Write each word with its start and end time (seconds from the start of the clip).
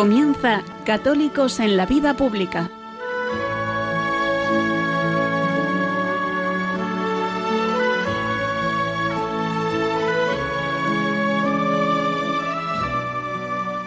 Comienza 0.00 0.62
Católicos 0.86 1.60
en 1.60 1.76
la 1.76 1.84
Vida 1.84 2.16
Pública. 2.16 2.70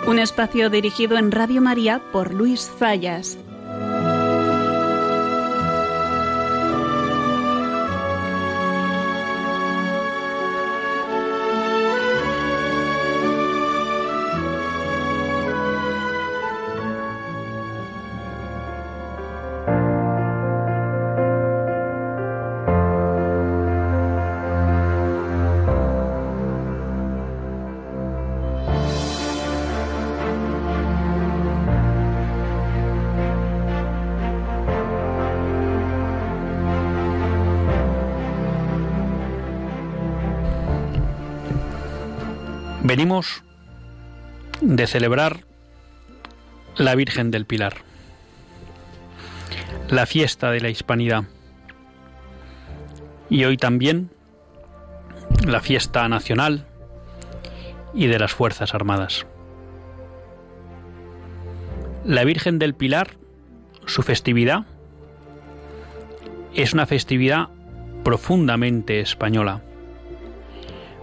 Un 0.06 0.20
espacio 0.20 0.70
dirigido 0.70 1.18
en 1.18 1.32
Radio 1.32 1.64
María 1.64 2.00
por 2.12 2.32
Luis 2.32 2.72
Zayas. 2.78 3.40
De 44.62 44.88
celebrar 44.88 45.42
la 46.78 46.96
Virgen 46.96 47.32
del 47.32 47.46
Pilar, 47.46 47.74
la 49.90 50.06
fiesta 50.06 50.52
de 50.52 50.62
la 50.62 50.70
Hispanidad 50.70 51.26
y 53.30 53.44
hoy 53.44 53.58
también 53.58 54.10
la 55.46 55.60
fiesta 55.60 56.08
nacional 56.08 56.66
y 57.94 58.08
de 58.08 58.20
las 58.20 58.32
Fuerzas 58.32 58.74
Armadas. 58.74 59.26
La 62.06 62.24
Virgen 62.24 62.58
del 62.58 62.74
Pilar, 62.74 63.18
su 63.86 64.02
festividad, 64.02 64.66
es 66.56 66.74
una 66.74 66.86
festividad 66.86 67.50
profundamente 68.06 69.02
española, 69.02 69.62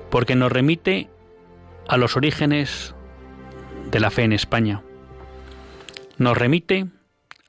porque 0.08 0.34
nos 0.34 0.50
remite 0.50 1.10
a 1.90 1.96
los 1.96 2.16
orígenes 2.16 2.94
de 3.90 3.98
la 3.98 4.12
fe 4.12 4.22
en 4.22 4.32
España. 4.32 4.80
Nos 6.18 6.38
remite 6.38 6.86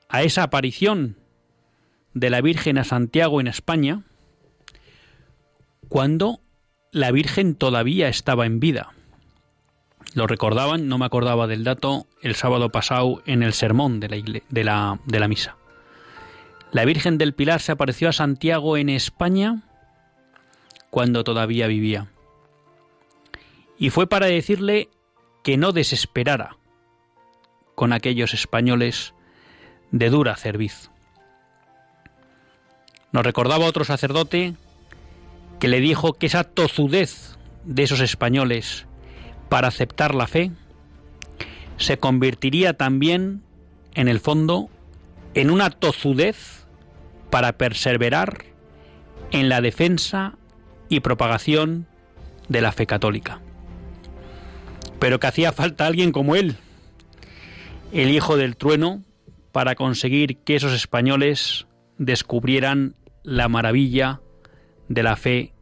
a 0.08 0.24
esa 0.24 0.42
aparición 0.42 1.16
de 2.12 2.28
la 2.28 2.40
Virgen 2.40 2.76
a 2.76 2.82
Santiago 2.82 3.40
en 3.40 3.46
España 3.46 4.02
cuando 5.88 6.40
la 6.90 7.12
Virgen 7.12 7.54
todavía 7.54 8.08
estaba 8.08 8.44
en 8.44 8.58
vida. 8.58 8.90
Lo 10.14 10.26
recordaban, 10.26 10.88
no 10.88 10.98
me 10.98 11.06
acordaba 11.06 11.46
del 11.46 11.62
dato, 11.62 12.06
el 12.20 12.34
sábado 12.34 12.70
pasado 12.70 13.22
en 13.26 13.44
el 13.44 13.52
sermón 13.52 14.00
de 14.00 14.08
la, 14.50 14.98
de 15.06 15.20
la, 15.20 15.28
misa. 15.28 15.56
La 16.72 16.84
Virgen 16.84 17.16
del 17.16 17.32
Pilar 17.32 17.60
se 17.60 17.70
apareció 17.70 18.08
a 18.08 18.12
Santiago 18.12 18.76
en 18.76 18.88
España 18.88 19.62
cuando 20.90 21.22
todavía 21.22 21.68
vivía 21.68 22.08
y 23.82 23.90
fue 23.90 24.06
para 24.06 24.26
decirle 24.26 24.90
que 25.42 25.56
no 25.56 25.72
desesperara 25.72 26.56
con 27.74 27.92
aquellos 27.92 28.32
españoles 28.32 29.12
de 29.90 30.08
dura 30.08 30.36
cerviz. 30.36 30.92
Nos 33.10 33.24
recordaba 33.24 33.64
otro 33.66 33.82
sacerdote 33.82 34.54
que 35.58 35.66
le 35.66 35.80
dijo 35.80 36.12
que 36.12 36.26
esa 36.26 36.44
tozudez 36.44 37.36
de 37.64 37.82
esos 37.82 37.98
españoles 37.98 38.86
para 39.48 39.66
aceptar 39.66 40.14
la 40.14 40.28
fe 40.28 40.52
se 41.76 41.98
convertiría 41.98 42.74
también, 42.74 43.42
en 43.94 44.06
el 44.06 44.20
fondo, 44.20 44.70
en 45.34 45.50
una 45.50 45.70
tozudez 45.70 46.68
para 47.30 47.54
perseverar 47.54 48.44
en 49.32 49.48
la 49.48 49.60
defensa 49.60 50.36
y 50.88 51.00
propagación 51.00 51.88
de 52.48 52.60
la 52.60 52.70
fe 52.70 52.86
católica 52.86 53.40
pero 55.02 55.18
que 55.18 55.26
hacía 55.26 55.50
falta 55.50 55.84
alguien 55.84 56.12
como 56.12 56.36
él, 56.36 56.54
el 57.92 58.08
hijo 58.10 58.36
del 58.36 58.56
trueno, 58.56 59.02
para 59.50 59.74
conseguir 59.74 60.36
que 60.36 60.54
esos 60.54 60.72
españoles 60.72 61.66
descubrieran 61.98 62.94
la 63.24 63.48
maravilla 63.48 64.20
de 64.86 65.02
la 65.02 65.16
fe 65.16 65.54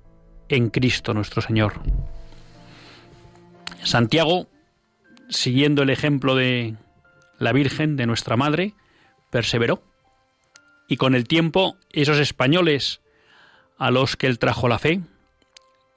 en 0.51 0.69
Cristo 0.69 1.15
nuestro 1.15 1.41
Señor. 1.41 1.81
Santiago, 3.83 4.47
siguiendo 5.31 5.85
el 5.85 5.89
ejemplo 5.89 6.35
de 6.35 6.77
la 7.39 7.55
Virgen, 7.55 7.97
de 7.97 8.05
nuestra 8.05 8.37
Madre, 8.37 8.75
perseveró. 9.31 9.83
Y 10.87 10.99
con 10.99 11.15
el 11.15 11.27
tiempo, 11.27 11.79
esos 11.93 12.19
españoles 12.19 13.01
a 13.79 13.91
los 13.91 14.17
que 14.17 14.27
él 14.27 14.39
trajo 14.39 14.69
la 14.69 14.79
fe 14.79 15.01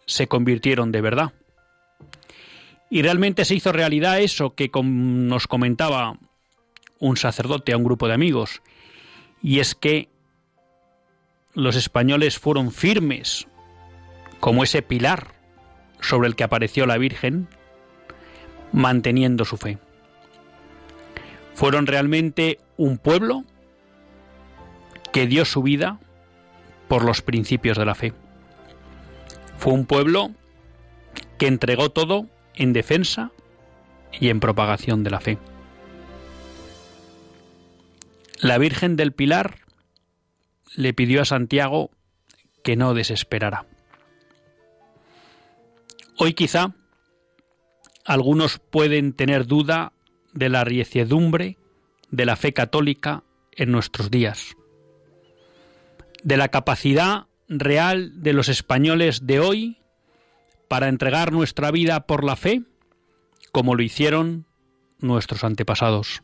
se 0.05 0.29
convirtieron 0.29 0.93
de 0.93 1.01
verdad. 1.01 1.33
Y 2.93 3.01
realmente 3.01 3.43
se 3.43 3.55
hizo 3.55 3.71
realidad 3.71 4.19
eso 4.19 4.53
que 4.53 4.69
nos 4.83 5.47
comentaba 5.47 6.19
un 6.99 7.17
sacerdote 7.17 7.73
a 7.73 7.77
un 7.77 7.83
grupo 7.83 8.07
de 8.07 8.13
amigos, 8.13 8.61
y 9.41 9.61
es 9.61 9.73
que 9.73 10.09
los 11.55 11.75
españoles 11.75 12.37
fueron 12.37 12.71
firmes 12.71 13.47
como 14.39 14.63
ese 14.63 14.83
pilar 14.83 15.33
sobre 16.01 16.27
el 16.27 16.35
que 16.35 16.43
apareció 16.43 16.85
la 16.85 16.99
Virgen, 16.99 17.47
manteniendo 18.71 19.43
su 19.43 19.57
fe. 19.57 19.79
Fueron 21.55 21.87
realmente 21.87 22.59
un 22.77 22.99
pueblo 22.99 23.43
que 25.11 25.25
dio 25.25 25.45
su 25.45 25.63
vida 25.63 25.99
por 26.87 27.03
los 27.03 27.23
principios 27.23 27.75
de 27.75 27.85
la 27.85 27.95
fe. 27.95 28.13
Fue 29.57 29.73
un 29.73 29.87
pueblo 29.87 30.29
que 31.39 31.47
entregó 31.47 31.89
todo 31.89 32.27
en 32.55 32.73
defensa 32.73 33.31
y 34.19 34.29
en 34.29 34.39
propagación 34.39 35.03
de 35.03 35.09
la 35.09 35.19
fe. 35.19 35.37
La 38.39 38.57
Virgen 38.57 38.95
del 38.95 39.13
Pilar 39.13 39.59
le 40.75 40.93
pidió 40.93 41.21
a 41.21 41.25
Santiago 41.25 41.91
que 42.63 42.75
no 42.75 42.93
desesperara. 42.93 43.65
Hoy 46.17 46.33
quizá 46.33 46.73
algunos 48.05 48.59
pueden 48.59 49.13
tener 49.13 49.45
duda 49.47 49.93
de 50.33 50.49
la 50.49 50.63
riecedumbre 50.63 51.57
de 52.11 52.25
la 52.25 52.35
fe 52.35 52.53
católica 52.53 53.23
en 53.53 53.71
nuestros 53.71 54.11
días, 54.11 54.55
de 56.23 56.37
la 56.37 56.49
capacidad 56.49 57.27
real 57.47 58.21
de 58.21 58.33
los 58.33 58.49
españoles 58.49 59.25
de 59.25 59.39
hoy 59.39 59.77
para 60.73 60.89
entregar 60.89 61.31
nuestra 61.31 61.69
vida 61.69 62.07
por 62.07 62.23
la 62.23 62.35
fe, 62.35 62.63
como 63.51 63.75
lo 63.75 63.83
hicieron 63.83 64.47
nuestros 64.97 65.43
antepasados. 65.43 66.23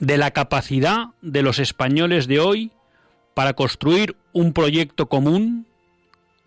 De 0.00 0.18
la 0.18 0.32
capacidad 0.32 1.10
de 1.22 1.42
los 1.42 1.60
españoles 1.60 2.26
de 2.26 2.40
hoy 2.40 2.72
para 3.34 3.52
construir 3.52 4.16
un 4.32 4.52
proyecto 4.52 5.08
común, 5.08 5.68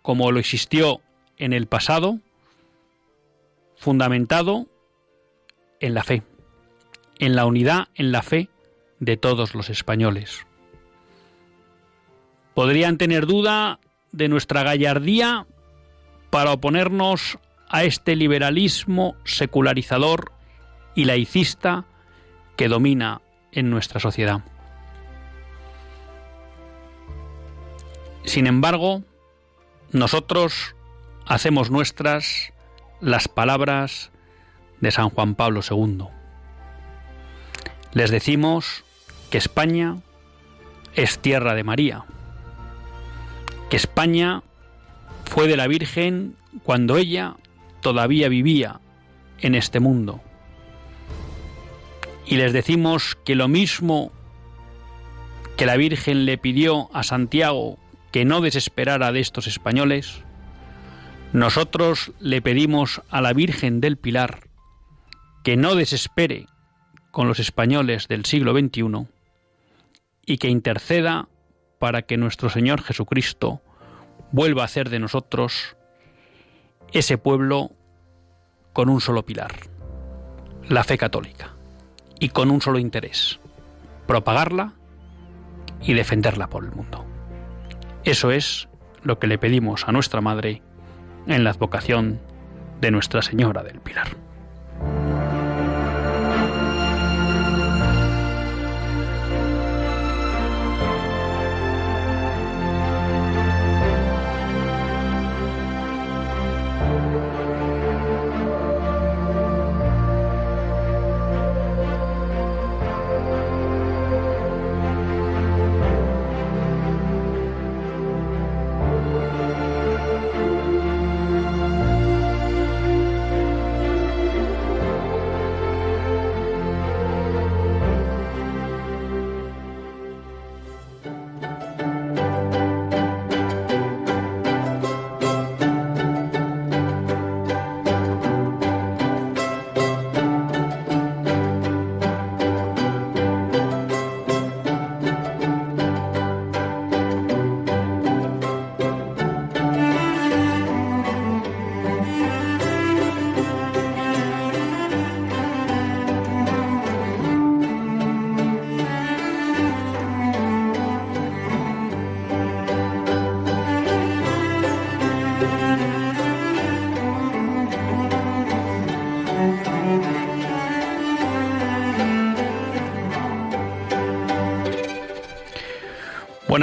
como 0.02 0.30
lo 0.34 0.42
existió 0.42 1.00
en 1.38 1.54
el 1.54 1.68
pasado, 1.68 2.20
fundamentado 3.78 4.68
en 5.80 5.94
la 5.94 6.04
fe, 6.04 6.22
en 7.20 7.38
la 7.38 7.46
unidad, 7.46 7.88
en 7.96 8.12
la 8.12 8.24
fe 8.24 8.50
de 9.00 9.16
todos 9.16 9.56
los 9.56 9.70
españoles. 9.70 10.46
Podrían 12.54 12.98
tener 12.98 13.26
duda 13.26 13.80
de 14.14 14.30
nuestra 14.30 14.64
gallardía 14.64 15.46
para 16.30 16.54
oponernos 16.54 17.38
a 17.68 17.84
este 17.84 18.16
liberalismo 18.16 19.16
secularizador 19.26 20.32
y 20.96 21.06
laicista 21.06 21.86
que 22.56 22.70
domina 22.70 23.22
en 23.52 23.70
nuestra 23.70 24.00
sociedad. 24.00 24.42
Sin 28.24 28.48
embargo, 28.48 29.04
nosotros 29.92 30.76
hacemos 31.26 31.72
nuestras 31.72 32.54
las 33.02 33.28
palabras 33.28 34.12
de 34.80 34.92
San 34.92 35.10
Juan 35.10 35.36
Pablo 35.36 35.62
II. 35.68 36.06
Les 37.94 38.12
decimos 38.12 38.84
que 39.30 39.40
España 39.40 39.98
es 40.96 41.20
tierra 41.20 41.56
de 41.56 41.64
María 41.64 42.06
que 43.74 43.78
España 43.78 44.44
fue 45.26 45.48
de 45.48 45.58
la 45.58 45.66
Virgen 45.66 46.36
cuando 46.62 46.96
ella 46.96 47.38
todavía 47.82 48.30
vivía 48.30 48.82
en 49.40 49.56
este 49.56 49.80
mundo, 49.80 50.22
y 52.28 52.36
les 52.36 52.54
decimos 52.54 53.18
que 53.26 53.34
lo 53.34 53.48
mismo 53.48 54.12
que 55.58 55.66
la 55.66 55.76
Virgen 55.76 56.28
le 56.28 56.38
pidió 56.38 56.96
a 56.96 57.02
Santiago 57.02 57.80
que 58.12 58.26
no 58.26 58.42
desesperara 58.42 59.12
de 59.12 59.22
estos 59.22 59.48
españoles, 59.48 60.22
nosotros 61.32 62.12
le 62.20 62.44
pedimos 62.44 63.02
a 63.10 63.22
la 63.22 63.34
Virgen 63.34 63.82
del 63.82 63.98
Pilar 63.98 64.50
que 65.44 65.58
no 65.58 65.74
desespere 65.74 66.46
con 67.10 67.28
los 67.28 67.40
españoles 67.40 68.08
del 68.08 68.26
siglo 68.26 68.54
XXI 68.54 69.08
y 70.28 70.38
que 70.38 70.50
interceda 70.50 71.28
para 71.84 72.04
que 72.04 72.16
nuestro 72.16 72.50
Señor 72.50 72.82
Jesucristo 72.82 73.62
vuelva 74.34 74.64
a 74.64 74.66
hacer 74.66 74.90
de 74.90 75.00
nosotros 75.00 75.78
ese 76.92 77.18
pueblo 77.18 77.72
con 78.74 78.90
un 78.90 79.00
solo 79.00 79.24
pilar, 79.24 79.54
la 80.68 80.84
fe 80.84 80.98
católica, 80.98 81.54
y 82.20 82.30
con 82.30 82.50
un 82.50 82.60
solo 82.60 82.80
interés, 82.80 83.40
propagarla 84.08 84.74
y 85.82 85.94
defenderla 85.94 86.50
por 86.50 86.66
el 86.66 86.72
mundo. 86.72 87.06
Eso 88.04 88.32
es 88.32 88.68
lo 89.04 89.20
que 89.20 89.28
le 89.28 89.38
pedimos 89.38 89.88
a 89.88 89.92
nuestra 89.92 90.20
Madre 90.20 90.64
en 91.28 91.44
la 91.44 91.52
advocación 91.52 92.20
de 92.82 92.90
Nuestra 92.90 93.22
Señora 93.22 93.62
del 93.62 93.80
Pilar. 93.82 94.08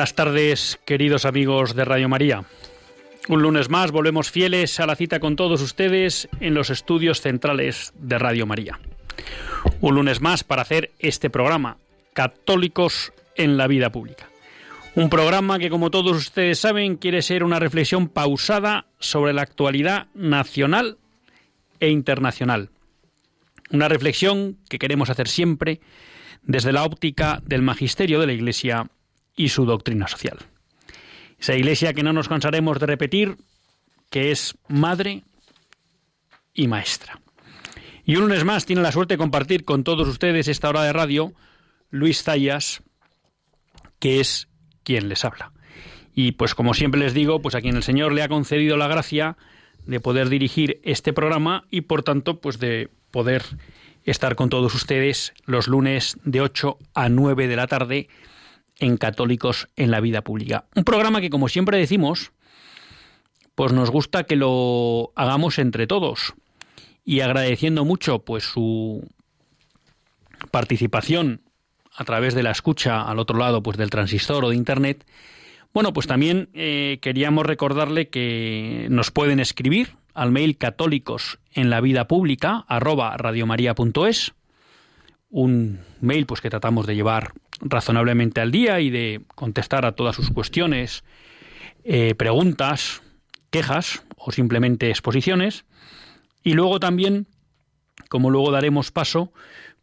Buenas 0.00 0.14
tardes, 0.14 0.80
queridos 0.86 1.26
amigos 1.26 1.74
de 1.74 1.84
Radio 1.84 2.08
María. 2.08 2.44
Un 3.28 3.42
lunes 3.42 3.68
más 3.68 3.90
volvemos 3.90 4.30
fieles 4.30 4.80
a 4.80 4.86
la 4.86 4.96
cita 4.96 5.20
con 5.20 5.36
todos 5.36 5.60
ustedes 5.60 6.26
en 6.40 6.54
los 6.54 6.70
estudios 6.70 7.20
centrales 7.20 7.92
de 7.98 8.18
Radio 8.18 8.46
María. 8.46 8.80
Un 9.82 9.96
lunes 9.96 10.22
más 10.22 10.42
para 10.42 10.62
hacer 10.62 10.90
este 11.00 11.28
programa, 11.28 11.76
Católicos 12.14 13.12
en 13.36 13.58
la 13.58 13.66
Vida 13.66 13.92
Pública. 13.92 14.26
Un 14.94 15.10
programa 15.10 15.58
que, 15.58 15.68
como 15.68 15.90
todos 15.90 16.16
ustedes 16.16 16.58
saben, 16.58 16.96
quiere 16.96 17.20
ser 17.20 17.44
una 17.44 17.58
reflexión 17.58 18.08
pausada 18.08 18.86
sobre 19.00 19.34
la 19.34 19.42
actualidad 19.42 20.06
nacional 20.14 20.96
e 21.78 21.90
internacional. 21.90 22.70
Una 23.70 23.90
reflexión 23.90 24.56
que 24.70 24.78
queremos 24.78 25.10
hacer 25.10 25.28
siempre 25.28 25.82
desde 26.40 26.72
la 26.72 26.84
óptica 26.84 27.42
del 27.44 27.60
magisterio 27.60 28.18
de 28.18 28.28
la 28.28 28.32
Iglesia 28.32 28.88
y 29.40 29.48
su 29.48 29.64
doctrina 29.64 30.06
social. 30.06 30.36
Esa 31.38 31.54
iglesia 31.54 31.94
que 31.94 32.02
no 32.02 32.12
nos 32.12 32.28
cansaremos 32.28 32.78
de 32.78 32.84
repetir, 32.84 33.36
que 34.10 34.30
es 34.30 34.54
madre 34.68 35.22
y 36.52 36.68
maestra. 36.68 37.22
Y 38.04 38.16
un 38.16 38.24
lunes 38.24 38.44
más 38.44 38.66
tiene 38.66 38.82
la 38.82 38.92
suerte 38.92 39.14
de 39.14 39.18
compartir 39.18 39.64
con 39.64 39.82
todos 39.82 40.06
ustedes 40.06 40.46
esta 40.46 40.68
hora 40.68 40.82
de 40.82 40.92
radio 40.92 41.32
Luis 41.88 42.22
Zayas, 42.22 42.82
que 43.98 44.20
es 44.20 44.48
quien 44.84 45.08
les 45.08 45.24
habla. 45.24 45.52
Y 46.14 46.32
pues 46.32 46.54
como 46.54 46.74
siempre 46.74 47.00
les 47.00 47.14
digo, 47.14 47.40
pues 47.40 47.54
a 47.54 47.62
quien 47.62 47.76
el 47.76 47.82
Señor 47.82 48.12
le 48.12 48.22
ha 48.22 48.28
concedido 48.28 48.76
la 48.76 48.88
gracia 48.88 49.38
de 49.86 50.00
poder 50.00 50.28
dirigir 50.28 50.82
este 50.84 51.14
programa 51.14 51.64
y 51.70 51.80
por 51.82 52.02
tanto 52.02 52.42
pues 52.42 52.58
de 52.58 52.90
poder 53.10 53.42
estar 54.04 54.34
con 54.34 54.50
todos 54.50 54.74
ustedes 54.74 55.32
los 55.46 55.66
lunes 55.66 56.18
de 56.24 56.42
8 56.42 56.76
a 56.92 57.08
9 57.08 57.48
de 57.48 57.56
la 57.56 57.68
tarde 57.68 58.08
en 58.80 58.96
Católicos 58.96 59.68
en 59.76 59.90
la 59.90 60.00
Vida 60.00 60.22
Pública. 60.22 60.64
Un 60.74 60.84
programa 60.84 61.20
que, 61.20 61.30
como 61.30 61.48
siempre 61.48 61.78
decimos, 61.78 62.32
pues 63.54 63.72
nos 63.72 63.90
gusta 63.90 64.24
que 64.24 64.36
lo 64.36 65.12
hagamos 65.14 65.58
entre 65.58 65.86
todos 65.86 66.34
y 67.04 67.20
agradeciendo 67.20 67.84
mucho 67.84 68.20
pues 68.20 68.44
su 68.44 69.06
participación 70.50 71.42
a 71.94 72.04
través 72.04 72.34
de 72.34 72.42
la 72.42 72.50
escucha 72.52 73.02
al 73.02 73.18
otro 73.18 73.38
lado 73.38 73.62
pues 73.62 73.76
del 73.76 73.90
transistor 73.90 74.44
o 74.44 74.50
de 74.50 74.56
internet 74.56 75.04
bueno 75.74 75.92
pues 75.92 76.06
también 76.06 76.48
eh, 76.54 76.98
queríamos 77.02 77.44
recordarle 77.44 78.08
que 78.08 78.86
nos 78.90 79.10
pueden 79.10 79.40
escribir 79.40 79.96
al 80.14 80.30
mail 80.30 80.56
católicos 80.56 81.38
en 81.52 81.68
la 81.68 81.80
vida 81.80 82.06
pública 82.06 82.64
arroba 82.68 83.16
radiomaria.es 83.16 84.32
un 85.30 85.80
mail 86.00 86.26
pues 86.26 86.40
que 86.40 86.50
tratamos 86.50 86.86
de 86.86 86.94
llevar 86.94 87.32
razonablemente 87.60 88.40
al 88.40 88.50
día 88.50 88.80
y 88.80 88.90
de 88.90 89.22
contestar 89.34 89.84
a 89.84 89.92
todas 89.92 90.16
sus 90.16 90.30
cuestiones, 90.30 91.04
eh, 91.84 92.14
preguntas, 92.14 93.02
quejas 93.50 94.04
o 94.16 94.32
simplemente 94.32 94.90
exposiciones. 94.90 95.64
Y 96.42 96.54
luego 96.54 96.80
también, 96.80 97.26
como 98.08 98.30
luego 98.30 98.50
daremos 98.50 98.90
paso, 98.90 99.32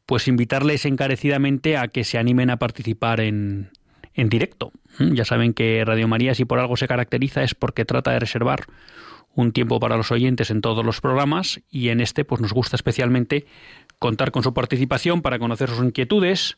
pues 0.05 0.27
invitarles 0.27 0.85
encarecidamente 0.85 1.77
a 1.77 1.87
que 1.89 2.03
se 2.03 2.17
animen 2.17 2.49
a 2.49 2.57
participar 2.57 3.19
en, 3.19 3.69
en 4.13 4.29
directo. 4.29 4.71
¿Mm? 4.99 5.13
Ya 5.13 5.25
saben 5.25 5.53
que 5.53 5.83
Radio 5.85 6.07
María, 6.07 6.35
si 6.35 6.45
por 6.45 6.59
algo 6.59 6.77
se 6.77 6.87
caracteriza, 6.87 7.43
es 7.43 7.55
porque 7.55 7.85
trata 7.85 8.11
de 8.11 8.19
reservar 8.19 8.65
un 9.37 9.51
tiempo 9.51 9.79
para 9.79 9.97
los 9.97 10.11
oyentes 10.11 10.49
en 10.49 10.61
todos 10.61 10.83
los 10.83 10.99
programas 10.99 11.61
y 11.69 11.89
en 11.89 12.01
este 12.01 12.25
pues 12.25 12.41
nos 12.41 12.53
gusta 12.53 12.75
especialmente 12.75 13.45
contar 13.99 14.31
con 14.31 14.41
su 14.41 14.53
participación 14.53 15.21
para 15.21 15.37
conocer 15.37 15.69
sus 15.69 15.85
inquietudes, 15.85 16.57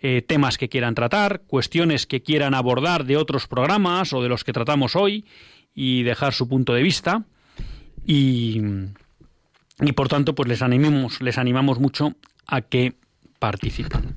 eh, 0.00 0.22
temas 0.22 0.58
que 0.58 0.68
quieran 0.68 0.94
tratar, 0.94 1.42
cuestiones 1.46 2.06
que 2.06 2.22
quieran 2.22 2.54
abordar 2.54 3.04
de 3.04 3.16
otros 3.16 3.46
programas 3.46 4.12
o 4.12 4.22
de 4.22 4.28
los 4.28 4.44
que 4.44 4.52
tratamos 4.52 4.96
hoy 4.96 5.24
y 5.74 6.02
dejar 6.02 6.34
su 6.34 6.48
punto 6.48 6.74
de 6.74 6.82
vista. 6.82 7.24
Y, 8.06 8.60
y 9.80 9.92
por 9.92 10.08
tanto, 10.08 10.34
pues 10.34 10.48
les 10.48 10.62
animamos, 10.62 11.20
les 11.20 11.38
animamos 11.38 11.78
mucho 11.78 12.14
a 12.46 12.60
que 12.60 12.94
participen. 13.38 14.14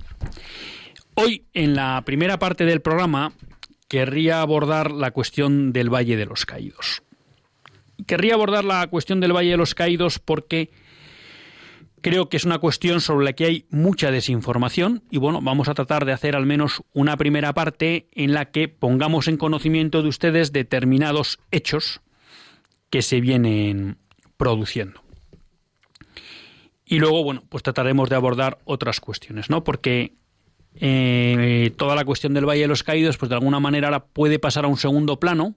Hoy, 1.15 1.45
en 1.53 1.75
la 1.75 2.03
primera 2.05 2.37
parte 2.37 2.65
del 2.65 2.81
programa, 2.81 3.33
querría 3.87 4.41
abordar 4.41 4.91
la 4.91 5.11
cuestión 5.11 5.73
del 5.73 5.93
Valle 5.93 6.17
de 6.17 6.25
los 6.25 6.45
Caídos. 6.45 7.01
Querría 8.05 8.35
abordar 8.35 8.63
la 8.63 8.87
cuestión 8.87 9.19
del 9.19 9.35
Valle 9.35 9.51
de 9.51 9.57
los 9.57 9.73
Caídos 9.73 10.19
porque 10.19 10.69
Creo 12.07 12.29
que 12.29 12.37
es 12.37 12.45
una 12.45 12.59
cuestión 12.59 13.01
sobre 13.01 13.25
la 13.25 13.33
que 13.33 13.43
hay 13.43 13.65
mucha 13.69 14.11
desinformación 14.11 15.03
y 15.11 15.17
bueno, 15.17 15.41
vamos 15.41 15.67
a 15.67 15.73
tratar 15.73 16.05
de 16.05 16.13
hacer 16.13 16.37
al 16.37 16.45
menos 16.45 16.81
una 16.93 17.17
primera 17.17 17.53
parte 17.53 18.07
en 18.13 18.33
la 18.33 18.45
que 18.45 18.69
pongamos 18.69 19.27
en 19.27 19.35
conocimiento 19.35 20.01
de 20.01 20.07
ustedes 20.07 20.53
determinados 20.53 21.37
hechos 21.51 21.99
que 22.89 23.01
se 23.01 23.19
vienen 23.19 23.97
produciendo. 24.37 25.01
Y 26.85 26.99
luego, 26.99 27.25
bueno, 27.25 27.43
pues 27.49 27.61
trataremos 27.61 28.09
de 28.09 28.15
abordar 28.15 28.59
otras 28.63 29.01
cuestiones, 29.01 29.49
¿no? 29.49 29.65
Porque 29.65 30.13
eh, 30.75 31.73
toda 31.75 31.93
la 31.93 32.05
cuestión 32.05 32.33
del 32.33 32.47
Valle 32.47 32.61
de 32.61 32.67
los 32.69 32.83
Caídos, 32.83 33.17
pues 33.17 33.27
de 33.27 33.35
alguna 33.35 33.59
manera 33.59 33.89
ahora 33.89 34.05
puede 34.05 34.39
pasar 34.39 34.63
a 34.63 34.69
un 34.69 34.77
segundo 34.77 35.19
plano, 35.19 35.55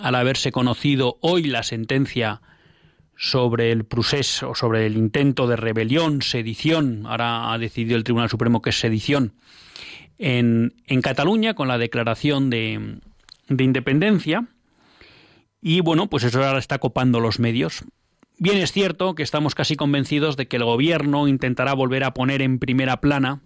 al 0.00 0.14
haberse 0.14 0.52
conocido 0.52 1.18
hoy 1.22 1.42
la 1.42 1.64
sentencia 1.64 2.40
sobre 3.16 3.72
el 3.72 3.84
procés 3.84 4.42
o 4.42 4.54
sobre 4.54 4.86
el 4.86 4.96
intento 4.96 5.46
de 5.46 5.56
rebelión, 5.56 6.22
sedición, 6.22 7.06
ahora 7.06 7.52
ha 7.52 7.58
decidido 7.58 7.96
el 7.96 8.04
Tribunal 8.04 8.28
Supremo 8.28 8.62
que 8.62 8.70
es 8.70 8.78
sedición, 8.78 9.34
en, 10.18 10.74
en 10.86 11.02
Cataluña 11.02 11.54
con 11.54 11.68
la 11.68 11.78
declaración 11.78 12.50
de, 12.50 12.98
de 13.48 13.64
independencia. 13.64 14.46
Y 15.60 15.80
bueno, 15.80 16.08
pues 16.08 16.24
eso 16.24 16.44
ahora 16.44 16.58
está 16.58 16.78
copando 16.78 17.20
los 17.20 17.38
medios. 17.38 17.84
Bien 18.38 18.58
es 18.58 18.72
cierto 18.72 19.14
que 19.14 19.22
estamos 19.22 19.54
casi 19.54 19.76
convencidos 19.76 20.36
de 20.36 20.46
que 20.46 20.56
el 20.56 20.64
gobierno 20.64 21.26
intentará 21.26 21.72
volver 21.72 22.04
a 22.04 22.12
poner 22.12 22.42
en 22.42 22.58
primera 22.58 23.00
plana 23.00 23.40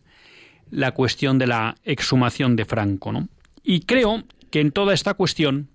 la 0.68 0.92
cuestión 0.92 1.38
de 1.38 1.46
la 1.46 1.76
exhumación 1.84 2.56
de 2.56 2.64
Franco, 2.64 3.12
¿no? 3.12 3.28
Y 3.62 3.80
creo 3.80 4.24
que 4.50 4.60
en 4.60 4.72
toda 4.72 4.94
esta 4.94 5.14
cuestión 5.14 5.68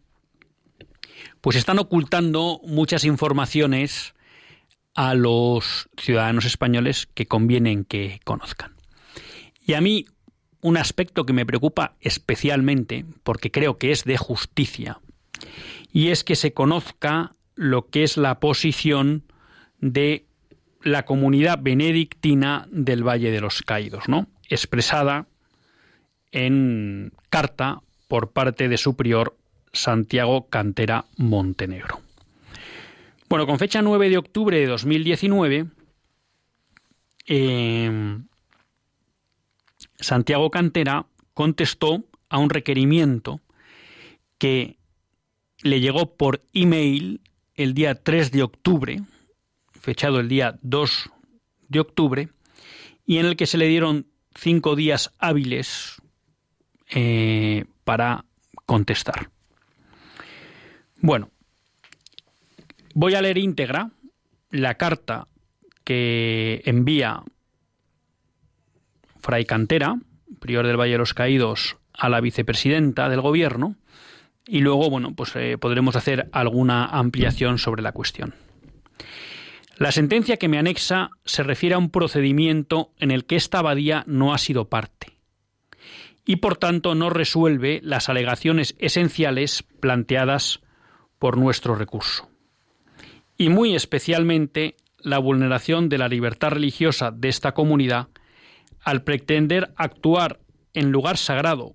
pues 1.41 1.55
están 1.55 1.79
ocultando 1.79 2.61
muchas 2.65 3.03
informaciones 3.03 4.13
a 4.93 5.13
los 5.13 5.89
ciudadanos 5.97 6.45
españoles 6.45 7.07
que 7.13 7.25
convienen 7.25 7.83
que 7.83 8.19
conozcan. 8.23 8.75
Y 9.65 9.73
a 9.73 9.81
mí 9.81 10.05
un 10.61 10.77
aspecto 10.77 11.25
que 11.25 11.33
me 11.33 11.45
preocupa 11.45 11.95
especialmente, 12.01 13.05
porque 13.23 13.51
creo 13.51 13.77
que 13.77 13.91
es 13.91 14.03
de 14.03 14.17
justicia, 14.17 14.99
y 15.91 16.09
es 16.09 16.23
que 16.23 16.35
se 16.35 16.53
conozca 16.53 17.35
lo 17.55 17.87
que 17.87 18.03
es 18.03 18.17
la 18.17 18.39
posición 18.39 19.23
de 19.79 20.25
la 20.81 21.05
comunidad 21.05 21.59
benedictina 21.61 22.67
del 22.71 23.07
Valle 23.07 23.31
de 23.31 23.41
los 23.41 23.61
Caídos, 23.61 24.07
¿no? 24.07 24.27
expresada 24.49 25.27
en 26.31 27.13
carta 27.29 27.81
por 28.07 28.31
parte 28.31 28.67
de 28.69 28.77
su 28.77 28.95
prior 28.95 29.37
Santiago 29.75 30.47
Cantera 30.47 31.05
Montenegro. 31.17 32.01
Bueno, 33.29 33.45
con 33.45 33.59
fecha 33.59 33.81
9 33.81 34.09
de 34.09 34.17
octubre 34.17 34.59
de 34.59 34.67
2019, 34.67 35.65
eh, 37.27 38.19
Santiago 39.97 40.49
Cantera 40.51 41.05
contestó 41.33 42.03
a 42.29 42.37
un 42.37 42.49
requerimiento 42.49 43.41
que 44.37 44.77
le 45.61 45.79
llegó 45.79 46.15
por 46.15 46.41
email 46.53 47.21
el 47.55 47.73
día 47.73 47.95
3 47.95 48.31
de 48.31 48.43
octubre, 48.43 49.01
fechado 49.79 50.19
el 50.19 50.29
día 50.29 50.59
2 50.61 51.09
de 51.69 51.79
octubre, 51.79 52.29
y 53.05 53.17
en 53.17 53.25
el 53.25 53.35
que 53.35 53.47
se 53.47 53.57
le 53.57 53.67
dieron 53.67 54.07
cinco 54.35 54.75
días 54.75 55.13
hábiles 55.19 56.01
eh, 56.89 57.65
para 57.83 58.25
contestar. 58.65 59.29
Bueno, 61.05 61.29
voy 62.95 63.13
a 63.13 63.21
leer 63.21 63.37
íntegra 63.37 63.91
la 64.49 64.73
carta 64.73 65.27
que 65.83 66.63
envía 66.65 67.21
Fray 69.19 69.45
Cantera, 69.45 69.99
prior 70.39 70.65
del 70.65 70.79
Valle 70.79 70.93
de 70.93 70.97
los 70.97 71.13
Caídos, 71.13 71.77
a 71.93 72.09
la 72.09 72.21
vicepresidenta 72.21 73.07
del 73.07 73.21
gobierno, 73.21 73.75
y 74.47 74.61
luego, 74.61 74.89
bueno, 74.89 75.13
pues 75.13 75.35
eh, 75.35 75.59
podremos 75.59 75.95
hacer 75.95 76.27
alguna 76.31 76.85
ampliación 76.85 77.59
sobre 77.59 77.83
la 77.83 77.91
cuestión. 77.91 78.33
La 79.77 79.91
sentencia 79.91 80.37
que 80.37 80.47
me 80.47 80.57
anexa 80.57 81.11
se 81.23 81.43
refiere 81.43 81.75
a 81.75 81.77
un 81.77 81.91
procedimiento 81.91 82.89
en 82.97 83.11
el 83.11 83.25
que 83.25 83.35
esta 83.35 83.59
abadía 83.59 84.03
no 84.07 84.33
ha 84.33 84.39
sido 84.39 84.69
parte 84.69 85.13
y 86.25 86.37
por 86.37 86.57
tanto 86.57 86.95
no 86.95 87.11
resuelve 87.11 87.79
las 87.83 88.09
alegaciones 88.09 88.73
esenciales 88.79 89.61
planteadas 89.79 90.61
por 91.25 91.37
nuestro 91.37 91.73
recurso. 91.73 92.29
Y 93.35 93.49
muy 93.49 93.73
especialmente 93.73 94.75
la 94.99 95.17
vulneración 95.17 95.89
de 95.89 95.97
la 95.97 96.07
libertad 96.07 96.49
religiosa 96.49 97.09
de 97.09 97.29
esta 97.29 97.55
comunidad 97.55 98.09
al 98.83 99.01
pretender 99.01 99.73
actuar 99.75 100.39
en 100.75 100.91
lugar 100.91 101.17
sagrado 101.17 101.73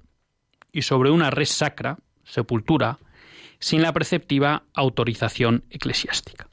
y 0.70 0.82
sobre 0.82 1.10
una 1.10 1.30
red 1.30 1.46
sacra, 1.46 1.98
sepultura, 2.22 3.00
sin 3.58 3.82
la 3.82 3.92
preceptiva 3.92 4.62
autorización 4.72 5.64
eclesiástica. 5.68 6.46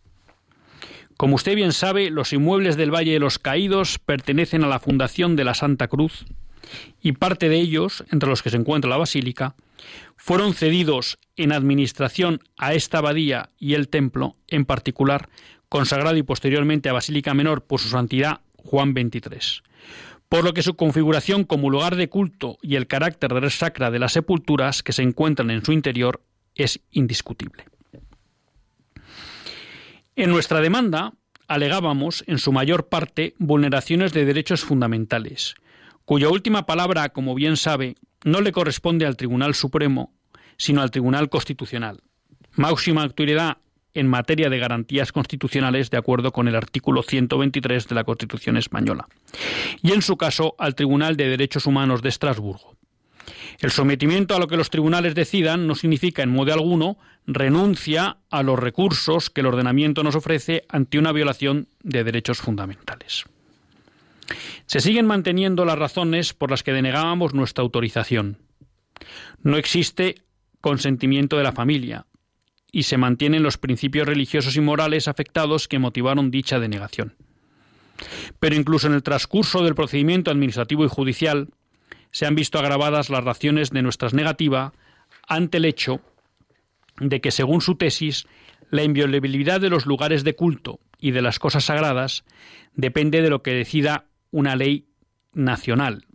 Como 1.17 1.35
usted 1.35 1.53
bien 1.53 1.73
sabe, 1.73 2.09
los 2.09 2.33
inmuebles 2.33 2.77
del 2.77 2.91
Valle 2.91 3.13
de 3.13 3.19
los 3.19 3.37
Caídos 3.37 3.99
pertenecen 3.99 4.63
a 4.63 4.67
la 4.67 4.79
Fundación 4.79 5.35
de 5.35 5.43
la 5.43 5.53
Santa 5.53 5.87
Cruz 5.87 6.25
y 7.01 7.13
parte 7.13 7.49
de 7.49 7.57
ellos, 7.57 8.03
entre 8.11 8.29
los 8.29 8.43
que 8.43 8.49
se 8.49 8.57
encuentra 8.57 8.89
la 8.89 8.97
Basílica, 8.97 9.55
fueron 10.15 10.53
cedidos 10.53 11.19
en 11.35 11.51
administración 11.51 12.41
a 12.57 12.73
esta 12.73 12.97
abadía 12.97 13.49
y 13.59 13.75
el 13.75 13.89
templo, 13.89 14.35
en 14.47 14.65
particular, 14.65 15.29
consagrado 15.69 16.17
y 16.17 16.23
posteriormente 16.23 16.89
a 16.89 16.93
Basílica 16.93 17.33
Menor 17.33 17.63
por 17.63 17.79
su 17.79 17.89
santidad 17.89 18.41
Juan 18.55 18.93
XXIII. 18.93 19.63
Por 20.29 20.43
lo 20.43 20.53
que 20.53 20.63
su 20.63 20.75
configuración 20.75 21.45
como 21.45 21.69
lugar 21.69 21.95
de 21.95 22.09
culto 22.09 22.57
y 22.61 22.75
el 22.75 22.87
carácter 22.87 23.33
de 23.33 23.49
sacra 23.49 23.91
de 23.91 23.99
las 23.99 24.13
sepulturas 24.13 24.83
que 24.83 24.91
se 24.91 25.03
encuentran 25.03 25.51
en 25.51 25.63
su 25.63 25.71
interior 25.71 26.21
es 26.55 26.81
indiscutible. 26.91 27.65
En 30.15 30.31
nuestra 30.31 30.59
demanda 30.59 31.13
alegábamos, 31.47 32.23
en 32.27 32.39
su 32.39 32.51
mayor 32.51 32.87
parte, 32.87 33.35
vulneraciones 33.37 34.11
de 34.11 34.25
derechos 34.25 34.61
fundamentales, 34.61 35.55
cuya 36.07 36.29
última 36.29 36.65
palabra, 36.65 37.09
como 37.09 37.35
bien 37.35 37.57
sabe, 37.57 37.97
no 38.23 38.39
le 38.39 38.53
corresponde 38.53 39.05
al 39.05 39.17
Tribunal 39.17 39.55
Supremo, 39.55 40.13
sino 40.55 40.81
al 40.81 40.89
Tribunal 40.89 41.27
Constitucional. 41.27 41.99
Máxima 42.53 43.03
autoridad 43.03 43.57
en 43.93 44.07
materia 44.07 44.49
de 44.49 44.57
garantías 44.57 45.11
constitucionales 45.11 45.89
de 45.89 45.97
acuerdo 45.97 46.31
con 46.31 46.47
el 46.47 46.55
artículo 46.55 47.03
123 47.03 47.89
de 47.89 47.95
la 47.95 48.05
Constitución 48.05 48.55
española, 48.55 49.09
y 49.81 49.91
en 49.91 50.01
su 50.01 50.15
caso 50.15 50.55
al 50.59 50.75
Tribunal 50.75 51.17
de 51.17 51.27
Derechos 51.27 51.65
Humanos 51.65 52.01
de 52.01 52.07
Estrasburgo. 52.07 52.77
El 53.59 53.71
sometimiento 53.71 54.33
a 54.33 54.39
lo 54.39 54.47
que 54.47 54.55
los 54.55 54.69
tribunales 54.69 55.13
decidan 55.13 55.67
no 55.67 55.75
significa 55.75 56.23
en 56.23 56.29
modo 56.29 56.53
alguno 56.53 56.97
renuncia 57.25 58.19
a 58.29 58.43
los 58.43 58.57
recursos 58.57 59.29
que 59.29 59.41
el 59.41 59.47
ordenamiento 59.47 60.03
nos 60.03 60.15
ofrece 60.15 60.63
ante 60.69 60.99
una 60.99 61.11
violación 61.11 61.67
de 61.83 62.05
derechos 62.05 62.37
fundamentales. 62.37 63.25
Se 64.65 64.79
siguen 64.79 65.05
manteniendo 65.05 65.65
las 65.65 65.79
razones 65.79 66.33
por 66.33 66.51
las 66.51 66.63
que 66.63 66.73
denegábamos 66.73 67.33
nuestra 67.33 67.63
autorización. 67.63 68.37
No 69.41 69.57
existe 69.57 70.15
consentimiento 70.61 71.37
de 71.37 71.43
la 71.43 71.53
familia 71.53 72.05
y 72.71 72.83
se 72.83 72.97
mantienen 72.97 73.43
los 73.43 73.57
principios 73.57 74.07
religiosos 74.07 74.55
y 74.55 74.61
morales 74.61 75.07
afectados 75.07 75.67
que 75.67 75.79
motivaron 75.79 76.31
dicha 76.31 76.59
denegación. 76.59 77.15
Pero 78.39 78.55
incluso 78.55 78.87
en 78.87 78.93
el 78.93 79.03
transcurso 79.03 79.63
del 79.63 79.75
procedimiento 79.75 80.29
administrativo 80.29 80.85
y 80.85 80.89
judicial, 80.89 81.49
se 82.11 82.25
han 82.25 82.35
visto 82.35 82.59
agravadas 82.59 83.09
las 83.09 83.23
razones 83.23 83.69
de 83.71 83.81
nuestras 83.81 84.13
negativa 84.13 84.73
ante 85.27 85.57
el 85.57 85.65
hecho 85.65 86.01
de 86.99 87.21
que, 87.21 87.31
según 87.31 87.61
su 87.61 87.75
tesis, 87.75 88.27
la 88.69 88.83
inviolabilidad 88.83 89.61
de 89.61 89.69
los 89.69 89.85
lugares 89.85 90.23
de 90.23 90.35
culto 90.35 90.79
y 90.99 91.11
de 91.11 91.21
las 91.21 91.39
cosas 91.39 91.65
sagradas 91.65 92.23
depende 92.73 93.21
de 93.21 93.29
lo 93.29 93.41
que 93.41 93.53
decida 93.53 94.05
una 94.37 94.55
ley 94.55 94.85
nacional, 95.33 96.05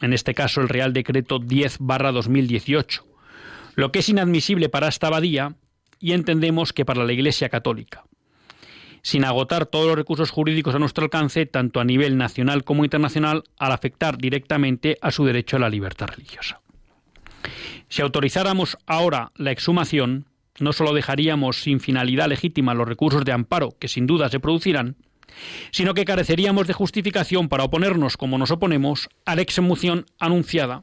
en 0.00 0.12
este 0.12 0.34
caso 0.34 0.60
el 0.60 0.68
Real 0.68 0.92
Decreto 0.92 1.38
10-2018, 1.38 3.02
lo 3.76 3.92
que 3.92 4.00
es 4.00 4.08
inadmisible 4.08 4.68
para 4.68 4.88
esta 4.88 5.06
abadía 5.06 5.54
y 6.00 6.12
entendemos 6.12 6.72
que 6.72 6.84
para 6.84 7.04
la 7.04 7.12
Iglesia 7.12 7.48
Católica 7.48 8.04
sin 9.00 9.24
agotar 9.24 9.66
todos 9.66 9.86
los 9.86 9.96
recursos 9.96 10.30
jurídicos 10.30 10.74
a 10.74 10.80
nuestro 10.80 11.04
alcance, 11.04 11.46
tanto 11.46 11.78
a 11.78 11.84
nivel 11.84 12.18
nacional 12.18 12.64
como 12.64 12.82
internacional, 12.84 13.44
al 13.56 13.70
afectar 13.70 14.18
directamente 14.18 14.98
a 15.00 15.12
su 15.12 15.24
derecho 15.24 15.56
a 15.56 15.60
la 15.60 15.70
libertad 15.70 16.08
religiosa. 16.08 16.60
Si 17.88 18.02
autorizáramos 18.02 18.76
ahora 18.86 19.30
la 19.36 19.52
exhumación, 19.52 20.26
no 20.58 20.72
solo 20.72 20.92
dejaríamos 20.92 21.62
sin 21.62 21.78
finalidad 21.78 22.26
legítima 22.26 22.74
los 22.74 22.88
recursos 22.88 23.24
de 23.24 23.32
amparo 23.32 23.76
que 23.78 23.86
sin 23.86 24.08
duda 24.08 24.28
se 24.28 24.40
producirán, 24.40 24.96
sino 25.70 25.94
que 25.94 26.04
careceríamos 26.04 26.66
de 26.66 26.72
justificación 26.72 27.48
para 27.48 27.64
oponernos, 27.64 28.16
como 28.16 28.38
nos 28.38 28.50
oponemos, 28.50 29.08
a 29.24 29.36
la 29.36 29.42
exhumación 29.42 30.06
anunciada 30.18 30.82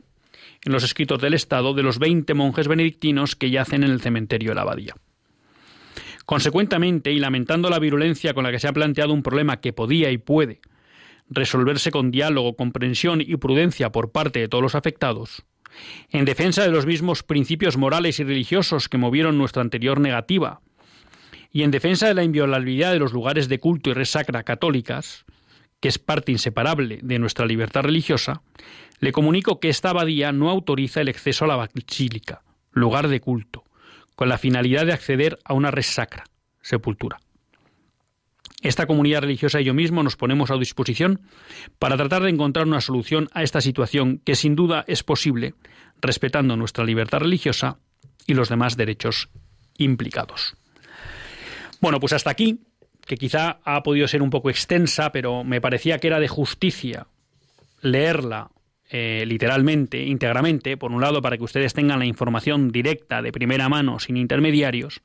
en 0.63 0.71
los 0.71 0.83
escritos 0.83 1.21
del 1.21 1.33
Estado 1.33 1.73
de 1.73 1.83
los 1.83 1.99
20 1.99 2.33
monjes 2.33 2.67
benedictinos 2.67 3.35
que 3.35 3.51
yacen 3.51 3.83
en 3.83 3.91
el 3.91 4.01
cementerio 4.01 4.51
de 4.51 4.55
la 4.55 4.61
abadía. 4.61 4.95
Consecuentemente, 6.25 7.11
y 7.11 7.19
lamentando 7.19 7.69
la 7.69 7.79
virulencia 7.79 8.33
con 8.33 8.43
la 8.43 8.51
que 8.51 8.59
se 8.59 8.67
ha 8.67 8.73
planteado 8.73 9.13
un 9.13 9.21
problema 9.21 9.61
que 9.61 9.73
podía 9.73 10.09
y 10.11 10.17
puede 10.17 10.59
resolverse 11.29 11.91
con 11.91 12.11
diálogo, 12.11 12.55
comprensión 12.55 13.21
y 13.21 13.35
prudencia 13.37 13.91
por 13.91 14.11
parte 14.11 14.39
de 14.39 14.47
todos 14.47 14.61
los 14.61 14.75
afectados, 14.75 15.43
en 16.09 16.25
defensa 16.25 16.63
de 16.63 16.69
los 16.69 16.85
mismos 16.85 17.23
principios 17.23 17.77
morales 17.77 18.19
y 18.19 18.23
religiosos 18.23 18.89
que 18.89 18.97
movieron 18.97 19.37
nuestra 19.37 19.61
anterior 19.61 19.99
negativa, 19.99 20.61
y 21.55 21.63
en 21.63 21.71
defensa 21.71 22.09
de 22.09 22.13
la 22.13 22.25
inviolabilidad 22.25 22.91
de 22.91 22.99
los 22.99 23.13
lugares 23.13 23.47
de 23.47 23.61
culto 23.61 23.89
y 23.89 23.93
resacra 23.93 24.43
católicas, 24.43 25.23
que 25.79 25.87
es 25.87 25.97
parte 25.97 26.33
inseparable 26.33 26.99
de 27.01 27.17
nuestra 27.17 27.45
libertad 27.45 27.83
religiosa, 27.83 28.41
le 28.99 29.13
comunico 29.13 29.61
que 29.61 29.69
esta 29.69 29.91
abadía 29.91 30.33
no 30.33 30.49
autoriza 30.49 30.99
el 30.99 31.07
acceso 31.07 31.45
a 31.45 31.47
la 31.47 31.55
basílica, 31.55 32.41
lugar 32.73 33.07
de 33.07 33.21
culto, 33.21 33.63
con 34.17 34.27
la 34.27 34.37
finalidad 34.37 34.85
de 34.85 34.91
acceder 34.91 35.39
a 35.45 35.53
una 35.53 35.71
res 35.71 35.85
sacra, 35.85 36.25
sepultura. 36.61 37.21
Esta 38.61 38.85
comunidad 38.85 39.21
religiosa 39.21 39.61
y 39.61 39.63
yo 39.63 39.73
mismo 39.73 40.03
nos 40.03 40.17
ponemos 40.17 40.51
a 40.51 40.57
disposición 40.57 41.21
para 41.79 41.95
tratar 41.95 42.23
de 42.23 42.31
encontrar 42.31 42.67
una 42.67 42.81
solución 42.81 43.29
a 43.31 43.43
esta 43.43 43.61
situación 43.61 44.21
que 44.25 44.35
sin 44.35 44.57
duda 44.57 44.83
es 44.87 45.03
posible 45.03 45.53
respetando 46.01 46.57
nuestra 46.57 46.83
libertad 46.83 47.19
religiosa 47.19 47.79
y 48.27 48.33
los 48.33 48.49
demás 48.49 48.75
derechos 48.75 49.29
implicados. 49.77 50.57
Bueno, 51.81 51.99
pues 51.99 52.13
hasta 52.13 52.29
aquí, 52.29 52.59
que 53.05 53.17
quizá 53.17 53.59
ha 53.63 53.83
podido 53.83 54.07
ser 54.07 54.21
un 54.21 54.29
poco 54.29 54.49
extensa, 54.49 55.11
pero 55.11 55.43
me 55.43 55.61
parecía 55.61 55.99
que 55.99 56.07
era 56.07 56.19
de 56.19 56.27
justicia 56.27 57.07
leerla 57.81 58.49
eh, 58.89 59.23
literalmente, 59.25 60.03
íntegramente, 60.03 60.77
por 60.77 60.91
un 60.91 61.01
lado 61.01 61.21
para 61.21 61.37
que 61.37 61.43
ustedes 61.43 61.73
tengan 61.73 61.99
la 61.99 62.05
información 62.05 62.71
directa 62.71 63.21
de 63.21 63.31
primera 63.31 63.69
mano, 63.69 63.99
sin 63.99 64.17
intermediarios, 64.17 65.01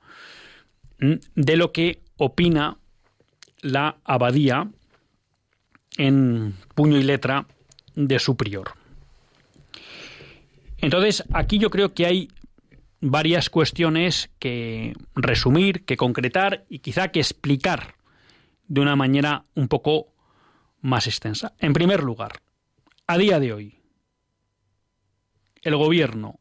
de 0.98 1.56
lo 1.56 1.72
que 1.72 2.00
opina 2.16 2.76
la 3.62 3.96
abadía 4.04 4.68
en 5.96 6.54
puño 6.74 6.98
y 6.98 7.02
letra 7.02 7.46
de 7.94 8.18
su 8.18 8.36
prior. 8.36 8.72
Entonces, 10.78 11.24
aquí 11.32 11.58
yo 11.58 11.70
creo 11.70 11.92
que 11.92 12.06
hay 12.06 12.28
varias 13.00 13.50
cuestiones 13.50 14.30
que 14.38 14.94
resumir, 15.14 15.84
que 15.84 15.96
concretar 15.96 16.64
y 16.68 16.80
quizá 16.80 17.08
que 17.08 17.20
explicar 17.20 17.94
de 18.68 18.80
una 18.80 18.96
manera 18.96 19.44
un 19.54 19.68
poco 19.68 20.12
más 20.80 21.06
extensa. 21.06 21.54
En 21.58 21.72
primer 21.72 22.02
lugar, 22.02 22.42
a 23.06 23.18
día 23.18 23.40
de 23.40 23.52
hoy, 23.52 23.78
el 25.62 25.76
gobierno 25.76 26.40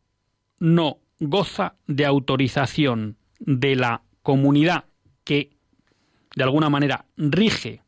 no 0.60 1.00
goza 1.20 1.76
de 1.88 2.06
autorización 2.06 3.18
de 3.40 3.76
la 3.76 4.04
comunidad 4.22 4.86
que 5.24 5.52
de 6.36 6.44
alguna 6.44 6.70
manera 6.70 7.06
rige 7.18 7.82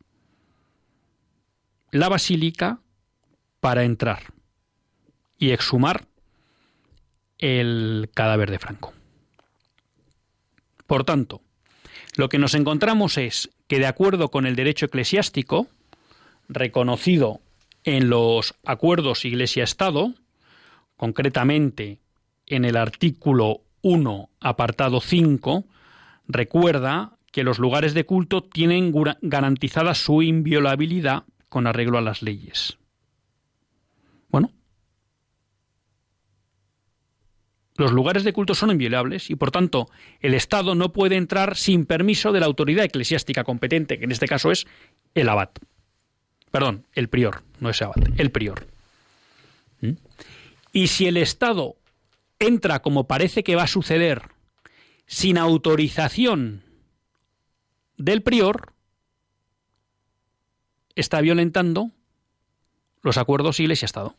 la 1.90 2.08
basílica 2.08 2.80
para 3.60 3.84
entrar 3.84 4.32
y 5.38 5.50
exhumar 5.50 6.06
el 7.42 8.08
cadáver 8.14 8.50
de 8.50 8.58
Franco. 8.60 8.94
Por 10.86 11.04
tanto, 11.04 11.42
lo 12.16 12.28
que 12.28 12.38
nos 12.38 12.54
encontramos 12.54 13.18
es 13.18 13.50
que 13.66 13.80
de 13.80 13.86
acuerdo 13.86 14.30
con 14.30 14.46
el 14.46 14.54
derecho 14.54 14.86
eclesiástico, 14.86 15.66
reconocido 16.48 17.40
en 17.84 18.08
los 18.08 18.54
acuerdos 18.64 19.24
Iglesia-Estado, 19.24 20.14
concretamente 20.96 21.98
en 22.46 22.64
el 22.64 22.76
artículo 22.76 23.62
1, 23.82 24.30
apartado 24.40 25.00
5, 25.00 25.64
recuerda 26.28 27.18
que 27.32 27.42
los 27.42 27.58
lugares 27.58 27.92
de 27.94 28.04
culto 28.04 28.42
tienen 28.42 28.94
garantizada 29.20 29.94
su 29.94 30.22
inviolabilidad 30.22 31.24
con 31.48 31.66
arreglo 31.66 31.98
a 31.98 32.02
las 32.02 32.22
leyes. 32.22 32.78
Bueno, 34.28 34.52
los 37.82 37.92
lugares 37.92 38.22
de 38.22 38.32
culto 38.32 38.54
son 38.54 38.70
inviolables 38.70 39.28
y 39.28 39.34
por 39.34 39.50
tanto 39.50 39.90
el 40.20 40.34
Estado 40.34 40.76
no 40.76 40.92
puede 40.92 41.16
entrar 41.16 41.56
sin 41.56 41.84
permiso 41.84 42.30
de 42.30 42.38
la 42.38 42.46
autoridad 42.46 42.84
eclesiástica 42.84 43.42
competente, 43.42 43.98
que 43.98 44.04
en 44.04 44.12
este 44.12 44.28
caso 44.28 44.52
es 44.52 44.66
el 45.14 45.28
abad. 45.28 45.50
Perdón, 46.52 46.86
el 46.94 47.08
prior, 47.08 47.42
no 47.58 47.70
es 47.70 47.82
abad, 47.82 47.96
el 48.16 48.30
prior. 48.30 48.68
¿Mm? 49.80 49.94
Y 50.72 50.86
si 50.86 51.06
el 51.06 51.16
Estado 51.16 51.74
entra, 52.38 52.82
como 52.82 53.08
parece 53.08 53.42
que 53.42 53.56
va 53.56 53.64
a 53.64 53.68
suceder, 53.68 54.22
sin 55.06 55.36
autorización 55.36 56.62
del 57.96 58.22
prior, 58.22 58.74
está 60.94 61.20
violentando 61.20 61.90
los 63.02 63.18
acuerdos 63.18 63.58
Iglesia-Estado. 63.58 64.14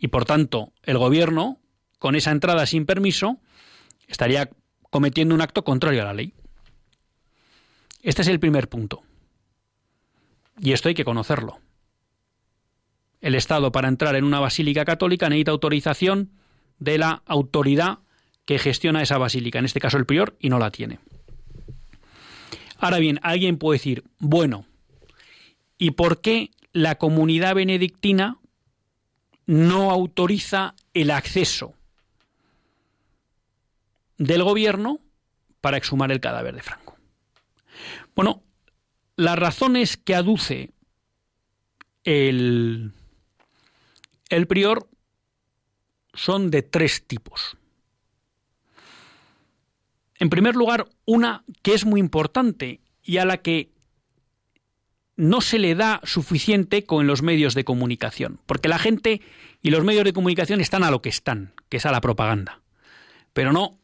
Y 0.00 0.08
por 0.08 0.24
tanto, 0.24 0.72
el 0.82 0.98
gobierno, 0.98 1.58
con 1.98 2.14
esa 2.14 2.30
entrada 2.30 2.66
sin 2.66 2.86
permiso, 2.86 3.38
estaría 4.06 4.50
cometiendo 4.90 5.34
un 5.34 5.40
acto 5.40 5.64
contrario 5.64 6.02
a 6.02 6.06
la 6.06 6.14
ley. 6.14 6.32
Este 8.02 8.22
es 8.22 8.28
el 8.28 8.40
primer 8.40 8.68
punto. 8.68 9.02
Y 10.60 10.72
esto 10.72 10.88
hay 10.88 10.94
que 10.94 11.04
conocerlo. 11.04 11.58
El 13.20 13.34
Estado 13.34 13.72
para 13.72 13.88
entrar 13.88 14.14
en 14.14 14.24
una 14.24 14.40
basílica 14.40 14.84
católica 14.84 15.28
necesita 15.28 15.50
autorización 15.50 16.30
de 16.78 16.98
la 16.98 17.22
autoridad 17.26 17.98
que 18.44 18.58
gestiona 18.58 19.02
esa 19.02 19.18
basílica, 19.18 19.58
en 19.58 19.64
este 19.64 19.80
caso 19.80 19.98
el 19.98 20.06
prior, 20.06 20.36
y 20.40 20.48
no 20.48 20.58
la 20.58 20.70
tiene. 20.70 21.00
Ahora 22.78 22.98
bien, 22.98 23.18
alguien 23.22 23.58
puede 23.58 23.78
decir, 23.78 24.04
bueno, 24.18 24.64
¿y 25.76 25.90
por 25.90 26.20
qué 26.20 26.52
la 26.72 26.94
comunidad 26.94 27.56
benedictina 27.56 28.38
no 29.46 29.90
autoriza 29.90 30.74
el 30.94 31.10
acceso 31.10 31.74
del 34.18 34.42
gobierno 34.42 35.00
para 35.60 35.76
exhumar 35.76 36.12
el 36.12 36.20
cadáver 36.20 36.54
de 36.54 36.62
Franco? 36.62 36.96
Bueno, 38.14 38.42
las 39.16 39.38
razones 39.38 39.96
que 39.96 40.14
aduce 40.14 40.72
el 42.04 42.92
el 44.28 44.46
prior 44.46 44.88
son 46.14 46.50
de 46.50 46.62
tres 46.62 47.06
tipos. 47.06 47.56
En 50.16 50.30
primer 50.30 50.56
lugar, 50.56 50.88
una 51.04 51.44
que 51.62 51.74
es 51.74 51.84
muy 51.84 52.00
importante 52.00 52.80
y 53.02 53.18
a 53.18 53.24
la 53.24 53.38
que 53.38 53.70
no 55.16 55.40
se 55.40 55.58
le 55.58 55.74
da 55.74 56.00
suficiente 56.04 56.84
con 56.84 57.06
los 57.06 57.22
medios 57.22 57.54
de 57.54 57.64
comunicación, 57.64 58.40
porque 58.46 58.68
la 58.68 58.78
gente 58.78 59.20
y 59.62 59.70
los 59.70 59.84
medios 59.84 60.04
de 60.04 60.12
comunicación 60.12 60.60
están 60.60 60.84
a 60.84 60.90
lo 60.90 61.02
que 61.02 61.08
están, 61.08 61.54
que 61.68 61.78
es 61.78 61.86
a 61.86 61.92
la 61.92 62.00
propaganda, 62.00 62.60
pero 63.32 63.52
no 63.52 63.78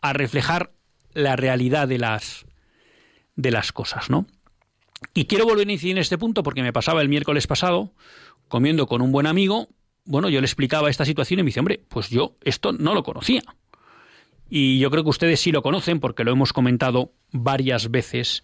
a 0.00 0.12
reflejar 0.12 0.72
la 1.12 1.36
realidad 1.36 1.88
de 1.88 1.98
las 1.98 2.46
de 3.36 3.50
las 3.50 3.72
cosas, 3.72 4.10
¿no? 4.10 4.26
Y 5.14 5.24
quiero 5.24 5.46
volver 5.46 5.66
a 5.66 5.72
incidir 5.72 5.96
en 5.96 6.02
este 6.02 6.18
punto 6.18 6.42
porque 6.42 6.62
me 6.62 6.72
pasaba 6.72 7.00
el 7.00 7.08
miércoles 7.08 7.46
pasado 7.46 7.92
comiendo 8.48 8.86
con 8.86 9.00
un 9.00 9.12
buen 9.12 9.26
amigo 9.26 9.68
bueno, 10.04 10.28
yo 10.28 10.40
le 10.40 10.46
explicaba 10.46 10.90
esta 10.90 11.04
situación 11.04 11.40
y 11.40 11.42
me 11.44 11.48
dice, 11.48 11.60
hombre, 11.60 11.84
pues 11.88 12.10
yo 12.10 12.36
esto 12.42 12.72
no 12.72 12.94
lo 12.94 13.02
conocía. 13.02 13.42
Y 14.48 14.80
yo 14.80 14.90
creo 14.90 15.04
que 15.04 15.10
ustedes 15.10 15.40
sí 15.40 15.52
lo 15.52 15.62
conocen 15.62 16.00
porque 16.00 16.24
lo 16.24 16.32
hemos 16.32 16.52
comentado 16.52 17.12
varias 17.30 17.90
veces 17.90 18.42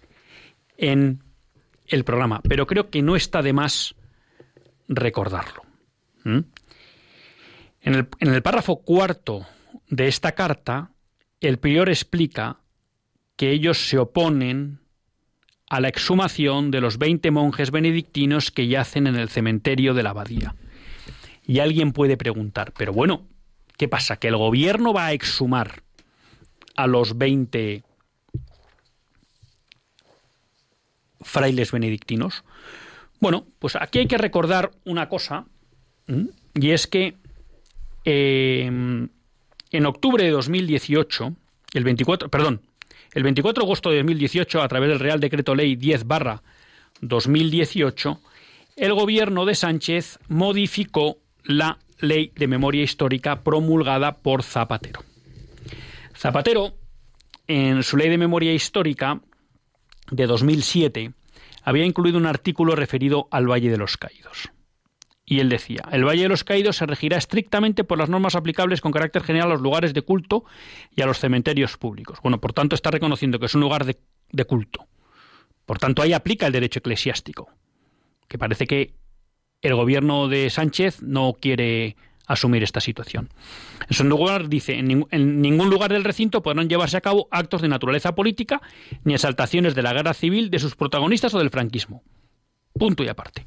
en 0.77 1.25
el 1.89 2.05
programa, 2.05 2.41
pero 2.49 2.67
creo 2.67 2.91
que 2.91 3.03
no 3.03 3.17
está 3.17 3.43
de 3.43 3.53
más 3.53 3.97
recordarlo. 4.87 5.63
En 6.25 6.47
el 8.21 8.43
párrafo 8.43 8.83
cuarto 8.83 9.47
de 9.89 10.07
esta 10.07 10.33
carta, 10.33 10.93
el 11.41 11.59
prior 11.59 11.89
explica 11.89 12.59
que 13.37 13.51
ellos 13.51 13.89
se 13.89 13.99
oponen 13.99 14.81
a 15.69 15.81
la 15.81 15.89
exhumación 15.89 16.71
de 16.71 16.81
los 16.81 16.99
20 16.99 17.31
monjes 17.31 17.71
benedictinos 17.71 18.51
que 18.51 18.69
yacen 18.69 19.07
en 19.07 19.17
el 19.17 19.29
cementerio 19.29 19.95
de 19.95 20.03
la 20.03 20.11
abadía. 20.11 20.55
Y 21.45 21.59
alguien 21.59 21.93
puede 21.93 22.17
preguntar, 22.17 22.73
pero 22.77 22.93
bueno, 22.93 23.27
¿qué 23.77 23.89
pasa? 23.89 24.17
¿Que 24.17 24.29
el 24.29 24.37
gobierno 24.37 24.93
va 24.93 25.07
a 25.07 25.13
exhumar 25.13 25.83
a 26.77 26.87
los 26.87 27.19
20 27.19 27.83
frailes 31.21 31.73
benedictinos? 31.73 32.45
Bueno, 33.21 33.47
pues 33.59 33.77
aquí 33.77 34.01
hay 34.01 34.07
que 34.07 34.19
recordar 34.19 34.73
una 34.85 35.09
cosa, 35.09 35.47
y 36.55 36.71
es 36.71 36.87
que 36.87 37.17
eh, 38.05 39.09
en 39.77 39.85
octubre 39.85 40.25
de 40.25 40.31
2018, 40.31 41.35
el 41.75 41.85
24, 41.85 42.31
perdón, 42.31 42.63
el 43.13 43.23
24 43.23 43.63
de 43.63 43.67
agosto 43.67 43.91
de 43.91 43.97
2018, 43.97 44.63
a 44.63 44.69
través 44.69 44.89
del 44.89 45.01
Real 45.01 45.21
Decreto 45.21 45.55
Ley 45.55 45.77
10 45.77 46.07
barra 46.07 46.43
2018, 47.03 48.19
el 48.77 48.95
gobierno 48.95 49.45
de 49.45 49.55
Sánchez 49.55 50.19
modificó 50.29 51.19
la 51.45 51.79
ley 52.01 52.33
de 52.35 52.47
memoria 52.47 52.83
histórica 52.83 53.43
promulgada 53.43 54.17
por 54.17 54.43
Zapatero. 54.43 55.03
Zapatero, 56.17 56.75
en 57.47 57.83
su 57.83 57.99
ley 57.99 58.09
de 58.09 58.19
memoria 58.19 58.55
histórica 58.55 59.21
de 60.11 60.27
2007, 60.27 61.13
había 61.63 61.85
incluido 61.85 62.17
un 62.17 62.27
artículo 62.27 62.77
referido 62.77 63.29
al 63.31 63.51
Valle 63.51 63.71
de 63.71 63.77
los 63.77 63.99
Caídos. 63.99 64.51
Y 65.29 65.41
él 65.41 65.49
decía, 65.49 65.83
el 65.91 66.05
Valle 66.05 66.23
de 66.23 66.29
los 66.29 66.45
Caídos 66.45 66.77
se 66.77 66.87
regirá 66.87 67.19
estrictamente 67.19 67.83
por 67.83 67.99
las 67.99 68.09
normas 68.09 68.37
aplicables 68.37 68.81
con 68.81 68.93
carácter 68.93 69.25
general 69.25 69.49
a 69.49 69.55
los 69.55 69.61
lugares 69.61 69.93
de 69.93 70.03
culto 70.03 70.45
y 70.95 71.03
a 71.03 71.07
los 71.07 71.19
cementerios 71.19 71.77
públicos. 71.77 72.21
Bueno, 72.23 72.41
por 72.41 72.53
tanto 72.53 72.77
está 72.77 72.93
reconociendo 72.93 73.41
que 73.41 73.47
es 73.47 73.55
un 73.57 73.61
lugar 73.61 73.85
de, 73.85 74.45
culto. 74.45 74.87
Por 75.67 75.81
tanto, 75.81 76.01
ahí 76.01 76.13
aplica 76.13 76.47
el 76.47 76.53
derecho 76.53 76.79
eclesiástico, 76.79 77.49
que 78.29 78.39
parece 78.39 78.69
que 78.69 78.95
el 79.63 79.75
gobierno 79.75 80.29
de 80.29 80.49
Sánchez 80.49 81.03
no 81.03 81.35
quiere 81.41 81.97
asumir 82.29 82.63
esta 82.63 82.81
situación. 82.81 83.29
En 83.89 83.97
segundo 83.97 84.19
lugar, 84.19 84.49
dice, 84.49 84.79
en, 84.79 85.07
en, 85.11 85.41
ningún 85.43 85.71
lugar 85.71 85.93
del 85.93 86.05
recinto 86.05 86.41
podrán 86.41 86.69
llevarse 86.69 86.99
a 86.99 87.01
cabo 87.01 87.27
actos 87.33 87.63
de 87.63 87.69
naturaleza 87.69 88.15
política 88.15 88.63
ni 89.03 89.15
exaltaciones 89.15 89.75
de 89.75 89.83
la 89.83 89.93
guerra 89.93 90.15
civil 90.15 90.51
de 90.51 90.61
sus 90.61 90.77
protagonistas 90.77 91.35
o 91.35 91.39
del 91.41 91.51
franquismo. 91.51 92.05
Punto 92.79 93.03
y 93.03 93.09
aparte. 93.09 93.47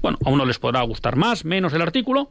Bueno, 0.00 0.18
a 0.24 0.30
uno 0.30 0.44
les 0.44 0.58
podrá 0.58 0.82
gustar 0.82 1.16
más, 1.16 1.44
menos 1.44 1.72
el 1.72 1.82
artículo, 1.82 2.30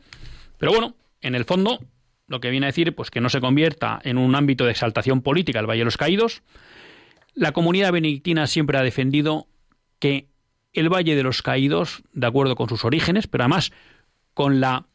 pero 0.58 0.72
bueno, 0.72 0.96
en 1.22 1.36
el 1.36 1.46
fondo, 1.46 1.80
lo 2.28 2.40
que 2.40 2.50
viene 2.50 2.66
a 2.66 2.70
decir, 2.70 2.94
pues 2.96 3.12
que 3.12 3.22
no 3.22 3.30
se 3.30 3.42
convierta 3.42 4.00
en 4.04 4.18
un 4.18 4.36
ámbito 4.36 4.66
de 4.66 4.72
exaltación 4.72 5.22
política 5.22 5.60
el 5.60 5.68
Valle 5.68 5.80
de 5.80 5.86
los 5.86 5.98
Caídos. 5.98 6.44
La 7.34 7.52
comunidad 7.52 7.92
benedictina 7.92 8.48
siempre 8.48 8.78
ha 8.78 8.84
defendido 8.84 9.48
que 10.00 10.28
el 10.74 10.90
Valle 10.90 11.16
de 11.16 11.24
los 11.24 11.42
Caídos, 11.42 12.04
de 12.14 12.28
acuerdo 12.28 12.56
con 12.56 12.70
sus 12.70 12.86
orígenes, 12.86 13.28
pero 13.28 13.44
además 13.44 13.72
con 14.34 14.60
la, 14.60 14.86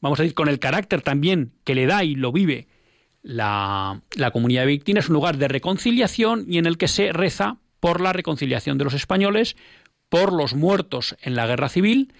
vamos 0.00 0.18
a 0.18 0.22
decir, 0.22 0.34
con 0.34 0.48
el 0.48 0.58
carácter 0.58 1.02
también 1.02 1.52
que 1.64 1.74
le 1.74 1.86
da 1.86 2.04
y 2.04 2.14
lo 2.14 2.32
vive 2.32 2.68
la, 3.22 4.02
la 4.16 4.30
comunidad 4.30 4.62
benedictina, 4.62 5.00
es 5.00 5.08
un 5.08 5.14
lugar 5.14 5.36
de 5.36 5.48
reconciliación 5.48 6.44
y 6.48 6.58
en 6.58 6.66
el 6.66 6.78
que 6.78 6.88
se 6.88 7.12
reza 7.12 7.58
por 7.80 8.00
la 8.00 8.12
reconciliación 8.12 8.78
de 8.78 8.84
los 8.84 8.94
españoles, 8.94 9.56
por 10.08 10.32
los 10.32 10.54
muertos 10.54 11.16
en 11.22 11.34
la 11.34 11.46
guerra 11.46 11.68
civil 11.68 12.12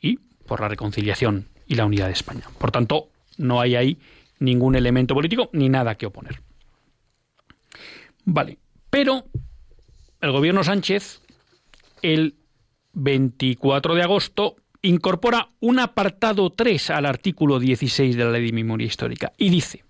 y 0.00 0.18
por 0.46 0.60
la 0.60 0.68
reconciliación 0.68 1.48
y 1.66 1.74
la 1.74 1.86
unidad 1.86 2.06
de 2.06 2.12
España. 2.12 2.44
Por 2.58 2.70
tanto, 2.70 3.08
no 3.38 3.60
hay 3.60 3.76
ahí 3.76 3.98
ningún 4.38 4.74
elemento 4.74 5.14
político 5.14 5.50
ni 5.52 5.68
nada 5.68 5.94
que 5.96 6.06
oponer. 6.06 6.40
Vale, 8.24 8.58
pero 8.90 9.24
el 10.20 10.32
gobierno 10.32 10.64
Sánchez, 10.64 11.20
el 12.02 12.34
24 12.92 13.94
de 13.94 14.02
agosto, 14.02 14.56
incorpora 14.82 15.50
un 15.60 15.78
apartado 15.78 16.50
3 16.50 16.90
al 16.90 17.06
artículo 17.06 17.58
16 17.58 18.16
de 18.16 18.24
la 18.24 18.30
Ley 18.30 18.46
de 18.46 18.52
Memoria 18.52 18.86
Histórica 18.86 19.32
y 19.36 19.50
dice, 19.50 19.84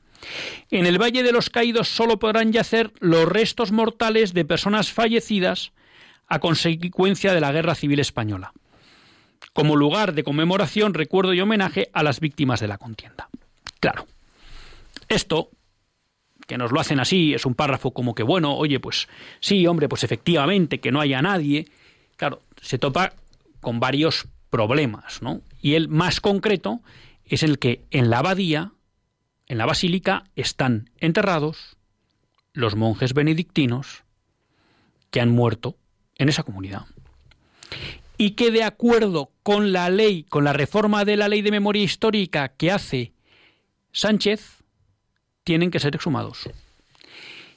en 0.71 0.87
el 0.87 1.01
Valle 1.01 1.23
de 1.23 1.33
los 1.33 1.51
Caídos 1.51 1.89
solo 1.89 2.19
podrán 2.19 2.53
yacer 2.53 2.93
los 3.01 3.27
restos 3.27 3.73
mortales 3.73 4.35
de 4.35 4.45
personas 4.45 4.93
fallecidas 4.93 5.73
a 6.31 6.39
consecuencia 6.39 7.35
de 7.35 7.41
la 7.41 7.53
Guerra 7.53 7.75
Civil 7.75 7.99
Española, 7.99 8.55
como 9.53 9.77
lugar 9.77 10.15
de 10.15 10.23
conmemoración, 10.23 10.95
recuerdo 10.95 11.35
y 11.35 11.41
homenaje 11.41 11.91
a 11.93 12.05
las 12.05 12.21
víctimas 12.21 12.61
de 12.61 12.69
la 12.69 12.79
contienda. 12.79 13.29
Claro, 13.81 14.07
esto, 15.09 15.51
que 16.47 16.57
nos 16.57 16.71
lo 16.71 16.81
hacen 16.81 17.01
así, 17.01 17.35
es 17.35 17.45
un 17.47 17.57
párrafo 17.57 17.91
como 17.91 18.15
que, 18.15 18.23
bueno, 18.23 18.55
oye, 18.57 18.79
pues 18.79 19.09
sí, 19.41 19.67
hombre, 19.67 19.89
pues 19.89 20.05
efectivamente, 20.05 20.79
que 20.79 20.93
no 20.93 21.01
haya 21.01 21.21
nadie, 21.21 21.67
claro, 22.17 22.43
se 22.63 22.79
topa 22.79 23.13
con 23.61 23.81
varios 23.81 24.29
problemas, 24.51 25.23
¿no? 25.23 25.43
Y 25.61 25.75
el 25.75 25.89
más 25.89 26.21
concreto 26.21 26.81
es 27.25 27.43
el 27.43 27.59
que 27.59 27.85
en 27.91 28.09
la 28.09 28.19
abadía, 28.19 28.73
en 29.47 29.59
la 29.59 29.67
basílica, 29.67 30.25
están 30.37 30.91
enterrados 31.01 31.77
los 32.53 32.77
monjes 32.77 33.15
benedictinos 33.15 34.05
que 35.11 35.21
han 35.21 35.31
muerto 35.31 35.77
en 36.21 36.29
esa 36.29 36.43
comunidad. 36.43 36.85
Y 38.19 38.33
que 38.33 38.51
de 38.51 38.63
acuerdo 38.63 39.33
con 39.43 39.73
la 39.73 39.89
ley, 39.89 40.25
con 40.25 40.45
la 40.45 40.53
reforma 40.53 41.07
de 41.07 41.17
la 41.17 41.29
ley 41.29 41.41
de 41.41 41.51
memoria 41.51 41.83
histórica 41.83 42.51
que 42.51 42.71
hace 42.71 43.15
Sánchez, 43.93 44.63
tienen 45.45 45.71
que 45.71 45.81
ser 45.81 45.95
exhumados. 45.97 46.49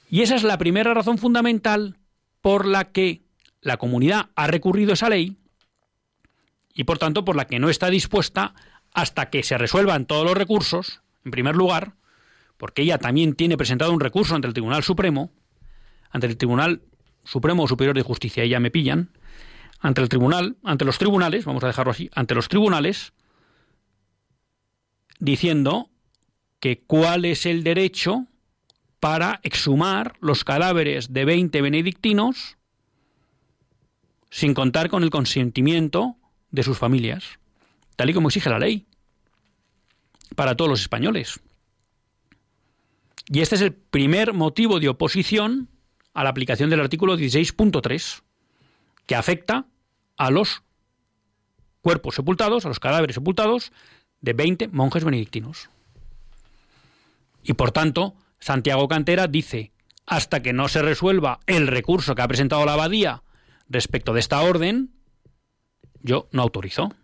Y 0.08 0.22
esa 0.22 0.34
es 0.34 0.42
la 0.42 0.56
primera 0.56 0.94
razón 0.94 1.18
fundamental 1.18 1.98
por 2.40 2.66
la 2.66 2.90
que 2.90 3.22
la 3.60 3.76
comunidad 3.76 4.30
ha 4.34 4.46
recurrido 4.46 4.92
a 4.92 4.94
esa 4.94 5.10
ley 5.10 5.36
y 6.72 6.84
por 6.84 6.98
tanto 6.98 7.24
por 7.24 7.36
la 7.36 7.46
que 7.46 7.58
no 7.58 7.68
está 7.68 7.90
dispuesta 7.90 8.54
hasta 8.94 9.28
que 9.28 9.42
se 9.42 9.58
resuelvan 9.58 10.06
todos 10.06 10.24
los 10.24 10.36
recursos, 10.36 11.02
en 11.24 11.32
primer 11.32 11.54
lugar, 11.54 11.96
porque 12.56 12.82
ella 12.82 12.96
también 12.96 13.34
tiene 13.34 13.58
presentado 13.58 13.92
un 13.92 14.00
recurso 14.00 14.34
ante 14.34 14.48
el 14.48 14.54
Tribunal 14.54 14.82
Supremo, 14.82 15.30
ante 16.10 16.26
el 16.26 16.38
Tribunal 16.38 16.80
Supremo 17.24 17.64
o 17.64 17.68
Superior 17.68 17.96
de 17.96 18.02
Justicia, 18.02 18.44
ya 18.44 18.60
me 18.60 18.70
pillan, 18.70 19.10
ante 19.80 20.00
el 20.00 20.08
tribunal, 20.08 20.56
ante 20.62 20.84
los 20.84 20.98
tribunales, 20.98 21.44
vamos 21.44 21.62
a 21.64 21.66
dejarlo 21.66 21.92
así, 21.92 22.10
ante 22.14 22.34
los 22.34 22.48
tribunales, 22.48 23.12
diciendo 25.18 25.90
que 26.60 26.80
cuál 26.80 27.24
es 27.24 27.46
el 27.46 27.64
derecho 27.64 28.26
para 29.00 29.40
exhumar 29.42 30.16
los 30.20 30.44
cadáveres 30.44 31.12
de 31.12 31.24
20 31.26 31.60
benedictinos 31.60 32.56
sin 34.30 34.54
contar 34.54 34.88
con 34.88 35.02
el 35.02 35.10
consentimiento 35.10 36.16
de 36.50 36.62
sus 36.62 36.78
familias, 36.78 37.38
tal 37.96 38.10
y 38.10 38.14
como 38.14 38.28
exige 38.28 38.50
la 38.50 38.58
ley, 38.58 38.86
para 40.34 40.56
todos 40.56 40.70
los 40.70 40.80
españoles. 40.80 41.40
Y 43.28 43.40
este 43.40 43.56
es 43.56 43.60
el 43.60 43.72
primer 43.72 44.32
motivo 44.32 44.80
de 44.80 44.88
oposición 44.88 45.68
a 46.14 46.24
la 46.24 46.30
aplicación 46.30 46.70
del 46.70 46.80
artículo 46.80 47.16
16.3, 47.16 48.22
que 49.06 49.16
afecta 49.16 49.66
a 50.16 50.30
los 50.30 50.62
cuerpos 51.82 52.14
sepultados, 52.14 52.64
a 52.64 52.68
los 52.68 52.80
cadáveres 52.80 53.14
sepultados 53.14 53.72
de 54.20 54.32
20 54.32 54.68
monjes 54.68 55.04
benedictinos. 55.04 55.68
Y 57.42 57.52
por 57.52 57.72
tanto, 57.72 58.14
Santiago 58.38 58.88
Cantera 58.88 59.26
dice, 59.26 59.72
hasta 60.06 60.40
que 60.40 60.52
no 60.52 60.68
se 60.68 60.82
resuelva 60.82 61.40
el 61.46 61.66
recurso 61.66 62.14
que 62.14 62.22
ha 62.22 62.28
presentado 62.28 62.64
la 62.64 62.74
abadía 62.74 63.22
respecto 63.68 64.14
de 64.14 64.20
esta 64.20 64.40
orden, 64.40 64.94
yo 66.00 66.28
no 66.30 66.42
autorizo. 66.42 66.94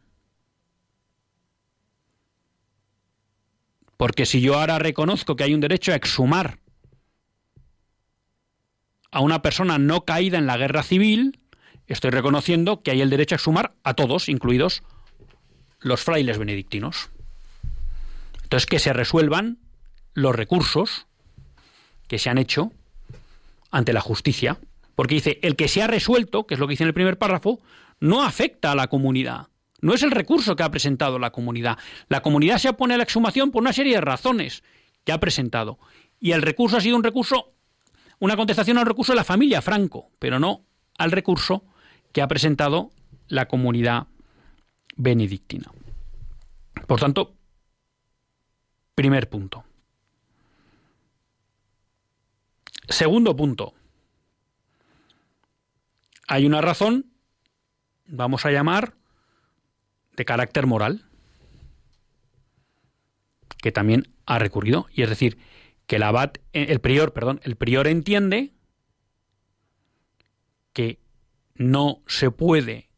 Porque 3.96 4.24
si 4.24 4.40
yo 4.40 4.58
ahora 4.58 4.78
reconozco 4.78 5.36
que 5.36 5.44
hay 5.44 5.52
un 5.52 5.60
derecho 5.60 5.92
a 5.92 5.96
exhumar 5.96 6.59
a 9.10 9.20
una 9.20 9.42
persona 9.42 9.78
no 9.78 10.04
caída 10.04 10.38
en 10.38 10.46
la 10.46 10.56
guerra 10.56 10.82
civil, 10.82 11.40
estoy 11.86 12.10
reconociendo 12.10 12.82
que 12.82 12.90
hay 12.92 13.00
el 13.00 13.10
derecho 13.10 13.34
a 13.34 13.36
exhumar 13.36 13.74
a 13.82 13.94
todos, 13.94 14.28
incluidos 14.28 14.82
los 15.80 16.02
frailes 16.02 16.38
benedictinos. 16.38 17.10
Entonces, 18.42 18.66
que 18.66 18.78
se 18.78 18.92
resuelvan 18.92 19.58
los 20.14 20.34
recursos 20.34 21.06
que 22.08 22.18
se 22.18 22.30
han 22.30 22.38
hecho 22.38 22.72
ante 23.70 23.92
la 23.92 24.00
justicia, 24.00 24.58
porque 24.96 25.14
dice, 25.14 25.38
el 25.42 25.56
que 25.56 25.68
se 25.68 25.82
ha 25.82 25.86
resuelto, 25.86 26.46
que 26.46 26.54
es 26.54 26.60
lo 26.60 26.66
que 26.66 26.72
dice 26.72 26.82
en 26.82 26.88
el 26.88 26.94
primer 26.94 27.18
párrafo, 27.18 27.60
no 28.00 28.24
afecta 28.24 28.72
a 28.72 28.74
la 28.74 28.88
comunidad. 28.88 29.48
No 29.80 29.94
es 29.94 30.02
el 30.02 30.10
recurso 30.10 30.56
que 30.56 30.62
ha 30.62 30.70
presentado 30.70 31.18
la 31.18 31.30
comunidad. 31.30 31.78
La 32.08 32.20
comunidad 32.20 32.58
se 32.58 32.68
opone 32.68 32.94
a 32.94 32.96
la 32.96 33.04
exhumación 33.04 33.50
por 33.50 33.62
una 33.62 33.72
serie 33.72 33.94
de 33.94 34.00
razones 34.00 34.62
que 35.04 35.12
ha 35.12 35.20
presentado. 35.20 35.78
Y 36.18 36.32
el 36.32 36.42
recurso 36.42 36.76
ha 36.76 36.80
sido 36.80 36.96
un 36.96 37.04
recurso 37.04 37.52
una 38.20 38.36
contestación 38.36 38.78
al 38.78 38.86
recurso 38.86 39.12
de 39.12 39.16
la 39.16 39.24
familia 39.24 39.60
Franco, 39.60 40.10
pero 40.18 40.38
no 40.38 40.64
al 40.96 41.10
recurso 41.10 41.64
que 42.12 42.22
ha 42.22 42.28
presentado 42.28 42.90
la 43.28 43.48
comunidad 43.48 44.06
benedictina. 44.96 45.72
Por 46.86 47.00
tanto, 47.00 47.34
primer 48.94 49.28
punto. 49.28 49.64
Segundo 52.88 53.34
punto. 53.34 53.72
Hay 56.26 56.44
una 56.44 56.60
razón, 56.60 57.06
vamos 58.06 58.44
a 58.44 58.50
llamar, 58.50 58.94
de 60.16 60.24
carácter 60.24 60.66
moral, 60.66 61.06
que 63.62 63.72
también 63.72 64.12
ha 64.26 64.38
recurrido, 64.38 64.88
y 64.92 65.02
es 65.02 65.08
decir, 65.08 65.38
que 65.90 65.96
el 65.96 66.04
abad, 66.04 66.34
eh, 66.52 66.66
el 66.68 66.78
prior, 66.78 67.12
perdón, 67.12 67.40
el 67.42 67.56
prior 67.56 67.88
entiende 67.88 68.52
que 70.72 71.00
no 71.56 72.00
se 72.06 72.30
puede 72.30 72.90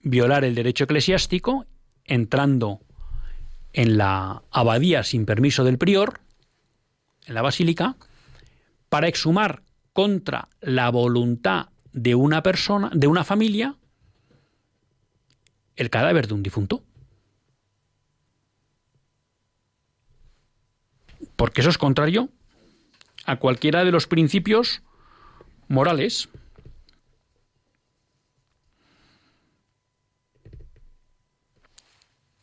violar 0.00 0.44
el 0.44 0.56
derecho 0.56 0.82
eclesiástico 0.82 1.64
entrando 2.04 2.80
en 3.72 3.98
la 3.98 4.42
abadía 4.50 5.04
sin 5.04 5.26
permiso 5.26 5.62
del 5.62 5.78
prior, 5.78 6.18
en 7.24 7.34
la 7.34 7.42
basílica, 7.42 7.94
para 8.88 9.06
exhumar 9.06 9.62
contra 9.92 10.48
la 10.60 10.90
voluntad 10.90 11.68
de 11.92 12.16
una 12.16 12.42
persona, 12.42 12.90
de 12.92 13.06
una 13.06 13.22
familia, 13.22 13.76
el 15.76 15.88
cadáver 15.90 16.26
de 16.26 16.34
un 16.34 16.42
difunto. 16.42 16.82
Porque 21.36 21.60
eso 21.60 21.70
es 21.70 21.78
contrario 21.78 22.28
a 23.24 23.36
cualquiera 23.36 23.84
de 23.84 23.92
los 23.92 24.06
principios 24.06 24.82
morales. 25.68 26.28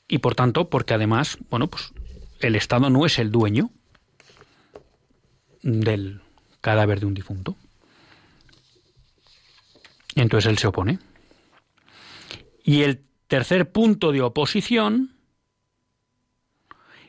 Y 0.07 0.19
por 0.19 0.35
tanto, 0.35 0.69
porque 0.69 0.93
además, 0.93 1.37
bueno, 1.49 1.67
pues 1.67 1.91
el 2.39 2.55
Estado 2.55 2.89
no 2.89 3.05
es 3.05 3.17
el 3.17 3.31
dueño 3.31 3.71
del 5.63 6.21
cadáver 6.61 6.99
de 6.99 7.05
un 7.07 7.13
difunto. 7.13 7.55
Entonces 10.15 10.49
él 10.49 10.57
se 10.57 10.67
opone. 10.67 10.99
Y 12.63 12.83
el 12.83 13.03
tercer 13.27 13.71
punto 13.71 14.11
de 14.11 14.21
oposición 14.21 15.15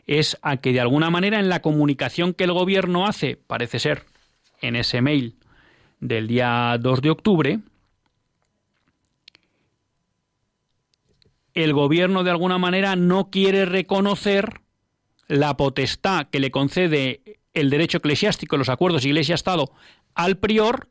es 0.07 0.39
a 0.43 0.59
que 0.59 0.73
de 0.73 0.81
alguna 0.81 1.11
manera 1.11 1.39
en 1.39 1.49
la 1.49 1.61
comunicación 1.61 2.35
que 2.35 2.45
el 2.45 2.53
gobierno 2.53 3.07
hace, 3.07 3.37
parece 3.37 3.79
ser 3.79 4.05
en 4.61 4.77
ese 4.77 5.01
mail 5.01 5.37
del 6.01 6.27
día 6.27 6.77
2 6.81 7.03
de 7.03 7.11
octubre, 7.11 7.61
el 11.55 11.73
gobierno 11.73 12.25
de 12.25 12.31
alguna 12.31 12.59
manera 12.59 12.97
no 12.97 13.31
quiere 13.31 13.65
reconocer 13.65 14.61
la 15.29 15.57
potestad 15.57 16.27
que 16.29 16.41
le 16.41 16.51
concede 16.51 17.41
el 17.55 17.71
derecho 17.71 17.99
eclesiástico, 17.99 18.57
los 18.57 18.69
acuerdos 18.69 19.05
Iglesia-Estado, 19.05 19.71
al 20.15 20.37
prior 20.37 20.89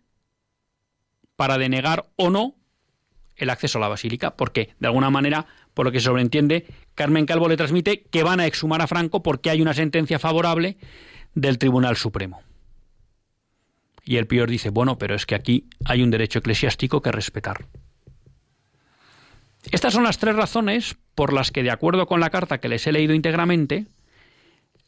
para 1.35 1.57
denegar 1.57 2.05
o 2.15 2.29
no 2.29 2.55
el 3.35 3.49
acceso 3.49 3.77
a 3.77 3.81
la 3.81 3.87
basílica, 3.87 4.35
porque 4.35 4.73
de 4.79 4.87
alguna 4.87 5.09
manera, 5.09 5.45
por 5.73 5.85
lo 5.85 5.91
que 5.91 5.99
se 5.99 6.05
sobreentiende, 6.05 6.65
Carmen 6.95 7.25
Calvo 7.25 7.47
le 7.47 7.57
transmite 7.57 8.03
que 8.03 8.23
van 8.23 8.39
a 8.39 8.45
exhumar 8.45 8.81
a 8.81 8.87
Franco 8.87 9.23
porque 9.23 9.49
hay 9.49 9.61
una 9.61 9.73
sentencia 9.73 10.19
favorable 10.19 10.77
del 11.33 11.57
Tribunal 11.57 11.97
Supremo. 11.97 12.41
Y 14.05 14.17
el 14.17 14.27
prior 14.27 14.49
dice, 14.49 14.69
bueno, 14.69 14.97
pero 14.97 15.15
es 15.15 15.25
que 15.25 15.35
aquí 15.35 15.67
hay 15.85 16.03
un 16.03 16.11
derecho 16.11 16.39
eclesiástico 16.39 17.01
que 17.01 17.11
respetar. 17.11 17.67
Estas 19.71 19.93
son 19.93 20.03
las 20.03 20.17
tres 20.17 20.35
razones 20.35 20.97
por 21.15 21.31
las 21.31 21.51
que, 21.51 21.63
de 21.63 21.71
acuerdo 21.71 22.05
con 22.05 22.19
la 22.19 22.29
carta 22.29 22.59
que 22.59 22.67
les 22.67 22.85
he 22.85 22.91
leído 22.91 23.13
íntegramente, 23.13 23.85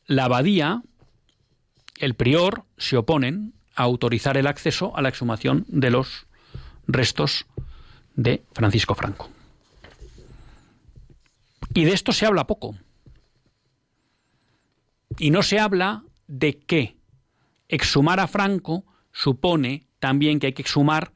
la 0.05 0.25
abadía, 0.25 0.81
el 1.97 2.13
prior, 2.13 2.63
se 2.77 2.97
oponen 2.97 3.53
a 3.75 3.83
autorizar 3.83 4.37
el 4.37 4.47
acceso 4.47 4.95
a 4.97 5.01
la 5.01 5.09
exhumación 5.09 5.65
de 5.67 5.91
los 5.91 6.27
restos 6.87 7.45
de 8.15 8.43
Francisco 8.53 8.95
Franco. 8.95 9.29
Y 11.73 11.85
de 11.85 11.93
esto 11.93 12.11
se 12.11 12.25
habla 12.25 12.47
poco. 12.47 12.75
Y 15.17 15.31
no 15.31 15.43
se 15.43 15.59
habla 15.59 16.03
de 16.27 16.57
que 16.59 16.97
exhumar 17.67 18.19
a 18.19 18.27
Franco 18.27 18.85
supone 19.11 19.87
también 19.99 20.39
que 20.39 20.47
hay 20.47 20.53
que 20.53 20.61
exhumar 20.61 21.13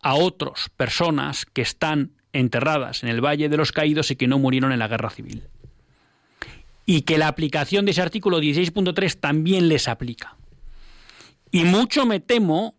a 0.00 0.14
otras 0.14 0.68
personas 0.76 1.46
que 1.46 1.62
están 1.62 2.12
enterradas 2.32 3.02
en 3.02 3.08
el 3.08 3.24
Valle 3.24 3.48
de 3.48 3.56
los 3.56 3.72
Caídos 3.72 4.10
y 4.10 4.16
que 4.16 4.28
no 4.28 4.38
murieron 4.38 4.72
en 4.72 4.78
la 4.78 4.88
guerra 4.88 5.10
civil. 5.10 5.44
Y 6.86 7.02
que 7.02 7.18
la 7.18 7.28
aplicación 7.28 7.84
de 7.84 7.90
ese 7.92 8.02
artículo 8.02 8.40
16.3 8.40 9.18
también 9.18 9.68
les 9.68 9.88
aplica. 9.88 10.36
Y 11.50 11.64
mucho 11.64 12.06
me 12.06 12.20
temo, 12.20 12.76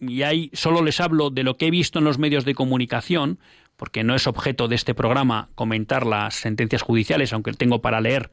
y 0.00 0.22
ahí 0.22 0.50
solo 0.52 0.82
les 0.82 1.00
hablo 1.00 1.30
de 1.30 1.44
lo 1.44 1.56
que 1.56 1.68
he 1.68 1.70
visto 1.70 1.98
en 1.98 2.04
los 2.04 2.18
medios 2.18 2.44
de 2.44 2.54
comunicación, 2.54 3.38
porque 3.82 4.04
no 4.04 4.14
es 4.14 4.28
objeto 4.28 4.68
de 4.68 4.76
este 4.76 4.94
programa 4.94 5.48
comentar 5.56 6.06
las 6.06 6.36
sentencias 6.36 6.82
judiciales, 6.82 7.32
aunque 7.32 7.52
tengo 7.52 7.82
para 7.82 8.00
leer 8.00 8.30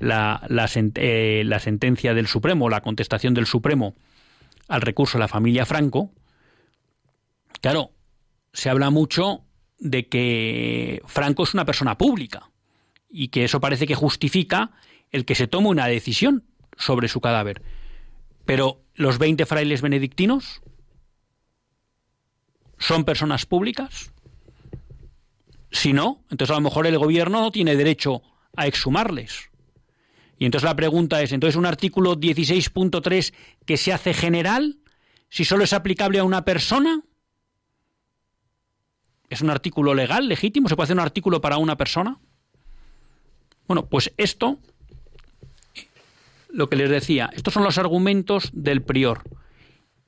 eh, 0.00 1.42
la 1.44 1.58
sentencia 1.60 2.14
del 2.14 2.26
Supremo, 2.26 2.68
la 2.68 2.80
contestación 2.80 3.32
del 3.32 3.46
Supremo 3.46 3.94
al 4.66 4.80
recurso 4.80 5.16
de 5.16 5.20
la 5.20 5.28
familia 5.28 5.66
Franco. 5.66 6.10
Claro, 7.60 7.92
se 8.52 8.70
habla 8.70 8.90
mucho 8.90 9.44
de 9.78 10.08
que 10.08 11.00
Franco 11.06 11.44
es 11.44 11.54
una 11.54 11.64
persona 11.64 11.96
pública 11.96 12.50
y 13.08 13.28
que 13.28 13.44
eso 13.44 13.60
parece 13.60 13.86
que 13.86 13.94
justifica 13.94 14.72
el 15.12 15.24
que 15.24 15.36
se 15.36 15.46
tome 15.46 15.68
una 15.68 15.86
decisión 15.86 16.42
sobre 16.76 17.06
su 17.06 17.20
cadáver. 17.20 17.62
Pero 18.44 18.82
los 18.96 19.18
20 19.18 19.46
frailes 19.46 19.80
benedictinos 19.80 20.60
son 22.78 23.04
personas 23.04 23.46
públicas. 23.46 24.12
Si 25.78 25.92
no, 25.92 26.24
entonces 26.28 26.50
a 26.50 26.58
lo 26.58 26.62
mejor 26.62 26.88
el 26.88 26.98
gobierno 26.98 27.40
no 27.40 27.52
tiene 27.52 27.76
derecho 27.76 28.22
a 28.56 28.66
exhumarles. 28.66 29.48
Y 30.36 30.44
entonces 30.44 30.68
la 30.68 30.74
pregunta 30.74 31.22
es, 31.22 31.30
entonces 31.30 31.54
un 31.54 31.66
artículo 31.66 32.16
16.3 32.16 33.32
que 33.64 33.76
se 33.76 33.92
hace 33.92 34.12
general, 34.12 34.78
si 35.28 35.44
solo 35.44 35.62
es 35.62 35.72
aplicable 35.72 36.18
a 36.18 36.24
una 36.24 36.44
persona, 36.44 37.04
¿Es 39.30 39.42
un 39.42 39.50
artículo 39.50 39.94
legal, 39.94 40.28
legítimo? 40.28 40.68
¿Se 40.68 40.76
puede 40.76 40.86
hacer 40.86 40.96
un 40.96 41.02
artículo 41.02 41.40
para 41.40 41.58
una 41.58 41.76
persona? 41.76 42.18
Bueno, 43.66 43.86
pues 43.86 44.12
esto, 44.16 44.58
lo 46.48 46.70
que 46.70 46.76
les 46.76 46.88
decía, 46.88 47.30
estos 47.34 47.52
son 47.52 47.62
los 47.62 47.76
argumentos 47.76 48.50
del 48.54 48.82
prior 48.82 49.22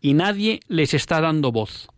y 0.00 0.14
nadie 0.14 0.60
les 0.68 0.94
está 0.94 1.20
dando 1.20 1.52
voz. 1.52 1.88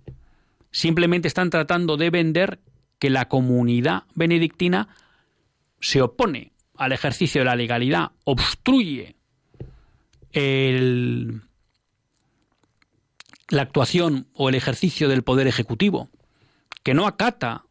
Simplemente 0.73 1.29
están 1.29 1.51
tratando 1.51 1.97
de 1.97 2.11
vender 2.11 2.59
que 3.03 3.11
la 3.11 3.27
comunidad 3.27 4.05
benedictina 4.15 4.87
se 5.81 6.01
opone 6.03 6.53
al 6.77 6.93
ejercicio 6.93 7.41
de 7.41 7.47
la 7.47 7.57
legalidad, 7.57 8.13
obstruye 8.23 9.17
la 13.49 13.63
actuación 13.63 14.29
o 14.35 14.51
el 14.51 14.55
ejercicio 14.55 15.09
del 15.09 15.25
poder 15.25 15.49
ejecutivo 15.49 16.11
que 16.85 16.95
no 16.95 17.09
acata 17.09 17.65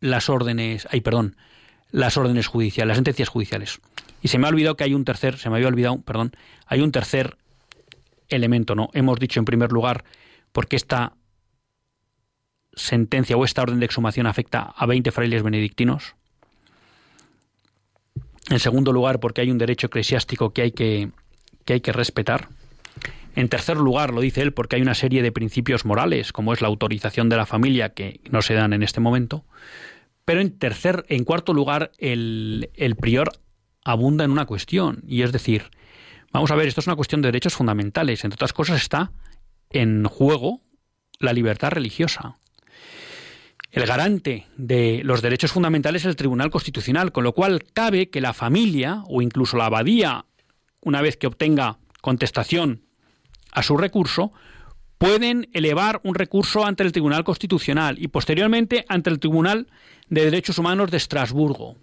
las 0.00 0.30
órdenes, 0.30 0.88
ay, 0.90 1.02
perdón, 1.02 1.36
las 1.90 2.16
órdenes 2.16 2.46
judiciales, 2.46 2.88
las 2.88 2.96
sentencias 2.96 3.28
judiciales. 3.28 3.82
Y 4.22 4.28
se 4.28 4.38
me 4.38 4.46
ha 4.46 4.48
olvidado 4.48 4.78
que 4.78 4.84
hay 4.84 4.94
un 4.94 5.04
tercer, 5.04 5.36
se 5.36 5.50
me 5.50 5.56
había 5.56 5.68
olvidado, 5.68 6.00
perdón, 6.00 6.34
hay 6.64 6.80
un 6.80 6.90
tercer 6.90 7.36
elemento, 8.30 8.74
¿no? 8.74 8.88
Hemos 8.94 9.18
dicho 9.18 9.40
en 9.40 9.44
primer 9.44 9.72
lugar 9.72 10.04
porque 10.52 10.76
esta 10.76 11.12
sentencia 12.76 13.36
o 13.36 13.44
esta 13.44 13.62
orden 13.62 13.80
de 13.80 13.86
exhumación 13.86 14.26
afecta 14.26 14.74
a 14.76 14.86
20 14.86 15.10
frailes 15.10 15.42
benedictinos. 15.42 16.14
En 18.50 18.60
segundo 18.60 18.92
lugar, 18.92 19.18
porque 19.18 19.40
hay 19.40 19.50
un 19.50 19.58
derecho 19.58 19.88
eclesiástico 19.88 20.52
que 20.52 20.62
hay 20.62 20.72
que, 20.72 21.10
que, 21.64 21.72
hay 21.72 21.80
que 21.80 21.92
respetar. 21.92 22.48
En 23.34 23.48
tercer 23.48 23.76
lugar, 23.76 24.14
lo 24.14 24.20
dice 24.20 24.42
él, 24.42 24.52
porque 24.52 24.76
hay 24.76 24.82
una 24.82 24.94
serie 24.94 25.22
de 25.22 25.32
principios 25.32 25.84
morales, 25.84 26.32
como 26.32 26.52
es 26.52 26.60
la 26.60 26.68
autorización 26.68 27.28
de 27.28 27.36
la 27.36 27.46
familia, 27.46 27.90
que 27.90 28.20
no 28.30 28.40
se 28.42 28.54
dan 28.54 28.72
en 28.72 28.82
este 28.82 29.00
momento. 29.00 29.44
Pero 30.24 30.40
en 30.40 30.56
tercer, 30.58 31.04
en 31.08 31.24
cuarto 31.24 31.52
lugar, 31.54 31.90
el, 31.98 32.70
el 32.74 32.94
prior 32.96 33.32
abunda 33.84 34.24
en 34.24 34.30
una 34.30 34.46
cuestión, 34.46 35.02
y 35.06 35.22
es 35.22 35.32
decir, 35.32 35.70
vamos 36.32 36.50
a 36.50 36.56
ver, 36.56 36.68
esto 36.68 36.80
es 36.80 36.86
una 36.86 36.96
cuestión 36.96 37.22
de 37.22 37.28
derechos 37.28 37.54
fundamentales. 37.54 38.24
Entre 38.24 38.36
otras 38.36 38.52
cosas 38.52 38.80
está 38.80 39.12
en 39.70 40.04
juego 40.04 40.60
la 41.18 41.32
libertad 41.32 41.70
religiosa. 41.70 42.36
El 43.70 43.86
garante 43.86 44.46
de 44.56 45.02
los 45.04 45.22
derechos 45.22 45.52
fundamentales 45.52 46.02
es 46.02 46.06
el 46.06 46.16
Tribunal 46.16 46.50
Constitucional, 46.50 47.12
con 47.12 47.24
lo 47.24 47.32
cual 47.32 47.64
cabe 47.72 48.10
que 48.10 48.20
la 48.20 48.32
familia 48.32 49.02
o 49.08 49.22
incluso 49.22 49.56
la 49.56 49.66
abadía, 49.66 50.24
una 50.80 51.02
vez 51.02 51.16
que 51.16 51.26
obtenga 51.26 51.78
contestación 52.00 52.82
a 53.52 53.62
su 53.62 53.76
recurso, 53.76 54.32
pueden 54.98 55.48
elevar 55.52 56.00
un 56.04 56.14
recurso 56.14 56.64
ante 56.64 56.82
el 56.82 56.92
Tribunal 56.92 57.24
Constitucional 57.24 57.96
y 57.98 58.08
posteriormente 58.08 58.84
ante 58.88 59.10
el 59.10 59.18
Tribunal 59.18 59.66
de 60.08 60.24
Derechos 60.24 60.58
Humanos 60.58 60.90
de 60.90 60.96
Estrasburgo. 60.96 61.76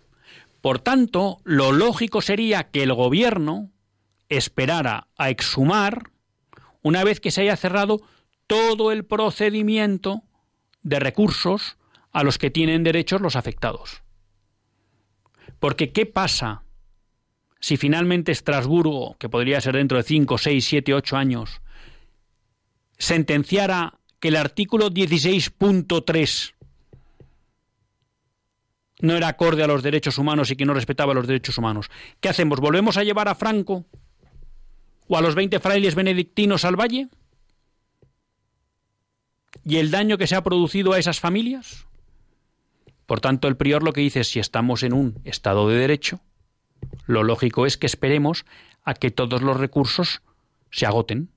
Por 0.61 0.79
tanto, 0.79 1.39
lo 1.43 1.71
lógico 1.71 2.21
sería 2.21 2.63
que 2.63 2.83
el 2.83 2.93
gobierno 2.93 3.69
esperara 4.29 5.07
a 5.17 5.29
exhumar 5.29 6.09
una 6.81 7.03
vez 7.03 7.19
que 7.19 7.31
se 7.31 7.41
haya 7.41 7.57
cerrado 7.57 8.01
todo 8.47 8.91
el 8.91 9.05
procedimiento 9.05 10.23
de 10.83 10.99
recursos 10.99 11.77
a 12.11 12.23
los 12.23 12.37
que 12.37 12.51
tienen 12.51 12.83
derechos 12.83 13.21
los 13.21 13.35
afectados. 13.35 14.03
Porque 15.59 15.91
¿qué 15.91 16.05
pasa 16.05 16.63
si 17.59 17.77
finalmente 17.77 18.33
Estrasburgo, 18.33 19.15
que 19.17 19.29
podría 19.29 19.61
ser 19.61 19.75
dentro 19.75 19.97
de 19.97 20.03
5, 20.03 20.37
6, 20.37 20.65
7, 20.65 20.93
8 20.93 21.15
años, 21.15 21.61
sentenciara 22.97 23.99
que 24.19 24.27
el 24.27 24.35
artículo 24.35 24.89
16.3 24.89 26.53
no 28.99 29.15
era 29.15 29.29
acorde 29.29 29.63
a 29.63 29.67
los 29.67 29.81
derechos 29.81 30.17
humanos 30.17 30.51
y 30.51 30.55
que 30.55 30.65
no 30.65 30.73
respetaba 30.73 31.13
los 31.13 31.27
derechos 31.27 31.57
humanos. 31.57 31.89
¿Qué 32.19 32.29
hacemos? 32.29 32.59
¿Volvemos 32.59 32.97
a 32.97 33.03
llevar 33.03 33.27
a 33.27 33.35
Franco 33.35 33.85
o 35.07 35.17
a 35.17 35.21
los 35.21 35.35
20 35.35 35.59
frailes 35.59 35.95
benedictinos 35.95 36.65
al 36.65 36.79
valle? 36.79 37.07
¿Y 39.65 39.77
el 39.77 39.91
daño 39.91 40.17
que 40.17 40.27
se 40.27 40.35
ha 40.35 40.43
producido 40.43 40.93
a 40.93 40.99
esas 40.99 41.19
familias? 41.19 41.85
Por 43.05 43.21
tanto, 43.21 43.47
el 43.47 43.57
prior 43.57 43.83
lo 43.83 43.93
que 43.93 44.01
dice 44.01 44.21
es, 44.21 44.29
si 44.29 44.39
estamos 44.39 44.83
en 44.83 44.93
un 44.93 45.19
Estado 45.23 45.67
de 45.67 45.77
Derecho, 45.77 46.21
lo 47.05 47.23
lógico 47.23 47.65
es 47.65 47.77
que 47.77 47.87
esperemos 47.87 48.45
a 48.83 48.93
que 48.93 49.11
todos 49.11 49.41
los 49.41 49.57
recursos 49.57 50.21
se 50.71 50.85
agoten. 50.85 51.29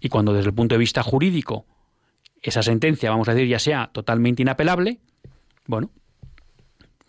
Y 0.00 0.08
cuando 0.08 0.32
desde 0.32 0.48
el 0.48 0.54
punto 0.54 0.74
de 0.74 0.78
vista 0.78 1.02
jurídico 1.02 1.66
esa 2.42 2.62
sentencia, 2.62 3.10
vamos 3.10 3.28
a 3.28 3.34
decir, 3.34 3.48
ya 3.48 3.58
sea 3.58 3.90
totalmente 3.92 4.42
inapelable, 4.42 5.00
bueno, 5.66 5.90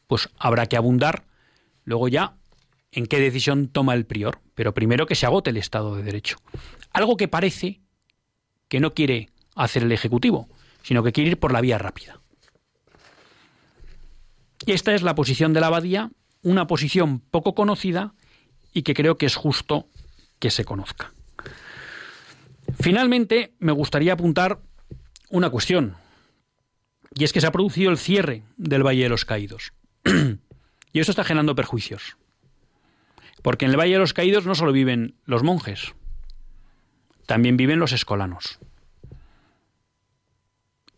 pues 0.08 0.30
habrá 0.38 0.66
que 0.66 0.78
abundar 0.78 1.26
luego 1.84 2.08
ya 2.08 2.38
en 2.92 3.06
qué 3.06 3.20
decisión 3.20 3.68
toma 3.68 3.94
el 3.94 4.06
prior, 4.06 4.40
pero 4.56 4.74
primero 4.74 5.06
que 5.06 5.16
se 5.16 5.26
agote 5.26 5.50
el 5.50 5.58
Estado 5.58 5.96
de 5.96 6.04
Derecho. 6.04 6.38
Algo 6.92 7.18
que 7.18 7.28
parece 7.28 7.82
que 8.68 8.80
no 8.80 8.94
quiere 8.94 9.30
hacer 9.64 9.84
el 9.84 9.92
Ejecutivo, 9.92 10.50
sino 10.84 11.04
que 11.04 11.12
quiere 11.12 11.32
ir 11.32 11.40
por 11.40 11.52
la 11.52 11.62
vía 11.62 11.78
rápida. 11.78 12.22
Y 14.66 14.72
esta 14.72 14.94
es 14.94 15.02
la 15.02 15.16
posición 15.16 15.54
de 15.54 15.62
la 15.62 15.68
abadía 15.68 16.12
una 16.44 16.68
posición 16.68 17.20
poco 17.20 17.56
conocida 17.56 18.14
y 18.74 18.84
que 18.84 18.94
creo 18.94 19.18
que 19.18 19.26
es 19.26 19.36
justo 19.36 19.88
que 20.40 20.52
se 20.52 20.66
conozca. 20.66 21.14
Finalmente, 22.80 23.54
me 23.60 23.72
gustaría 23.72 24.14
apuntar 24.14 24.60
una 25.30 25.50
cuestión, 25.50 25.96
y 27.14 27.24
es 27.24 27.34
que 27.34 27.42
se 27.42 27.48
ha 27.48 27.52
producido 27.52 27.90
el 27.90 27.98
cierre 27.98 28.44
del 28.58 28.86
Valle 28.86 29.04
de 29.04 29.10
los 29.10 29.26
Caídos. 29.26 29.74
y 30.94 31.00
esto 31.00 31.12
está 31.12 31.24
generando 31.24 31.56
perjuicios. 31.56 32.18
Porque 33.42 33.66
en 33.66 33.72
el 33.72 33.78
Valle 33.78 33.94
de 33.94 34.00
los 34.00 34.14
Caídos 34.14 34.46
no 34.46 34.56
solo 34.56 34.72
viven 34.72 35.16
los 35.26 35.44
monjes, 35.44 35.94
también 37.26 37.58
viven 37.58 37.80
los 37.80 37.92
escolanos. 37.92 38.60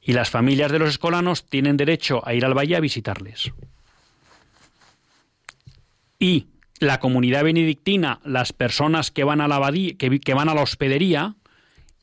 Y 0.09 0.13
las 0.13 0.31
familias 0.31 0.71
de 0.71 0.79
los 0.79 0.89
escolanos 0.89 1.45
tienen 1.45 1.77
derecho 1.77 2.27
a 2.27 2.33
ir 2.33 2.43
al 2.43 2.57
valle 2.57 2.75
a 2.75 2.79
visitarles. 2.79 3.51
Y 6.17 6.47
la 6.79 6.99
comunidad 6.99 7.43
benedictina, 7.43 8.19
las 8.23 8.51
personas 8.51 9.11
que 9.11 9.23
van 9.23 9.39
a 9.39 9.47
la 9.47 9.71
que, 9.71 10.33
van 10.33 10.49
a 10.49 10.55
la 10.55 10.63
hospedería 10.63 11.35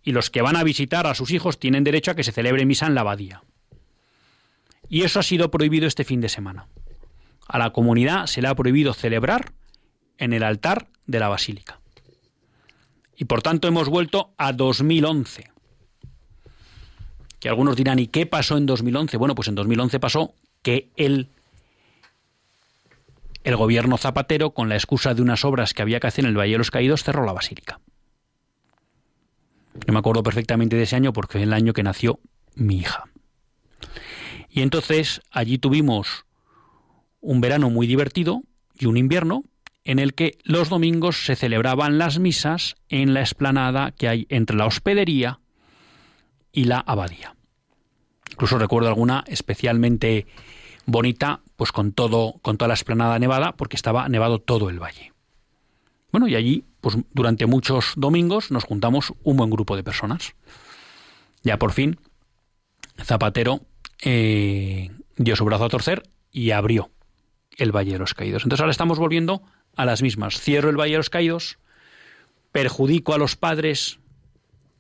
y 0.05 0.13
los 0.13 0.31
que 0.31 0.41
van 0.41 0.55
a 0.55 0.63
visitar 0.63 1.09
a 1.09 1.17
sus 1.17 1.33
hijos 1.33 1.59
tienen 1.59 1.83
derecho 1.83 2.13
a 2.13 2.15
que 2.15 2.23
se 2.23 2.31
celebre 2.31 2.65
misa 2.65 2.87
en 2.87 2.95
la 2.95 3.01
abadía. 3.01 3.43
Y 4.89 5.03
eso 5.03 5.19
ha 5.19 5.25
sido 5.25 5.51
prohibido 5.51 5.89
este 5.89 6.05
fin 6.05 6.21
de 6.21 6.29
semana. 6.29 6.69
A 7.49 7.59
la 7.59 7.73
comunidad 7.73 8.27
se 8.27 8.41
le 8.41 8.47
ha 8.47 8.55
prohibido 8.55 8.95
celebrar 8.95 9.53
en 10.19 10.33
el 10.33 10.45
altar 10.45 10.87
de 11.09 11.19
la 11.19 11.27
basílica. 11.27 11.81
Y 13.17 13.25
por 13.25 13.43
tanto 13.43 13.67
hemos 13.67 13.89
vuelto 13.89 14.33
a 14.39 14.53
2011. 14.53 15.56
Que 17.47 17.51
algunos 17.51 17.77
dirán, 17.77 18.01
¿y 18.01 18.09
qué 18.09 18.27
pasó 18.27 18.57
en 18.57 18.67
2011? 18.67 19.17
Bueno, 19.19 19.37
pues 19.37 19.47
en 19.47 19.55
2011 19.55 20.01
pasó 20.01 20.35
que 20.63 20.91
el, 20.97 21.29
el 23.45 23.55
gobierno 23.55 23.99
zapatero, 23.99 24.51
con 24.51 24.69
la 24.69 24.75
excusa 24.75 25.15
de 25.15 25.23
unas 25.23 25.45
obras 25.45 25.73
que 25.73 25.81
había 25.81 26.01
que 26.01 26.09
hacer 26.09 26.25
en 26.25 26.31
el 26.31 26.37
Valle 26.37 26.55
de 26.55 26.59
los 26.59 26.73
Caídos, 26.73 27.05
cerró 27.05 27.25
la 27.25 27.33
basílica. 27.33 27.79
Yo 29.87 29.93
me 29.93 30.01
acuerdo 30.01 30.25
perfectamente 30.25 30.75
de 30.75 30.83
ese 30.83 30.97
año 30.97 31.13
porque 31.13 31.35
fue 31.35 31.43
el 31.45 31.53
año 31.53 31.73
que 31.73 31.85
nació 31.85 32.19
mi 32.57 32.79
hija. 32.79 33.05
Y 34.51 34.63
entonces 34.63 35.23
allí 35.31 35.59
tuvimos 35.59 36.25
un 37.21 37.41
verano 37.41 37.71
muy 37.71 37.87
divertido 37.87 38.43
y 38.77 38.87
un 38.87 38.97
invierno 38.97 39.45
en 39.85 40.01
el 40.01 40.15
que 40.15 40.37
los 40.43 40.69
domingos 40.69 41.25
se 41.25 41.37
celebraban 41.37 41.97
las 41.97 42.19
misas 42.19 42.75
en 42.89 43.15
la 43.15 43.21
explanada 43.21 43.93
que 43.93 44.09
hay 44.09 44.27
entre 44.31 44.57
la 44.57 44.67
hospedería 44.67 45.39
y 46.51 46.65
la 46.65 46.81
abadía. 46.81 47.36
Incluso 48.37 48.59
recuerdo 48.59 48.91
alguna 48.91 49.25
especialmente 49.29 50.27
bonita, 50.85 51.41
pues 51.57 51.73
con 51.73 51.93
todo, 51.93 52.35
con 52.43 52.59
toda 52.59 52.69
la 52.69 52.75
explanada 52.75 53.19
nevada, 53.19 53.53
porque 53.53 53.77
estaba 53.77 54.07
nevado 54.11 54.41
todo 54.41 54.69
el 54.69 54.79
valle. 54.79 55.15
Bueno, 56.13 56.29
y 56.29 56.35
allí, 56.35 56.65
pues 56.83 56.99
durante 57.15 57.47
muchos 57.47 57.95
domingos 57.97 58.51
nos 58.51 58.65
juntamos 58.65 59.15
un 59.23 59.39
buen 59.39 59.49
grupo 59.49 59.75
de 59.75 59.83
personas. 59.83 60.35
Ya 61.45 61.59
por 61.59 61.73
fin, 61.73 61.99
Zapatero 63.03 63.63
eh, 64.03 64.91
dio 65.17 65.35
su 65.35 65.47
brazo 65.47 65.65
a 65.65 65.71
torcer 65.71 66.03
y 66.31 66.51
abrió 66.51 66.91
el 67.57 67.75
Valle 67.75 67.93
de 67.93 67.99
los 68.01 68.13
Caídos. 68.13 68.43
Entonces 68.43 68.61
ahora 68.61 68.71
estamos 68.71 68.99
volviendo 68.99 69.41
a 69.77 69.87
las 69.87 70.03
mismas. 70.03 70.39
Cierro 70.39 70.69
el 70.69 70.79
Valle 70.79 70.93
de 70.93 70.99
los 70.99 71.09
Caídos, 71.09 71.59
perjudico 72.53 73.15
a 73.15 73.19
los 73.19 73.35
padres 73.35 73.99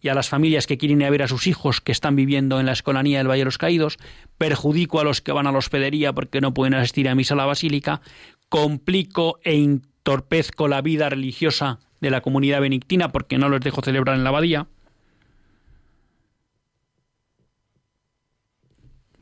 y 0.00 0.08
a 0.08 0.14
las 0.14 0.28
familias 0.28 0.66
que 0.66 0.78
quieren 0.78 1.00
ir 1.00 1.06
a 1.06 1.10
ver 1.10 1.22
a 1.22 1.28
sus 1.28 1.46
hijos 1.46 1.80
que 1.80 1.92
están 1.92 2.16
viviendo 2.16 2.60
en 2.60 2.66
la 2.66 2.72
escolanía 2.72 3.18
del 3.18 3.28
Valle 3.28 3.40
de 3.40 3.46
los 3.46 3.58
Caídos, 3.58 3.98
perjudico 4.38 5.00
a 5.00 5.04
los 5.04 5.20
que 5.20 5.32
van 5.32 5.46
a 5.46 5.52
la 5.52 5.58
hospedería 5.58 6.12
porque 6.12 6.40
no 6.40 6.54
pueden 6.54 6.74
asistir 6.74 7.08
a 7.08 7.14
misa 7.14 7.34
a 7.34 7.36
la 7.38 7.46
basílica, 7.46 8.00
complico 8.48 9.38
e 9.42 9.54
entorpezco 9.54 10.68
la 10.68 10.82
vida 10.82 11.08
religiosa 11.08 11.80
de 12.00 12.10
la 12.10 12.20
comunidad 12.20 12.60
benedictina 12.60 13.10
porque 13.10 13.38
no 13.38 13.48
los 13.48 13.60
dejo 13.60 13.82
celebrar 13.82 14.16
en 14.16 14.24
la 14.24 14.30
abadía. 14.30 14.66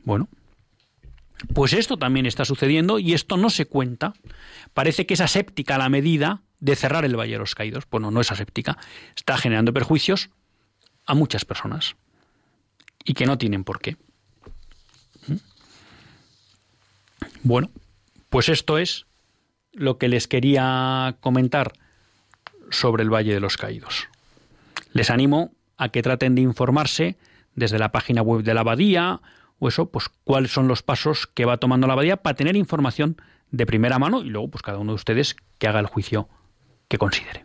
Bueno, 0.03 0.29
pues 1.53 1.73
esto 1.73 1.97
también 1.97 2.25
está 2.25 2.45
sucediendo 2.45 2.99
y 2.99 3.13
esto 3.13 3.37
no 3.37 3.49
se 3.49 3.65
cuenta. 3.65 4.13
Parece 4.73 5.05
que 5.05 5.15
es 5.15 5.21
aséptica 5.21 5.77
la 5.77 5.89
medida 5.89 6.43
de 6.59 6.75
cerrar 6.75 7.05
el 7.05 7.15
Valle 7.15 7.33
de 7.33 7.39
los 7.39 7.55
Caídos. 7.55 7.85
Bueno, 7.89 8.11
no 8.11 8.21
es 8.21 8.31
aséptica. 8.31 8.77
Está 9.15 9.37
generando 9.37 9.73
perjuicios 9.73 10.29
a 11.05 11.13
muchas 11.13 11.45
personas 11.45 11.95
y 13.03 13.13
que 13.13 13.25
no 13.25 13.37
tienen 13.37 13.63
por 13.63 13.79
qué. 13.79 13.97
¿Mm? 15.27 15.35
Bueno, 17.43 17.69
pues 18.29 18.49
esto 18.49 18.77
es 18.77 19.05
lo 19.71 19.97
que 19.97 20.07
les 20.07 20.27
quería 20.27 21.17
comentar 21.19 21.73
sobre 22.71 23.03
el 23.03 23.13
Valle 23.13 23.33
de 23.33 23.39
los 23.39 23.57
Caídos. 23.57 24.07
Les 24.93 25.09
animo 25.09 25.51
a 25.77 25.89
que 25.89 26.01
traten 26.01 26.35
de 26.35 26.41
informarse 26.41 27.17
desde 27.53 27.79
la 27.79 27.91
página 27.91 28.21
web 28.21 28.43
de 28.43 28.53
la 28.53 28.61
abadía 28.61 29.21
o 29.59 29.67
eso, 29.67 29.89
pues 29.89 30.09
cuáles 30.23 30.51
son 30.51 30.67
los 30.67 30.83
pasos 30.83 31.27
que 31.27 31.45
va 31.45 31.57
tomando 31.57 31.87
la 31.87 31.93
abadía 31.93 32.17
para 32.17 32.35
tener 32.35 32.55
información 32.55 33.17
de 33.51 33.65
primera 33.65 33.99
mano 33.99 34.21
y 34.21 34.29
luego 34.29 34.49
pues 34.49 34.61
cada 34.61 34.79
uno 34.79 34.91
de 34.93 34.95
ustedes 34.95 35.35
que 35.57 35.67
haga 35.67 35.79
el 35.79 35.85
juicio 35.85 36.27
que 36.87 36.97
considere. 36.97 37.44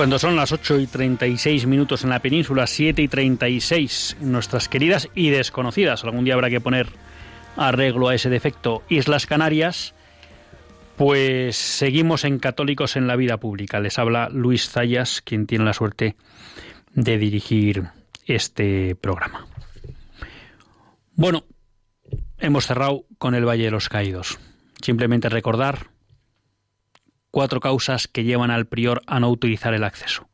Cuando 0.00 0.18
son 0.18 0.34
las 0.34 0.50
8 0.50 0.80
y 0.80 0.86
36 0.86 1.66
minutos 1.66 2.04
en 2.04 2.08
la 2.08 2.20
península, 2.20 2.66
7 2.66 3.02
y 3.02 3.08
36 3.08 4.16
nuestras 4.22 4.66
queridas 4.66 5.10
y 5.14 5.28
desconocidas, 5.28 6.04
algún 6.04 6.24
día 6.24 6.32
habrá 6.32 6.48
que 6.48 6.62
poner 6.62 6.88
arreglo 7.54 8.08
a 8.08 8.14
ese 8.14 8.30
defecto, 8.30 8.82
Islas 8.88 9.26
Canarias, 9.26 9.94
pues 10.96 11.54
seguimos 11.56 12.24
en 12.24 12.38
Católicos 12.38 12.96
en 12.96 13.08
la 13.08 13.16
Vida 13.16 13.36
Pública. 13.36 13.78
Les 13.78 13.98
habla 13.98 14.30
Luis 14.30 14.70
Zayas, 14.70 15.20
quien 15.20 15.46
tiene 15.46 15.66
la 15.66 15.74
suerte 15.74 16.16
de 16.94 17.18
dirigir 17.18 17.88
este 18.24 18.94
programa. 18.94 19.48
Bueno, 21.14 21.44
hemos 22.38 22.66
cerrado 22.66 23.04
con 23.18 23.34
el 23.34 23.46
Valle 23.46 23.64
de 23.64 23.70
los 23.70 23.90
Caídos. 23.90 24.38
Simplemente 24.80 25.28
recordar 25.28 25.89
cuatro 27.30 27.60
causas 27.60 28.08
que 28.08 28.24
llevan 28.24 28.50
al 28.50 28.66
prior 28.66 29.02
a 29.06 29.20
no 29.20 29.30
utilizar 29.30 29.74
el 29.74 29.84
acceso. 29.84 30.28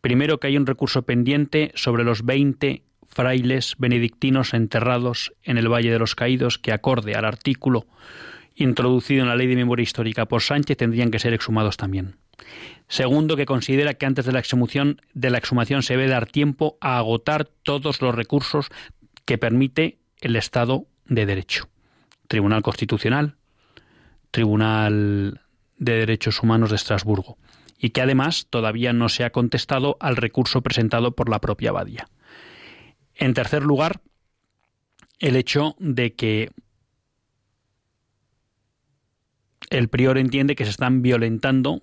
Primero, 0.00 0.40
que 0.40 0.46
hay 0.46 0.56
un 0.56 0.66
recurso 0.66 1.02
pendiente 1.02 1.72
sobre 1.74 2.04
los 2.04 2.24
20 2.24 2.82
frailes 3.08 3.74
benedictinos 3.78 4.54
enterrados 4.54 5.32
en 5.42 5.58
el 5.58 5.68
Valle 5.68 5.90
de 5.90 5.98
los 5.98 6.14
Caídos 6.14 6.58
que, 6.58 6.72
acorde 6.72 7.14
al 7.14 7.24
artículo 7.24 7.86
introducido 8.54 9.22
en 9.22 9.28
la 9.28 9.36
Ley 9.36 9.46
de 9.46 9.56
Memoria 9.56 9.82
Histórica 9.82 10.26
por 10.26 10.42
Sánchez, 10.42 10.76
tendrían 10.76 11.10
que 11.10 11.18
ser 11.18 11.32
exhumados 11.32 11.76
también. 11.76 12.16
Segundo, 12.88 13.36
que 13.36 13.46
considera 13.46 13.94
que 13.94 14.06
antes 14.06 14.24
de 14.24 14.32
la 14.32 14.38
exhumación, 14.38 15.00
de 15.14 15.30
la 15.30 15.38
exhumación 15.38 15.82
se 15.82 15.96
debe 15.96 16.08
dar 16.08 16.26
tiempo 16.26 16.76
a 16.80 16.98
agotar 16.98 17.44
todos 17.44 18.02
los 18.02 18.14
recursos 18.14 18.68
que 19.24 19.38
permite 19.38 19.98
el 20.20 20.36
Estado 20.36 20.86
de 21.06 21.26
Derecho. 21.26 21.68
Tribunal 22.28 22.62
Constitucional, 22.62 23.36
Tribunal 24.30 25.40
de 25.80 25.94
Derechos 25.94 26.40
Humanos 26.42 26.70
de 26.70 26.76
Estrasburgo, 26.76 27.38
y 27.76 27.90
que 27.90 28.02
además 28.02 28.46
todavía 28.48 28.92
no 28.92 29.08
se 29.08 29.24
ha 29.24 29.30
contestado 29.30 29.96
al 29.98 30.16
recurso 30.16 30.60
presentado 30.60 31.16
por 31.16 31.28
la 31.28 31.40
propia 31.40 31.70
Abadía. 31.70 32.06
En 33.14 33.34
tercer 33.34 33.64
lugar, 33.64 34.02
el 35.18 35.36
hecho 35.36 35.74
de 35.78 36.14
que 36.14 36.50
el 39.70 39.88
prior 39.88 40.18
entiende 40.18 40.54
que 40.54 40.64
se 40.64 40.70
están 40.70 41.02
violentando 41.02 41.80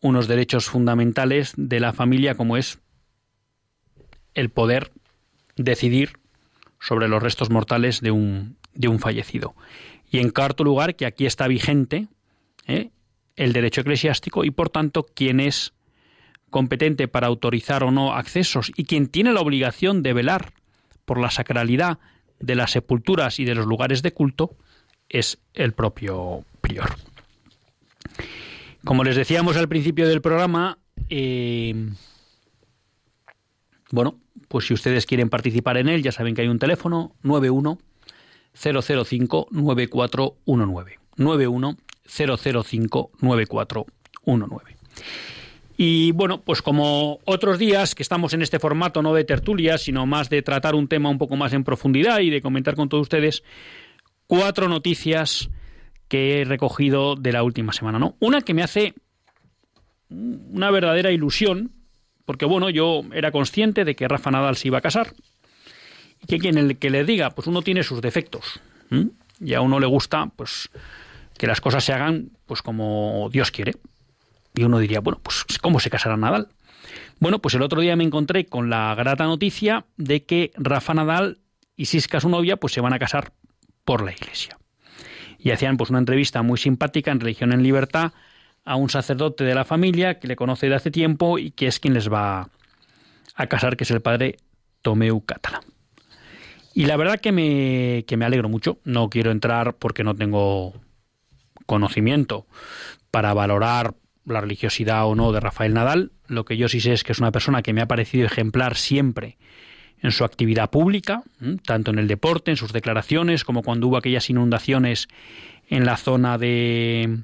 unos 0.00 0.26
derechos 0.26 0.66
fundamentales 0.66 1.52
de 1.56 1.80
la 1.80 1.92
familia 1.92 2.34
como 2.36 2.56
es 2.56 2.78
el 4.34 4.50
poder 4.50 4.92
decidir 5.56 6.18
sobre 6.80 7.08
los 7.08 7.22
restos 7.22 7.50
mortales 7.50 8.00
de 8.00 8.12
un, 8.12 8.56
de 8.74 8.88
un 8.88 8.98
fallecido. 8.98 9.54
Y 10.10 10.18
en 10.18 10.30
cuarto 10.30 10.64
lugar, 10.64 10.94
que 10.94 11.06
aquí 11.06 11.26
está 11.26 11.48
vigente 11.48 12.08
¿eh? 12.66 12.90
el 13.36 13.52
derecho 13.52 13.82
eclesiástico 13.82 14.44
y 14.44 14.50
por 14.50 14.70
tanto 14.70 15.04
quien 15.04 15.40
es 15.40 15.74
competente 16.50 17.08
para 17.08 17.26
autorizar 17.26 17.84
o 17.84 17.90
no 17.90 18.14
accesos 18.14 18.72
y 18.76 18.84
quien 18.84 19.08
tiene 19.08 19.32
la 19.32 19.40
obligación 19.40 20.02
de 20.02 20.12
velar 20.12 20.52
por 21.04 21.20
la 21.20 21.30
sacralidad 21.30 21.98
de 22.40 22.54
las 22.54 22.72
sepulturas 22.72 23.38
y 23.40 23.44
de 23.44 23.54
los 23.54 23.66
lugares 23.66 24.02
de 24.02 24.12
culto 24.12 24.56
es 25.08 25.38
el 25.54 25.72
propio 25.72 26.44
prior. 26.60 26.96
Como 28.84 29.04
les 29.04 29.16
decíamos 29.16 29.56
al 29.56 29.68
principio 29.68 30.08
del 30.08 30.20
programa, 30.20 30.78
eh, 31.08 31.90
bueno, 33.90 34.20
pues 34.48 34.66
si 34.66 34.74
ustedes 34.74 35.06
quieren 35.06 35.28
participar 35.28 35.76
en 35.76 35.88
él, 35.88 36.02
ya 36.02 36.12
saben 36.12 36.34
que 36.34 36.42
hay 36.42 36.48
un 36.48 36.58
teléfono 36.58 37.14
91 37.22 37.78
005 38.54 39.48
9419. 39.50 40.98
91 41.16 41.76
005 42.06 43.10
9419. 43.20 44.76
Y 45.78 46.12
bueno, 46.12 46.40
pues 46.40 46.62
como 46.62 47.18
otros 47.26 47.58
días 47.58 47.94
que 47.94 48.02
estamos 48.02 48.32
en 48.32 48.40
este 48.40 48.58
formato 48.58 49.02
no 49.02 49.12
de 49.12 49.24
tertulia, 49.24 49.76
sino 49.76 50.06
más 50.06 50.30
de 50.30 50.40
tratar 50.40 50.74
un 50.74 50.88
tema 50.88 51.10
un 51.10 51.18
poco 51.18 51.36
más 51.36 51.52
en 51.52 51.64
profundidad 51.64 52.20
y 52.20 52.30
de 52.30 52.40
comentar 52.40 52.76
con 52.76 52.88
todos 52.88 53.02
ustedes 53.02 53.42
cuatro 54.26 54.68
noticias 54.68 55.50
que 56.08 56.40
he 56.40 56.44
recogido 56.44 57.14
de 57.14 57.32
la 57.32 57.42
última 57.42 57.72
semana, 57.72 57.98
¿no? 57.98 58.16
Una 58.20 58.40
que 58.40 58.54
me 58.54 58.62
hace 58.62 58.94
una 60.08 60.70
verdadera 60.70 61.10
ilusión, 61.10 61.72
porque 62.24 62.46
bueno, 62.46 62.70
yo 62.70 63.02
era 63.12 63.30
consciente 63.30 63.84
de 63.84 63.94
que 63.96 64.08
Rafa 64.08 64.30
Nadal 64.30 64.56
se 64.56 64.68
iba 64.68 64.78
a 64.78 64.82
casar 64.82 65.12
y 66.22 66.26
que 66.26 66.38
quien 66.38 66.56
el 66.56 66.78
que 66.78 66.90
le 66.90 67.04
diga, 67.04 67.30
pues 67.30 67.48
uno 67.48 67.60
tiene 67.60 67.82
sus 67.82 68.00
defectos 68.00 68.60
y 69.40 69.54
a 69.54 69.60
uno 69.60 69.78
le 69.78 69.86
gusta, 69.86 70.30
pues 70.36 70.70
que 71.38 71.46
las 71.46 71.60
cosas 71.60 71.84
se 71.84 71.92
hagan, 71.92 72.30
pues 72.46 72.62
como 72.62 73.28
Dios 73.32 73.50
quiere. 73.50 73.74
Y 74.54 74.64
uno 74.64 74.78
diría, 74.78 75.00
bueno, 75.00 75.20
pues 75.22 75.44
¿cómo 75.60 75.80
se 75.80 75.90
casará 75.90 76.16
Nadal? 76.16 76.48
Bueno, 77.18 77.40
pues 77.40 77.54
el 77.54 77.62
otro 77.62 77.80
día 77.80 77.96
me 77.96 78.04
encontré 78.04 78.46
con 78.46 78.70
la 78.70 78.94
grata 78.94 79.24
noticia 79.24 79.86
de 79.96 80.24
que 80.24 80.52
Rafa 80.56 80.94
Nadal 80.94 81.38
y 81.76 81.86
Siska, 81.86 82.20
su 82.20 82.28
novia, 82.28 82.56
pues 82.56 82.72
se 82.72 82.80
van 82.80 82.92
a 82.92 82.98
casar 82.98 83.32
por 83.84 84.02
la 84.02 84.12
iglesia. 84.12 84.58
Y 85.38 85.50
hacían 85.50 85.76
pues 85.76 85.90
una 85.90 85.98
entrevista 85.98 86.42
muy 86.42 86.58
simpática 86.58 87.10
en 87.10 87.20
Religión 87.20 87.52
en 87.52 87.62
Libertad 87.62 88.12
a 88.64 88.76
un 88.76 88.90
sacerdote 88.90 89.44
de 89.44 89.54
la 89.54 89.64
familia 89.64 90.18
que 90.18 90.26
le 90.26 90.36
conoce 90.36 90.68
de 90.68 90.74
hace 90.74 90.90
tiempo 90.90 91.38
y 91.38 91.52
que 91.52 91.66
es 91.66 91.78
quien 91.78 91.94
les 91.94 92.10
va 92.10 92.48
a 93.34 93.46
casar, 93.46 93.76
que 93.76 93.84
es 93.84 93.90
el 93.90 94.00
padre 94.00 94.36
Tomeu 94.82 95.24
Catalán. 95.24 95.62
Y 96.74 96.86
la 96.86 96.96
verdad 96.96 97.20
que 97.20 97.32
me, 97.32 98.04
que 98.06 98.16
me 98.16 98.24
alegro 98.24 98.48
mucho. 98.48 98.78
No 98.84 99.08
quiero 99.08 99.30
entrar 99.30 99.76
porque 99.76 100.04
no 100.04 100.14
tengo 100.14 100.74
conocimiento 101.66 102.46
para 103.10 103.34
valorar 103.34 103.94
la 104.24 104.40
religiosidad 104.40 105.06
o 105.06 105.14
no 105.14 105.32
de 105.32 105.40
Rafael 105.40 105.74
Nadal. 105.74 106.12
Lo 106.26 106.44
que 106.44 106.56
yo 106.56 106.68
sí 106.68 106.80
sé 106.80 106.92
es 106.92 107.04
que 107.04 107.12
es 107.12 107.18
una 107.18 107.32
persona 107.32 107.62
que 107.62 107.72
me 107.72 107.80
ha 107.80 107.86
parecido 107.86 108.26
ejemplar 108.26 108.76
siempre 108.76 109.38
en 110.00 110.10
su 110.10 110.24
actividad 110.24 110.70
pública, 110.70 111.22
tanto 111.64 111.90
en 111.90 111.98
el 111.98 112.08
deporte, 112.08 112.50
en 112.50 112.56
sus 112.56 112.72
declaraciones, 112.72 113.44
como 113.44 113.62
cuando 113.62 113.86
hubo 113.88 113.96
aquellas 113.96 114.28
inundaciones 114.28 115.08
en 115.68 115.86
la 115.86 115.96
zona 115.96 116.38
de, 116.38 117.22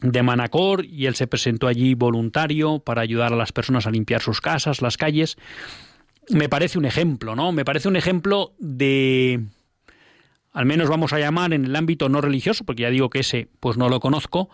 de 0.00 0.22
Manacor 0.22 0.84
y 0.84 1.06
él 1.06 1.16
se 1.16 1.26
presentó 1.26 1.66
allí 1.66 1.94
voluntario 1.94 2.78
para 2.78 3.02
ayudar 3.02 3.32
a 3.32 3.36
las 3.36 3.52
personas 3.52 3.86
a 3.86 3.90
limpiar 3.90 4.22
sus 4.22 4.40
casas, 4.40 4.80
las 4.80 4.96
calles. 4.96 5.36
Me 6.30 6.48
parece 6.48 6.78
un 6.78 6.84
ejemplo, 6.84 7.34
¿no? 7.34 7.52
Me 7.52 7.64
parece 7.64 7.88
un 7.88 7.96
ejemplo 7.96 8.52
de 8.58 9.44
al 10.58 10.66
menos 10.66 10.88
vamos 10.88 11.12
a 11.12 11.20
llamar 11.20 11.52
en 11.52 11.66
el 11.66 11.76
ámbito 11.76 12.08
no 12.08 12.20
religioso, 12.20 12.64
porque 12.64 12.82
ya 12.82 12.90
digo 12.90 13.10
que 13.10 13.20
ese 13.20 13.46
pues 13.60 13.76
no 13.76 13.88
lo 13.88 14.00
conozco, 14.00 14.50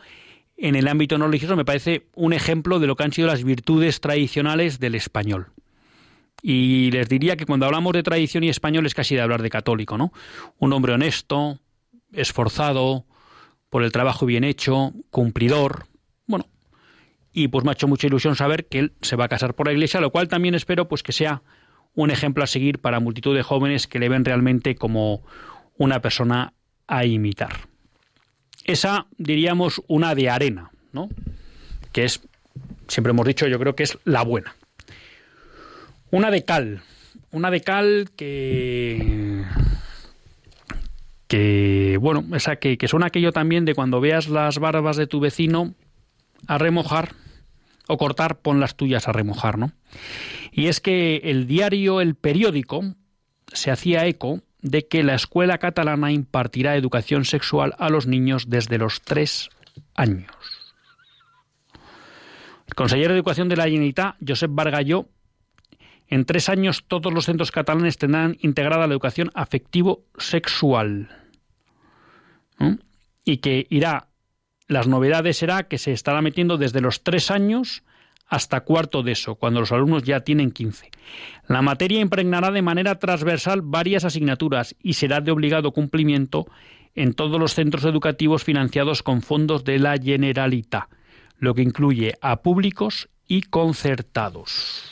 en 0.55 0.77
el 0.77 0.87
ámbito 0.87 1.17
no 1.17 1.25
religioso 1.25 1.57
me 1.57 1.65
parece 1.65 2.09
un 2.15 2.35
ejemplo 2.35 2.79
de 2.79 2.87
lo 2.87 2.95
que 2.95 3.05
han 3.05 3.13
sido 3.13 3.27
las 3.27 3.43
virtudes 3.43 4.03
tradicionales 4.03 4.79
del 4.79 4.97
español. 4.97 5.47
Y 6.43 6.91
les 6.91 7.09
diría 7.09 7.39
que 7.39 7.47
cuando 7.47 7.65
hablamos 7.65 7.95
de 7.95 8.03
tradición 8.03 8.45
y 8.45 8.51
español 8.51 8.85
es 8.85 8.93
casi 8.93 9.15
de 9.15 9.23
hablar 9.23 9.41
de 9.41 9.49
católico, 9.49 9.97
¿no? 9.97 10.13
Un 10.59 10.75
hombre 10.75 10.93
honesto, 10.93 11.59
esforzado, 12.13 13.07
por 13.71 13.83
el 13.83 13.91
trabajo 13.91 14.27
bien 14.27 14.45
hecho, 14.45 14.93
cumplidor, 15.09 15.87
bueno, 16.27 16.45
y 17.33 17.49
pues 17.49 17.65
me 17.65 17.71
ha 17.71 17.73
hecho 17.73 17.89
mucha 17.89 18.09
ilusión 18.09 18.37
saber 18.37 18.67
que 18.67 18.81
él 18.81 18.93
se 19.01 19.17
va 19.17 19.25
a 19.25 19.29
casar 19.29 19.55
por 19.55 19.69
la 19.69 19.73
iglesia, 19.73 20.03
lo 20.03 20.11
cual 20.11 20.29
también 20.29 20.55
espero 20.55 20.87
pues 20.87 21.03
que 21.03 21.13
sea 21.13 21.41
un 21.95 22.11
ejemplo 22.11 22.45
a 22.45 22.47
seguir 22.47 22.79
para 22.79 23.01
multitud 23.01 23.35
de 23.35 23.43
jóvenes 23.43 23.87
que 23.87 23.99
le 23.99 24.11
ven 24.11 24.27
realmente 24.27 24.75
como 24.75 25.23
una 25.77 26.01
persona 26.01 26.53
a 26.87 27.05
imitar. 27.05 27.69
Esa, 28.65 29.07
diríamos, 29.19 29.83
una 29.89 30.15
de 30.15 30.31
arena, 30.31 30.71
¿no? 30.93 31.09
Que 31.93 32.05
es, 32.05 32.21
siempre 32.89 33.11
hemos 33.11 33.27
dicho, 33.27 33.47
yo 33.47 33.59
creo 33.59 33.75
que 33.75 33.83
es 33.83 33.99
la 34.05 34.23
buena. 34.23 34.55
Una 36.11 36.31
de 36.31 36.45
cal, 36.45 36.83
una 37.31 37.51
de 37.51 37.61
cal 37.61 38.11
que 38.17 39.45
que 41.27 41.99
bueno, 42.01 42.25
esa 42.37 42.57
que, 42.57 42.79
que 42.79 42.87
suena 42.87 43.07
aquello 43.07 43.33
también 43.33 43.65
de 43.65 43.75
cuando 43.75 44.01
veas 44.01 44.29
las 44.29 44.61
barbas 44.61 44.97
de 44.97 45.09
tu 45.09 45.19
vecino 45.19 45.75
a 46.47 46.59
remojar 46.59 47.15
o 47.89 47.97
cortar, 47.97 48.39
pon 48.39 48.61
las 48.61 48.77
tuyas 48.77 49.09
a 49.09 49.13
remojar, 49.13 49.59
¿no? 49.59 49.73
Y 50.53 50.69
es 50.69 50.79
que 50.79 51.17
el 51.25 51.49
diario 51.49 52.01
El 52.01 52.15
Periódico 52.15 52.95
se 53.53 53.73
hacía 53.73 54.07
eco 54.07 54.44
de 54.65 54.89
que 54.89 55.03
la 55.03 55.15
escuela 55.15 55.59
catalana 55.59 56.11
impartirá 56.11 56.75
educación 56.75 57.27
sexual 57.27 57.75
a 57.79 57.91
los 57.91 58.07
niños 58.07 58.49
desde 58.49 58.79
los 58.79 59.03
tres 59.03 59.51
años. 59.95 60.33
El 62.67 62.75
consejero 62.75 63.13
de 63.13 63.19
Educación 63.19 63.51
de 63.51 63.57
la 63.57 63.65
Generalitat, 63.65 64.17
Josep 64.27 64.51
Bargalló, 64.53 65.07
en 66.09 66.25
tres 66.25 66.49
años 66.49 66.85
todos 66.89 67.13
los 67.13 67.27
centros 67.27 67.53
catalanes 67.53 67.99
tendrán 67.99 68.39
integrada 68.41 68.87
la 68.87 68.95
educación 68.95 69.31
afectivo-sexual. 69.35 71.11
Y 73.23 73.37
que 73.39 73.67
irá, 73.69 74.09
las 74.67 74.89
novedades 74.89 75.37
será 75.37 75.65
que 75.65 75.77
se 75.77 75.93
estará 75.93 76.23
metiendo 76.23 76.57
desde 76.57 76.81
los 76.81 77.03
tres 77.03 77.31
años 77.31 77.83
hasta 78.35 78.63
cuarto 78.63 79.03
de 79.03 79.13
eso, 79.13 79.37
cuando 79.37 79.61
los 79.61 79.71
alumnos 79.71 80.03
ya 80.03 80.21
tienen 80.21 80.51
15. 80.51 80.91
La 81.49 81.63
materia 81.63 82.01
impregnará 82.01 82.51
de 82.51 82.63
manera 82.63 82.99
transversal 82.99 83.63
varias 83.63 84.05
asignaturas 84.05 84.75
y 84.83 84.95
será 84.95 85.21
de 85.21 85.31
obligado 85.31 85.73
cumplimiento 85.73 86.47
en 86.97 87.15
todos 87.15 87.39
los 87.39 87.55
centros 87.55 87.85
educativos 87.85 88.43
financiados 88.43 89.03
con 89.03 89.23
fondos 89.23 89.65
de 89.65 89.79
la 89.79 89.97
Generalitat, 89.97 90.89
lo 91.39 91.55
que 91.55 91.63
incluye 91.63 92.15
a 92.21 92.43
públicos 92.43 93.09
y 93.29 93.43
concertados. 93.43 94.91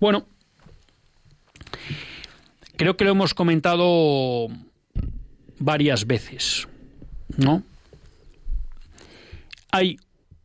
Bueno, 0.00 0.26
creo 2.76 2.96
que 2.96 3.04
lo 3.04 3.12
hemos 3.12 3.32
comentado 3.32 4.48
varias 5.58 6.06
veces, 6.06 6.68
¿no? 7.36 7.62
Hay 9.70 9.98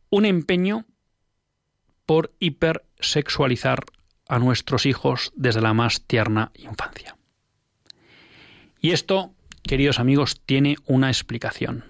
un 0.08 0.24
empeño 0.24 0.84
por 2.10 2.34
hipersexualizar 2.40 3.84
a 4.26 4.40
nuestros 4.40 4.84
hijos 4.84 5.30
desde 5.36 5.60
la 5.60 5.74
más 5.74 6.02
tierna 6.08 6.50
infancia. 6.56 7.16
Y 8.80 8.90
esto, 8.90 9.32
queridos 9.62 10.00
amigos, 10.00 10.42
tiene 10.44 10.74
una 10.86 11.06
explicación. 11.06 11.84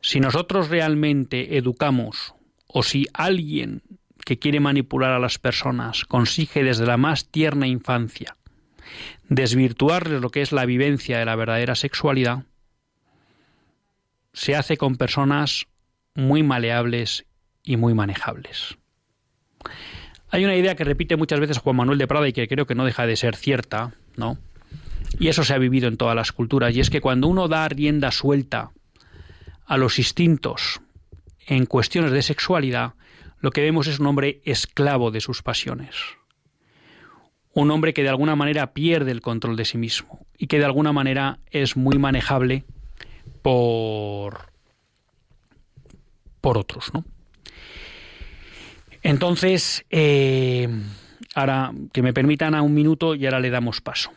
Si 0.00 0.20
nosotros 0.20 0.68
realmente 0.68 1.56
educamos 1.56 2.36
o 2.68 2.84
si 2.84 3.08
alguien 3.12 3.82
que 4.24 4.38
quiere 4.38 4.60
manipular 4.60 5.10
a 5.10 5.18
las 5.18 5.40
personas 5.40 6.04
consigue 6.04 6.62
desde 6.62 6.86
la 6.86 6.96
más 6.96 7.28
tierna 7.28 7.66
infancia 7.66 8.36
desvirtuarles 9.28 10.20
lo 10.20 10.30
que 10.30 10.42
es 10.42 10.52
la 10.52 10.64
vivencia 10.64 11.18
de 11.18 11.24
la 11.24 11.34
verdadera 11.34 11.74
sexualidad, 11.74 12.44
se 14.32 14.54
hace 14.54 14.76
con 14.76 14.94
personas 14.94 15.66
muy 16.14 16.44
maleables 16.44 17.26
y 17.64 17.76
muy 17.76 17.94
manejables. 17.94 18.76
Hay 20.30 20.44
una 20.44 20.56
idea 20.56 20.74
que 20.74 20.84
repite 20.84 21.16
muchas 21.16 21.40
veces 21.40 21.58
Juan 21.58 21.76
Manuel 21.76 21.98
de 21.98 22.06
Prada 22.06 22.28
y 22.28 22.32
que 22.32 22.46
creo 22.46 22.66
que 22.66 22.74
no 22.74 22.84
deja 22.84 23.06
de 23.06 23.16
ser 23.16 23.36
cierta, 23.36 23.94
¿no? 24.16 24.38
Y 25.18 25.28
eso 25.28 25.44
se 25.44 25.54
ha 25.54 25.58
vivido 25.58 25.88
en 25.88 25.96
todas 25.96 26.16
las 26.16 26.32
culturas, 26.32 26.74
y 26.74 26.80
es 26.80 26.90
que 26.90 27.00
cuando 27.00 27.28
uno 27.28 27.48
da 27.48 27.68
rienda 27.68 28.10
suelta 28.10 28.72
a 29.64 29.76
los 29.76 29.98
instintos 29.98 30.80
en 31.46 31.66
cuestiones 31.66 32.10
de 32.10 32.22
sexualidad, 32.22 32.94
lo 33.40 33.50
que 33.50 33.60
vemos 33.60 33.86
es 33.86 34.00
un 34.00 34.06
hombre 34.06 34.40
esclavo 34.44 35.10
de 35.10 35.20
sus 35.20 35.42
pasiones. 35.42 35.94
Un 37.52 37.70
hombre 37.70 37.94
que 37.94 38.02
de 38.02 38.08
alguna 38.08 38.34
manera 38.34 38.72
pierde 38.72 39.12
el 39.12 39.20
control 39.20 39.56
de 39.56 39.64
sí 39.64 39.78
mismo 39.78 40.26
y 40.36 40.48
que 40.48 40.58
de 40.58 40.64
alguna 40.64 40.92
manera 40.92 41.38
es 41.50 41.76
muy 41.76 41.98
manejable 41.98 42.64
por 43.42 44.52
por 46.40 46.58
otros, 46.58 46.92
¿no? 46.92 47.04
Entonces, 49.04 49.84
eh, 49.90 50.66
ahora 51.34 51.72
que 51.92 52.02
me 52.02 52.14
permitan 52.14 52.54
a 52.54 52.62
un 52.62 52.72
minuto 52.72 53.14
y 53.14 53.26
ahora 53.26 53.38
le 53.38 53.50
damos 53.50 53.82
paso. 53.82 54.10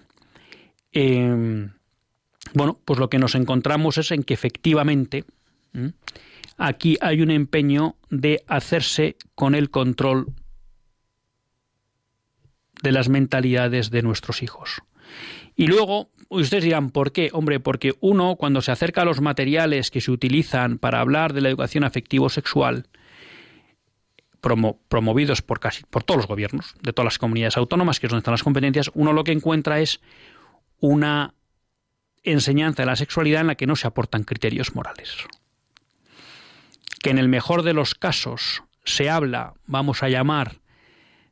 Eh, 0.94 1.68
bueno, 2.54 2.80
pues 2.86 2.98
lo 2.98 3.10
que 3.10 3.20
nos 3.20 3.36
encontramos 3.36 3.98
es 3.98 4.12
en 4.12 4.24
que 4.24 4.34
efectivamente 4.34 5.26
aquí 6.58 6.98
hay 7.02 7.22
un 7.22 7.32
empeño 7.32 7.98
de 8.10 8.44
hacerse 8.48 9.18
con 9.36 9.56
el 9.56 9.70
control 9.70 10.28
de 12.82 12.92
las 12.94 13.10
mentalidades 13.10 13.92
de 13.92 14.02
nuestros 14.02 14.42
hijos. 14.42 14.82
Y 15.58 15.68
luego, 15.68 16.12
ustedes 16.30 16.64
dirán, 16.64 16.92
¿por 16.92 17.12
qué? 17.12 17.30
Hombre, 17.34 17.60
porque 17.60 17.94
uno, 18.00 18.38
cuando 18.38 18.62
se 18.62 18.72
acerca 18.72 19.02
a 19.02 19.06
los 19.06 19.20
materiales 19.20 19.92
que 19.92 20.00
se 20.00 20.12
utilizan 20.12 20.78
para 20.78 21.02
hablar 21.02 21.34
de 21.34 21.42
la 21.42 21.50
educación 21.50 21.84
afectivo-sexual, 21.84 22.88
promovidos 24.42 25.42
por 25.42 25.60
casi 25.60 25.84
por 25.84 26.04
todos 26.04 26.20
los 26.20 26.28
gobiernos 26.28 26.76
de 26.82 26.94
todas 26.94 27.06
las 27.06 27.20
comunidades 27.20 27.58
autónomas, 27.58 28.00
que 28.00 28.08
es 28.08 28.12
donde 28.12 28.20
están 28.20 28.34
las 28.34 28.44
competencias, 28.44 28.92
uno 28.94 29.14
lo 29.14 29.24
que 29.24 29.32
encuentra 29.32 29.80
es 29.80 30.00
una 30.80 31.34
enseñanza 32.24 32.84
de 32.84 32.88
la 32.88 32.96
sexualidad 32.96 33.42
en 33.42 33.48
la 33.48 33.56
que 33.56 33.68
no 33.68 33.76
se 33.76 33.88
aportan 33.88 34.24
criterios 34.24 34.76
morales. 34.76 35.18
Que 37.02 37.10
en 37.10 37.18
el 37.18 37.30
mejor 37.30 37.64
de 37.64 37.74
los 37.74 37.96
casos 37.96 38.64
se 38.84 39.10
habla, 39.10 39.54
vamos 39.66 40.04
a 40.04 40.10
llamar, 40.10 40.60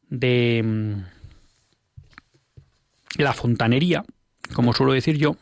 de 0.09 0.61
mm, 0.63 0.93
la 3.17 3.33
fontanería, 3.33 4.03
como 4.53 4.73
suelo 4.73 4.93
decir 4.93 5.17
yo, 5.17 5.37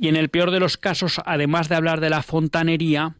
y 0.00 0.08
en 0.08 0.16
el 0.16 0.28
peor 0.28 0.50
de 0.50 0.60
los 0.60 0.76
casos, 0.76 1.20
además 1.24 1.68
de 1.68 1.74
hablar 1.74 2.00
de 2.00 2.10
la 2.10 2.22
fontanería, 2.22 3.16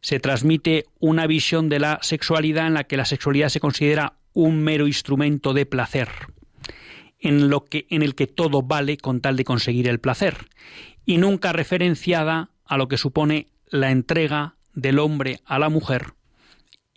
se 0.00 0.20
transmite 0.20 0.86
una 0.98 1.26
visión 1.26 1.68
de 1.68 1.78
la 1.78 1.98
sexualidad 2.02 2.66
en 2.66 2.74
la 2.74 2.84
que 2.84 2.96
la 2.96 3.04
sexualidad 3.04 3.48
se 3.48 3.60
considera 3.60 4.14
un 4.32 4.62
mero 4.62 4.86
instrumento 4.86 5.52
de 5.52 5.66
placer, 5.66 6.08
en, 7.18 7.50
lo 7.50 7.64
que, 7.64 7.86
en 7.90 8.02
el 8.02 8.14
que 8.14 8.26
todo 8.26 8.62
vale 8.62 8.96
con 8.96 9.20
tal 9.20 9.36
de 9.36 9.44
conseguir 9.44 9.88
el 9.88 10.00
placer, 10.00 10.48
y 11.04 11.18
nunca 11.18 11.52
referenciada 11.52 12.50
a 12.64 12.76
lo 12.76 12.88
que 12.88 12.98
supone 12.98 13.48
la 13.68 13.90
entrega 13.90 14.56
del 14.74 14.98
hombre 14.98 15.40
a 15.44 15.58
la 15.58 15.68
mujer 15.68 16.14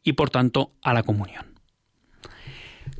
y 0.03 0.13
por 0.13 0.29
tanto 0.29 0.73
a 0.81 0.93
la 0.93 1.03
comunión. 1.03 1.59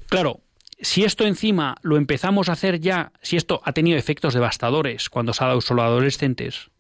Claro, 0.09 0.41
si 0.79 1.03
esto 1.03 1.25
encima 1.25 1.75
lo 1.81 1.97
empezamos 1.97 2.49
a 2.49 2.53
hacer 2.53 2.79
ya, 2.79 3.13
si 3.21 3.37
esto 3.37 3.61
ha 3.63 3.73
tenido 3.73 3.97
efectos 3.97 4.33
devastadores 4.33 5.09
cuando 5.09 5.33
se 5.33 5.43
ha 5.43 5.47
dado 5.47 5.61
solo 5.61 5.81
a 5.81 5.85
adolescentes, 5.85 6.71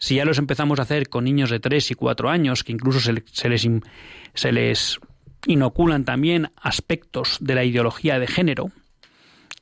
si 0.00 0.14
ya 0.16 0.24
los 0.24 0.38
empezamos 0.38 0.78
a 0.78 0.82
hacer 0.82 1.10
con 1.10 1.24
niños 1.24 1.50
de 1.50 1.60
3 1.60 1.90
y 1.90 1.94
4 1.94 2.30
años, 2.30 2.64
que 2.64 2.72
incluso 2.72 3.00
se, 3.00 4.50
les, 4.50 4.98
inoculan 5.46 6.06
también 6.06 6.50
aspectos 6.56 7.36
de 7.40 7.54
la 7.54 7.64
ideología 7.64 8.18
de 8.18 8.26
género, 8.26 8.72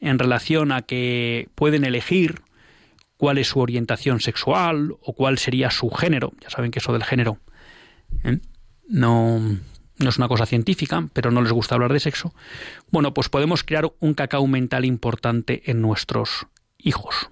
en 0.00 0.16
relación 0.20 0.70
a 0.70 0.82
que 0.82 1.48
pueden 1.56 1.84
elegir 1.84 2.42
cuál 3.16 3.38
es 3.38 3.48
su 3.48 3.58
orientación 3.58 4.20
sexual 4.20 4.94
o 5.02 5.12
cuál 5.12 5.38
sería 5.38 5.72
su 5.72 5.90
género. 5.90 6.32
Ya 6.40 6.50
saben 6.50 6.70
que 6.70 6.78
eso 6.78 6.92
del 6.92 7.02
género 7.02 7.38
¿eh? 8.22 8.38
no, 8.88 9.40
no 9.40 10.08
es 10.08 10.18
una 10.18 10.28
cosa 10.28 10.46
científica, 10.46 11.08
pero 11.14 11.32
no 11.32 11.42
les 11.42 11.50
gusta 11.50 11.74
hablar 11.74 11.92
de 11.92 11.98
sexo, 11.98 12.32
bueno, 12.92 13.12
pues 13.12 13.28
podemos 13.28 13.64
crear 13.64 13.90
un 13.98 14.14
cacao 14.14 14.46
mental 14.46 14.84
importante 14.84 15.68
en 15.68 15.82
nuestros 15.82 16.46
hijos. 16.78 17.28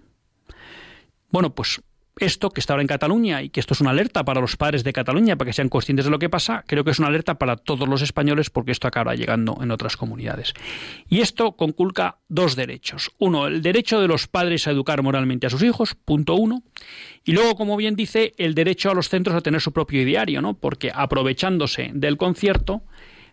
Bueno, 1.31 1.55
pues 1.55 1.81
esto 2.19 2.51
que 2.51 2.61
está 2.61 2.73
ahora 2.73 2.83
en 2.83 2.89
Cataluña 2.89 3.43
y 3.43 3.51
que 3.51 3.61
esto 3.61 3.75
es 3.75 3.81
una 3.81 3.91
alerta 3.91 4.25
para 4.25 4.41
los 4.41 4.57
padres 4.57 4.85
de 4.85 4.93
Cataluña 4.93 5.37
para 5.37 5.51
que 5.51 5.53
sean 5.53 5.69
conscientes 5.69 6.07
de 6.07 6.11
lo 6.11 6.19
que 6.19 6.31
pasa, 6.31 6.65
creo 6.67 6.83
que 6.83 6.91
es 6.91 6.99
una 6.99 7.09
alerta 7.09 7.35
para 7.35 7.57
todos 7.57 7.87
los 7.89 8.01
españoles 8.01 8.49
porque 8.49 8.73
esto 8.73 8.89
acabará 8.89 9.15
llegando 9.15 9.59
en 9.61 9.71
otras 9.71 9.97
comunidades. 9.99 10.55
Y 11.09 11.21
esto 11.21 11.53
conculca 11.53 12.19
dos 12.29 12.57
derechos. 12.57 13.11
Uno, 13.19 13.47
el 13.47 13.61
derecho 13.61 14.01
de 14.01 14.09
los 14.09 14.29
padres 14.29 14.67
a 14.67 14.71
educar 14.71 15.03
moralmente 15.03 15.47
a 15.47 15.51
sus 15.51 15.63
hijos, 15.63 15.95
punto 15.95 16.35
uno. 16.35 16.63
Y 17.25 17.33
luego, 17.33 17.55
como 17.55 17.77
bien 17.77 17.97
dice, 17.97 18.33
el 18.39 18.55
derecho 18.55 18.91
a 18.91 18.95
los 18.95 19.11
centros 19.11 19.37
a 19.37 19.43
tener 19.43 19.61
su 19.61 19.73
propio 19.73 20.01
ideario, 20.01 20.41
¿no? 20.41 20.55
Porque 20.55 20.91
aprovechándose 20.95 21.91
del 21.93 22.17
concierto, 22.17 22.83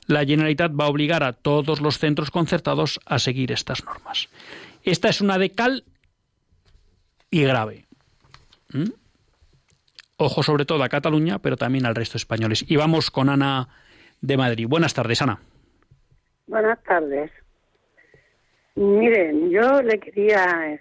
la 0.08 0.26
Generalitat 0.26 0.74
va 0.78 0.86
a 0.86 0.90
obligar 0.90 1.24
a 1.24 1.32
todos 1.32 1.80
los 1.80 2.00
centros 2.00 2.32
concertados 2.32 3.00
a 3.06 3.20
seguir 3.20 3.54
estas 3.54 3.86
normas. 3.86 4.28
Esta 4.84 5.08
es 5.08 5.22
una 5.22 5.38
de 5.38 5.52
cal 5.52 5.86
y 7.32 7.44
grave. 7.44 7.86
¿Mm? 8.74 8.92
Ojo 10.18 10.44
sobre 10.44 10.66
todo 10.66 10.84
a 10.84 10.90
Cataluña, 10.90 11.40
pero 11.40 11.58
también 11.58 11.86
al 11.86 11.96
resto 11.96 12.14
de 12.14 12.20
españoles. 12.20 12.66
Y 12.68 12.76
vamos 12.76 13.12
con 13.12 13.30
Ana 13.30 13.68
de 14.22 14.38
Madrid. 14.38 14.68
Buenas 14.68 14.94
tardes, 14.94 15.22
Ana. 15.22 15.40
Buenas 16.48 16.82
tardes. 16.84 17.32
Miren, 18.76 19.50
yo 19.50 19.82
le 19.82 20.00
quería 20.00 20.80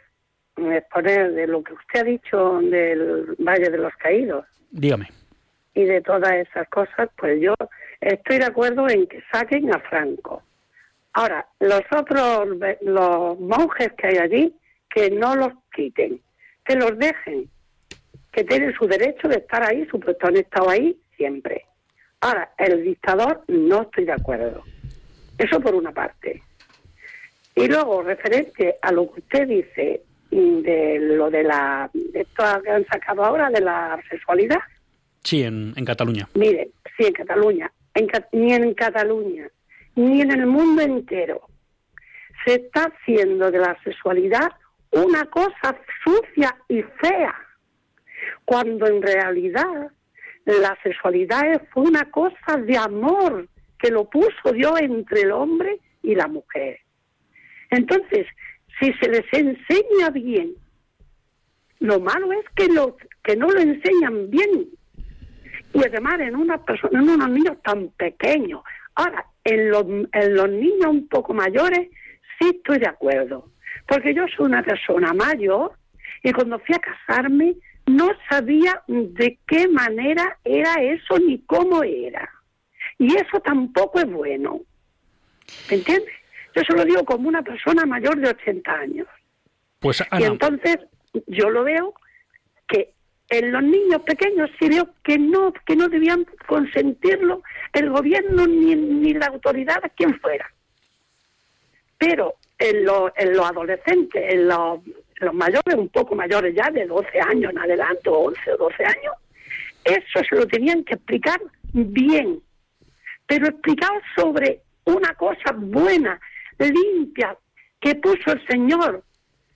exponer 0.57 1.32
de 1.32 1.47
lo 1.47 1.62
que 1.62 1.74
usted 1.74 2.01
ha 2.01 2.05
dicho 2.05 2.59
del 2.61 3.34
Valle 3.38 3.70
de 3.70 3.78
los 3.78 3.95
Caídos. 3.97 4.47
Dígame. 4.70 5.11
Y 5.74 5.84
de 5.84 6.01
todas 6.03 6.32
esas 6.34 6.68
cosas, 6.68 7.09
pues 7.16 7.40
yo 7.40 7.55
estoy 8.01 8.38
de 8.38 8.47
acuerdo 8.47 8.88
en 8.88 9.07
que 9.07 9.22
saquen 9.32 9.74
a 9.74 9.80
Franco. 9.80 10.43
Ahora, 11.14 11.47
los 11.61 11.82
otros, 11.97 12.49
los 12.80 13.38
monjes 13.40 13.93
que 13.99 14.07
hay 14.09 14.18
allí, 14.18 14.57
que 14.88 15.11
no 15.11 15.34
los 15.34 15.53
quiten, 15.74 16.20
que 16.64 16.76
los 16.76 16.99
dejen, 16.99 17.51
que 18.33 18.45
tienen 18.45 18.74
su 18.74 18.87
derecho 18.87 19.28
de 19.28 19.37
estar 19.37 19.62
ahí, 19.62 19.87
supuesto 19.91 20.26
han 20.26 20.37
estado 20.37 20.70
ahí 20.70 20.97
siempre. 21.16 21.66
Ahora, 22.20 22.53
el 22.57 22.83
dictador 22.83 23.43
no 23.49 23.83
estoy 23.83 24.05
de 24.05 24.12
acuerdo. 24.12 24.62
Eso 25.39 25.61
por 25.61 25.74
una 25.74 25.93
parte. 25.93 26.43
Y 27.55 27.68
luego, 27.68 28.03
referente 28.03 28.76
a 28.80 28.93
lo 28.93 29.12
que 29.12 29.20
usted 29.20 29.49
dice 29.49 30.03
de 30.30 30.99
lo 30.99 31.30
de 31.30 31.43
la 31.43 31.91
de 31.93 32.22
esto 32.22 32.43
que 32.64 32.70
han 32.70 32.87
sacado 32.87 33.22
ahora 33.22 33.51
de 33.51 33.61
la 33.61 34.01
sexualidad. 34.09 34.61
Sí, 35.22 35.43
en, 35.43 35.74
Cataluña. 35.85 36.26
Mire, 36.35 36.70
sí, 36.97 37.05
en 37.05 37.12
Cataluña. 37.12 37.70
ni 38.33 38.53
en 38.55 38.72
Cataluña, 38.74 39.49
ni 39.95 40.22
en 40.22 40.30
el 40.30 40.47
mundo 40.47 40.80
entero 40.80 41.43
se 42.45 42.55
está 42.55 42.87
haciendo 42.87 43.51
de 43.51 43.59
la 43.59 43.76
sexualidad 43.85 44.51
una 44.91 45.24
cosa 45.26 45.76
sucia 46.05 46.57
y 46.68 46.83
fea 46.83 47.35
cuando 48.45 48.87
en 48.87 49.03
realidad 49.03 49.91
la 50.45 50.77
sexualidad 50.83 51.62
fue 51.73 51.85
una 51.85 52.11
cosa 52.11 52.57
de 52.59 52.77
amor 52.77 53.49
que 53.79 53.91
lo 53.91 54.09
puso 54.09 54.53
Dios 54.53 54.81
entre 54.81 55.23
el 55.23 55.33
hombre 55.33 55.79
y 56.03 56.14
la 56.14 56.29
mujer. 56.29 56.81
Entonces, 57.70 58.27
si 58.81 58.93
se 58.95 59.09
les 59.09 59.25
enseña 59.33 60.11
bien, 60.11 60.53
lo 61.81 62.01
malo 62.01 62.33
es 62.33 62.45
que, 62.55 62.68
lo, 62.68 62.97
que 63.23 63.37
no 63.37 63.49
lo 63.49 63.61
enseñan 63.61 64.31
bien. 64.31 64.68
Y 65.75 65.85
además 65.85 66.20
en 66.20 66.37
una 66.37 66.64
persona, 66.64 67.01
en 67.01 67.09
unos 67.09 67.31
niños 67.31 67.57
tan 67.64 67.89
pequeños. 67.91 68.62
Ahora, 68.95 69.27
en 69.45 69.70
los, 69.70 69.85
en 70.12 70.35
los 70.35 70.51
niños 70.51 70.87
un 70.87 71.09
poco 71.09 71.35
mayores, 71.35 71.89
sí 72.39 72.51
estoy 72.55 72.79
de 72.79 72.89
acuerdo. 72.89 73.51
Porque 73.89 74.14
yo 74.14 74.25
soy 74.37 74.47
una 74.47 74.62
persona 74.62 75.12
mayor 75.12 75.73
y 76.23 76.33
cuando 76.33 76.59
fui 76.61 76.75
a 76.75 76.79
casarme 76.79 77.57
no 77.87 78.11
sabía 78.28 78.83
de 78.87 79.39
qué 79.47 79.68
manera 79.68 80.39
era 80.45 80.74
eso 80.74 81.18
ni 81.18 81.39
cómo 81.41 81.83
era. 81.83 82.28
Y 82.99 83.14
eso 83.16 83.41
tampoco 83.41 84.01
es 84.01 84.11
bueno. 84.11 84.61
¿Me 85.70 85.76
entiendes? 85.76 86.12
Yo 86.55 86.62
se 86.62 86.74
lo 86.74 86.85
digo 86.85 87.05
como 87.05 87.28
una 87.28 87.43
persona 87.43 87.85
mayor 87.87 88.18
de 88.18 88.30
80 88.30 88.72
años. 88.72 89.09
Pues, 89.80 90.03
Y 90.18 90.22
entonces 90.24 90.76
yo 91.26 91.51
lo 91.51 91.64
veo 91.64 91.95
que 92.68 92.93
en 93.30 93.51
los 93.51 93.62
niños 93.62 94.03
pequeños 94.03 94.51
sí 94.59 94.68
veo 94.68 94.89
que 95.03 95.18
no, 95.18 95.53
que 95.66 95.74
no 95.74 95.89
debían 95.89 96.26
consentirlo 96.47 97.43
el 97.72 97.91
gobierno 97.91 98.47
ni, 98.47 98.76
ni 98.76 99.14
la 99.14 99.26
autoridad, 99.26 99.80
quien 99.97 100.18
fuera. 100.20 100.53
Pero 101.99 102.35
en, 102.59 102.87
en 103.16 103.37
los 103.37 103.51
adolescentes, 103.51 104.35
en 104.35 104.49
los, 104.49 104.80
los, 105.23 105.35
mayores, 105.35 105.75
un 105.77 105.89
poco 105.89 106.14
mayores 106.14 106.55
ya, 106.55 106.70
de 106.70 106.87
12 106.87 107.20
años 107.20 107.53
en 107.53 107.59
adelante, 107.59 108.09
o 108.09 108.18
11 108.18 108.53
o 108.53 108.57
12 108.57 108.85
años, 108.85 109.14
eso 109.85 110.20
se 110.29 110.37
lo 110.37 110.47
tenían 110.47 110.85
que 110.85 110.95
explicar 110.95 111.41
bien, 111.73 112.41
pero 113.27 113.47
explicado 113.47 114.01
sobre 114.16 114.61
una 114.85 115.14
cosa 115.14 115.53
buena, 115.57 116.20
limpia, 116.59 117.37
que 117.81 117.95
puso 117.97 118.33
el 118.33 118.47
Señor, 118.47 119.03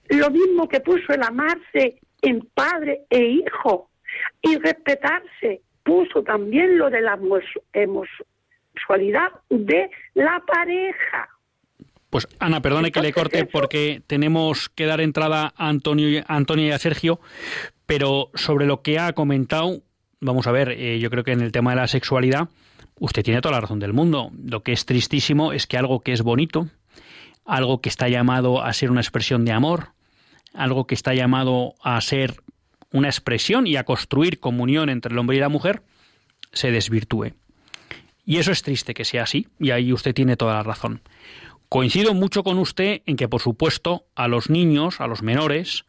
lo 0.09 0.31
mismo 0.31 0.69
que 0.69 0.81
puso 0.81 1.12
el 1.12 1.23
amarse 1.23 2.01
en 2.23 2.41
padre 2.55 3.03
e 3.11 3.25
hijo 3.25 3.91
y 4.43 4.57
respetarse, 4.57 5.61
puso 5.83 6.23
también 6.23 6.79
lo 6.79 6.89
de 6.91 7.01
la 7.01 7.14
homosexualidad 7.14 9.33
de 9.49 9.91
la 10.14 10.41
pareja. 10.47 11.29
Pues 12.17 12.29
Ana, 12.39 12.62
perdone 12.62 12.93
que 12.93 13.03
le 13.03 13.12
corte 13.12 13.45
porque 13.45 14.01
tenemos 14.07 14.71
que 14.71 14.87
dar 14.87 15.03
entrada 15.03 15.53
a 15.55 15.69
Antonio, 15.69 16.25
a 16.27 16.37
Antonio 16.37 16.67
y 16.67 16.71
a 16.71 16.79
Sergio, 16.79 17.21
pero 17.85 18.31
sobre 18.33 18.64
lo 18.64 18.81
que 18.81 18.99
ha 18.99 19.12
comentado, 19.12 19.83
vamos 20.21 20.47
a 20.47 20.51
ver, 20.51 20.71
eh, 20.71 20.99
yo 20.99 21.11
creo 21.11 21.25
que 21.25 21.33
en 21.33 21.43
el 21.43 21.53
tema 21.53 21.73
de 21.73 21.77
la 21.77 21.89
sexualidad, 21.89 22.49
usted 22.99 23.23
tiene 23.23 23.43
toda 23.43 23.57
la 23.57 23.61
razón 23.61 23.81
del 23.81 23.93
mundo. 23.93 24.31
Lo 24.43 24.62
que 24.62 24.73
es 24.73 24.87
tristísimo 24.87 25.53
es 25.53 25.67
que 25.67 25.77
algo 25.77 26.01
que 26.01 26.14
es 26.14 26.23
bonito, 26.23 26.71
algo 27.45 27.83
que 27.83 27.91
está 27.91 28.09
llamado 28.09 28.62
a 28.62 28.73
ser 28.73 28.91
una 28.91 29.03
expresión 29.03 29.45
de 29.45 29.53
amor, 29.53 29.89
algo 30.55 30.87
que 30.87 30.95
está 30.95 31.12
llamado 31.12 31.75
a 31.83 32.01
ser 32.01 32.37
una 32.93 33.09
expresión 33.09 33.67
y 33.67 33.77
a 33.77 33.85
construir 33.85 34.41
comunión 34.41 34.89
entre 34.89 35.12
el 35.12 35.19
hombre 35.19 35.37
y 35.37 35.41
la 35.41 35.51
mujer, 35.51 35.83
se 36.55 36.71
desvirtúe. 36.71 37.35
Y 38.25 38.39
eso 38.39 38.53
es 38.53 38.62
triste 38.62 38.95
que 38.95 39.05
sea 39.05 39.25
así, 39.25 39.49
y 39.61 39.71
ahí 39.71 39.93
usted 39.93 40.14
tiene 40.14 40.39
toda 40.39 40.55
la 40.55 40.62
razón. 40.62 41.03
Coincido 41.69 42.14
mucho 42.14 42.43
con 42.43 42.59
usted 42.59 43.03
en 43.07 43.17
que, 43.17 43.29
por 43.29 43.41
supuesto, 43.41 44.05
a 44.14 44.29
los 44.29 44.51
niños, 44.51 45.01
a 45.01 45.07
los 45.07 45.23
menores, 45.23 45.85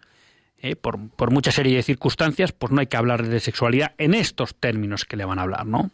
eh, 0.59 0.75
por, 0.75 1.09
por, 1.11 1.31
mucha 1.31 1.51
serie 1.51 1.75
de 1.75 1.83
circunstancias, 1.83 2.51
pues 2.51 2.71
no 2.71 2.79
hay 2.79 2.87
que 2.87 2.97
hablar 2.97 3.27
de 3.27 3.39
sexualidad 3.39 3.93
en 3.99 4.15
estos 4.15 4.55
términos 4.55 5.05
que 5.05 5.17
le 5.17 5.25
van 5.25 5.37
a 5.37 5.43
hablar, 5.43 5.67
¿no? 5.67 5.91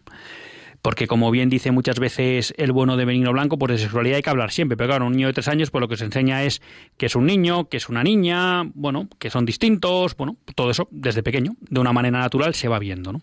Porque 0.84 1.08
como 1.08 1.32
bien 1.32 1.50
dice 1.50 1.72
muchas 1.72 1.98
veces 1.98 2.54
el 2.58 2.74
bueno 2.74 2.98
de 2.98 3.06
Benigno 3.06 3.32
Blanco, 3.32 3.58
pues 3.58 3.72
de 3.72 3.78
sexualidad 3.78 4.18
hay 4.18 4.22
que 4.22 4.30
hablar 4.30 4.52
siempre. 4.52 4.76
Pero 4.76 4.90
claro, 4.90 5.06
un 5.06 5.14
niño 5.14 5.28
de 5.28 5.34
tres 5.34 5.48
años, 5.48 5.72
pues 5.72 5.80
lo 5.80 5.88
que 5.88 5.96
se 5.96 6.04
enseña 6.04 6.44
es 6.44 6.62
que 6.98 7.06
es 7.06 7.16
un 7.16 7.26
niño, 7.26 7.70
que 7.70 7.78
es 7.78 7.88
una 7.88 8.04
niña, 8.04 8.64
bueno, 8.74 9.08
que 9.18 9.30
son 9.30 9.46
distintos, 9.46 10.18
bueno, 10.18 10.36
todo 10.56 10.72
eso 10.72 10.90
desde 10.92 11.24
pequeño, 11.24 11.56
de 11.62 11.80
una 11.80 11.94
manera 11.94 12.20
natural, 12.20 12.54
se 12.54 12.68
va 12.68 12.80
viendo, 12.80 13.14
¿no? 13.14 13.22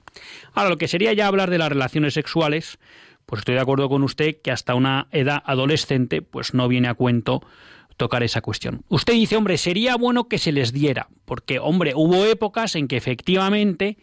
Ahora, 0.55 0.71
lo 0.71 0.79
que 0.79 0.89
sería 0.89 1.13
ya 1.13 1.27
hablar 1.27 1.51
de 1.51 1.59
las 1.59 1.69
relaciones 1.69 2.15
sexuales, 2.15 2.79
pues 3.31 3.43
estoy 3.43 3.55
de 3.55 3.61
acuerdo 3.61 3.89
con 3.89 4.03
usted 4.03 4.39
que 4.43 4.51
hasta 4.51 4.74
una 4.74 5.07
edad 5.12 5.41
adolescente, 5.47 6.20
pues 6.20 6.53
no 6.53 6.66
viene 6.66 6.89
a 6.89 6.95
cuento 6.95 7.47
tocar 7.97 8.24
esa 8.24 8.41
cuestión. 8.41 8.83
Usted 8.89 9.12
dice, 9.12 9.37
hombre, 9.37 9.57
sería 9.57 9.95
bueno 9.95 10.26
que 10.26 10.39
se 10.39 10.51
les 10.51 10.72
diera, 10.72 11.07
porque, 11.26 11.61
hombre, 11.61 11.93
hubo 11.95 12.26
épocas 12.26 12.74
en 12.74 12.89
que 12.89 12.97
efectivamente 12.97 13.99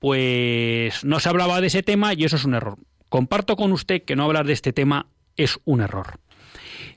pues 0.00 1.04
no 1.04 1.20
se 1.20 1.28
hablaba 1.28 1.60
de 1.60 1.68
ese 1.68 1.84
tema 1.84 2.14
y 2.14 2.24
eso 2.24 2.34
es 2.34 2.44
un 2.44 2.54
error. 2.54 2.78
Comparto 3.08 3.54
con 3.54 3.70
usted 3.70 4.02
que 4.02 4.16
no 4.16 4.24
hablar 4.24 4.44
de 4.44 4.54
este 4.54 4.72
tema 4.72 5.06
es 5.36 5.60
un 5.64 5.80
error. 5.80 6.18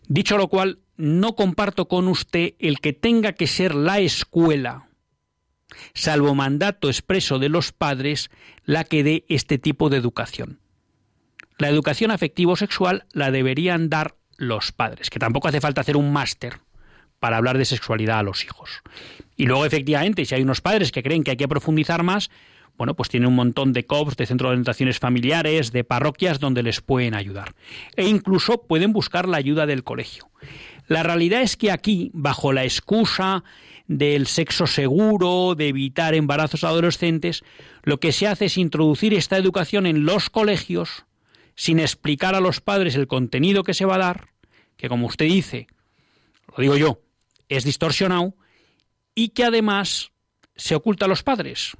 Dicho 0.07 0.37
lo 0.37 0.47
cual, 0.47 0.79
no 0.97 1.35
comparto 1.35 1.87
con 1.87 2.07
usted 2.07 2.55
el 2.57 2.79
que 2.79 2.93
tenga 2.93 3.33
que 3.33 3.45
ser 3.45 3.75
la 3.75 3.99
escuela, 3.99 4.87
salvo 5.93 6.33
mandato 6.33 6.87
expreso 6.87 7.37
de 7.37 7.49
los 7.49 7.71
padres, 7.71 8.31
la 8.65 8.83
que 8.83 9.03
dé 9.03 9.25
este 9.29 9.59
tipo 9.59 9.91
de 9.91 9.97
educación. 9.97 10.60
La 11.61 11.69
educación 11.69 12.09
afectivo-sexual 12.09 13.05
la 13.13 13.29
deberían 13.29 13.87
dar 13.87 14.15
los 14.35 14.71
padres, 14.71 15.11
que 15.11 15.19
tampoco 15.19 15.47
hace 15.47 15.61
falta 15.61 15.81
hacer 15.81 15.95
un 15.95 16.11
máster 16.11 16.57
para 17.19 17.37
hablar 17.37 17.59
de 17.59 17.65
sexualidad 17.65 18.17
a 18.17 18.23
los 18.23 18.43
hijos. 18.43 18.81
Y 19.37 19.45
luego, 19.45 19.63
efectivamente, 19.63 20.25
si 20.25 20.33
hay 20.33 20.41
unos 20.41 20.59
padres 20.59 20.91
que 20.91 21.03
creen 21.03 21.23
que 21.23 21.29
hay 21.29 21.37
que 21.37 21.47
profundizar 21.47 22.01
más, 22.01 22.31
bueno, 22.79 22.95
pues 22.95 23.09
tiene 23.09 23.27
un 23.27 23.35
montón 23.35 23.73
de 23.73 23.85
COPs, 23.85 24.17
de 24.17 24.25
centros 24.25 24.47
de 24.47 24.53
orientaciones 24.53 24.97
familiares, 24.97 25.71
de 25.71 25.83
parroquias 25.83 26.39
donde 26.39 26.63
les 26.63 26.81
pueden 26.81 27.13
ayudar. 27.13 27.53
E 27.95 28.07
incluso 28.07 28.63
pueden 28.63 28.91
buscar 28.91 29.29
la 29.29 29.37
ayuda 29.37 29.67
del 29.67 29.83
colegio. 29.83 30.31
La 30.87 31.03
realidad 31.03 31.43
es 31.43 31.57
que 31.57 31.69
aquí, 31.69 32.09
bajo 32.15 32.53
la 32.53 32.63
excusa 32.63 33.43
del 33.85 34.25
sexo 34.25 34.65
seguro, 34.65 35.53
de 35.53 35.67
evitar 35.67 36.15
embarazos 36.15 36.63
adolescentes, 36.63 37.43
lo 37.83 37.99
que 37.99 38.13
se 38.13 38.25
hace 38.25 38.45
es 38.45 38.57
introducir 38.57 39.13
esta 39.13 39.37
educación 39.37 39.85
en 39.85 40.05
los 40.05 40.31
colegios 40.31 41.05
sin 41.61 41.79
explicar 41.79 42.33
a 42.33 42.39
los 42.39 42.59
padres 42.59 42.95
el 42.95 43.05
contenido 43.05 43.63
que 43.63 43.75
se 43.75 43.85
va 43.85 43.93
a 43.93 43.99
dar, 43.99 44.29
que 44.77 44.89
como 44.89 45.05
usted 45.05 45.27
dice, 45.27 45.67
lo 46.47 46.59
digo 46.59 46.75
yo, 46.75 47.01
es 47.49 47.63
distorsionado, 47.63 48.33
y 49.13 49.29
que 49.29 49.43
además 49.43 50.11
se 50.55 50.73
oculta 50.73 51.05
a 51.05 51.07
los 51.07 51.21
padres. 51.21 51.77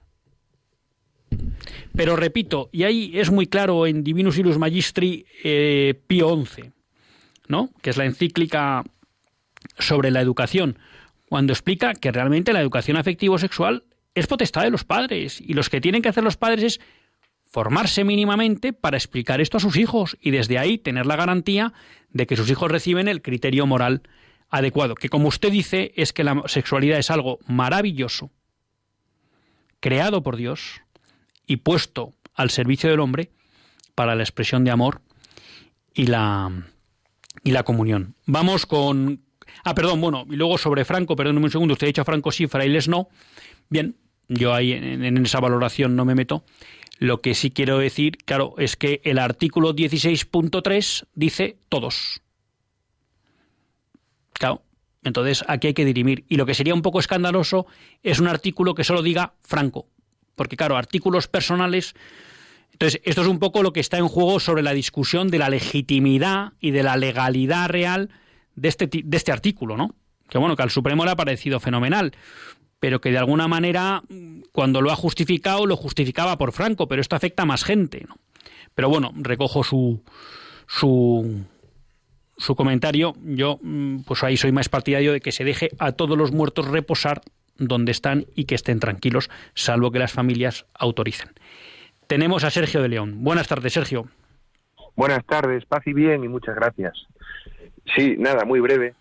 Pero 1.96 2.16
repito, 2.16 2.70
y 2.72 2.84
ahí 2.84 3.12
es 3.16 3.32
muy 3.32 3.48
claro 3.48 3.88
en 3.88 4.04
Divinus 4.04 4.38
Ilus 4.38 4.60
Magistri 4.60 5.26
eh, 5.44 6.00
Pío 6.06 6.46
XI, 6.46 6.72
¿no? 7.48 7.72
que 7.82 7.90
es 7.90 7.98
la 7.98 8.06
encíclica 8.06 8.84
sobre 9.80 10.12
la 10.12 10.22
educación, 10.22 10.78
cuando 11.28 11.54
explica 11.54 11.96
que 11.96 12.12
realmente 12.12 12.54
la 12.54 12.62
educación 12.62 12.98
afectivo-sexual 12.98 13.86
es 14.14 14.28
potestad 14.28 14.62
de 14.62 14.70
los 14.70 14.84
padres 14.84 15.42
y 15.42 15.56
los 15.56 15.70
que 15.70 15.82
tienen 15.82 16.04
que 16.04 16.10
hacer 16.10 16.24
los 16.24 16.38
padres 16.38 16.64
es 16.64 16.82
formarse 17.52 18.04
mínimamente 18.04 18.72
para 18.72 18.98
explicar 18.98 19.42
esto 19.42 19.58
a 19.58 19.60
sus 19.60 19.76
hijos 19.76 20.18
y 20.22 20.32
desde 20.32 20.58
ahí 20.58 20.78
tener 20.78 21.06
la 21.06 21.18
garantía 21.18 21.74
de 22.10 22.26
que 22.26 22.38
sus 22.38 22.50
hijos 22.50 22.72
reciben 22.72 23.08
el 23.08 23.22
criterio 23.22 23.68
moral 23.68 24.04
adecuado, 24.50 24.96
que 24.96 25.10
como 25.10 25.28
usted 25.28 25.52
dice 25.52 25.92
es 25.96 26.14
que 26.14 26.24
la 26.24 26.44
sexualidad 26.46 26.98
es 26.98 27.12
algo 27.12 27.40
maravilloso, 27.48 28.32
creado 29.80 30.24
por 30.24 30.38
Dios, 30.38 30.82
y 31.46 31.58
puesto 31.58 32.14
al 32.34 32.50
servicio 32.50 32.90
del 32.90 33.02
hombre 33.02 33.32
para 33.96 34.16
la 34.16 34.24
expresión 34.24 34.64
de 34.64 34.72
amor 34.72 35.02
y 35.94 36.08
la, 36.08 36.50
y 37.44 37.52
la 37.52 37.64
comunión. 37.64 38.16
Vamos 38.26 38.66
con... 38.66 39.22
Ah, 39.66 39.76
perdón, 39.76 40.00
bueno, 40.00 40.26
y 40.30 40.38
luego 40.38 40.58
sobre 40.58 40.86
Franco, 40.86 41.18
perdóneme 41.18 41.46
un 41.46 41.52
segundo, 41.52 41.74
usted 41.74 41.88
ha 41.88 41.90
dicho 41.90 42.06
Franco 42.06 42.32
sí, 42.32 42.48
frailes 42.48 42.88
no. 42.88 43.10
Bien, 43.70 43.98
yo 44.30 44.54
ahí 44.54 44.72
en 44.72 45.18
esa 45.26 45.42
valoración 45.42 45.98
no 45.98 46.06
me 46.06 46.16
meto. 46.16 46.46
Lo 47.02 47.20
que 47.20 47.34
sí 47.34 47.52
quiero 47.52 47.80
decir, 47.80 48.18
claro, 48.20 48.54
es 48.58 48.78
que 48.78 49.02
el 49.04 49.20
artículo 49.20 49.76
16.3 49.76 51.08
dice 51.16 51.58
todos. 51.68 52.22
Claro, 54.32 54.62
entonces 55.04 55.44
aquí 55.50 55.68
hay 55.68 55.74
que 55.74 55.84
dirimir. 55.84 56.24
Y 56.30 56.38
lo 56.38 56.46
que 56.46 56.54
sería 56.54 56.74
un 56.74 56.82
poco 56.82 57.02
escandaloso 57.02 57.66
es 58.02 58.20
un 58.20 58.28
artículo 58.28 58.76
que 58.76 58.86
solo 58.86 59.02
diga 59.02 59.34
Franco 59.42 59.88
porque 60.42 60.58
claro, 60.58 60.76
artículos 60.76 61.28
personales... 61.28 61.94
Entonces, 62.72 63.00
esto 63.04 63.22
es 63.22 63.28
un 63.28 63.38
poco 63.38 63.62
lo 63.62 63.74
que 63.74 63.80
está 63.80 64.00
en 64.00 64.08
juego 64.08 64.40
sobre 64.40 64.64
la 64.64 64.74
discusión 64.74 65.28
de 65.28 65.38
la 65.38 65.50
legitimidad 65.50 66.54
y 66.60 66.72
de 66.72 66.82
la 66.82 66.98
legalidad 66.98 67.70
real 67.70 68.10
de 68.56 68.70
este, 68.70 68.88
de 68.88 69.18
este 69.18 69.32
artículo, 69.32 69.78
¿no? 69.78 69.94
Que 70.30 70.40
bueno, 70.40 70.56
que 70.56 70.64
al 70.64 70.72
Supremo 70.72 71.06
le 71.06 71.12
ha 71.12 71.16
parecido 71.16 71.60
fenomenal, 71.60 72.14
pero 72.82 73.00
que 73.00 73.12
de 73.12 73.20
alguna 73.20 73.48
manera, 73.48 74.02
cuando 74.52 74.82
lo 74.82 74.92
ha 74.92 74.96
justificado, 74.96 75.68
lo 75.68 75.78
justificaba 75.78 76.40
por 76.40 76.52
Franco, 76.52 76.88
pero 76.88 77.00
esto 77.00 77.16
afecta 77.16 77.44
a 77.44 77.46
más 77.46 77.64
gente, 77.64 78.04
¿no? 78.10 78.18
Pero 78.74 78.90
bueno, 78.90 79.12
recojo 79.16 79.64
su, 79.64 80.04
su, 80.66 81.46
su 82.38 82.56
comentario. 82.56 83.14
Yo, 83.24 83.60
mm, 83.62 84.00
pues 84.00 84.24
ahí 84.24 84.36
soy 84.36 84.52
más 84.52 84.68
partidario 84.68 85.14
de 85.14 85.22
que 85.22 85.32
se 85.32 85.44
deje 85.44 85.70
a 85.78 85.92
todos 85.92 86.18
los 86.18 86.32
muertos 86.32 86.68
reposar 86.68 87.22
donde 87.56 87.92
están 87.92 88.26
y 88.34 88.46
que 88.46 88.56
estén 88.56 88.80
tranquilos, 88.80 89.30
salvo 89.54 89.92
que 89.92 90.00
las 90.00 90.12
familias 90.12 90.66
autoricen. 90.74 91.30
Tenemos 92.08 92.44
a 92.44 92.50
Sergio 92.50 92.82
de 92.82 92.90
León. 92.90 93.24
Buenas 93.24 93.48
tardes, 93.48 93.74
Sergio. 93.74 94.08
Buenas 94.96 95.24
tardes, 95.26 95.66
paz 95.66 95.86
y 95.86 95.94
bien 95.94 96.24
y 96.24 96.28
muchas 96.28 96.56
gracias. 96.56 97.06
Sí, 97.96 98.16
nada, 98.18 98.44
muy 98.44 98.60
breve. 98.60 98.96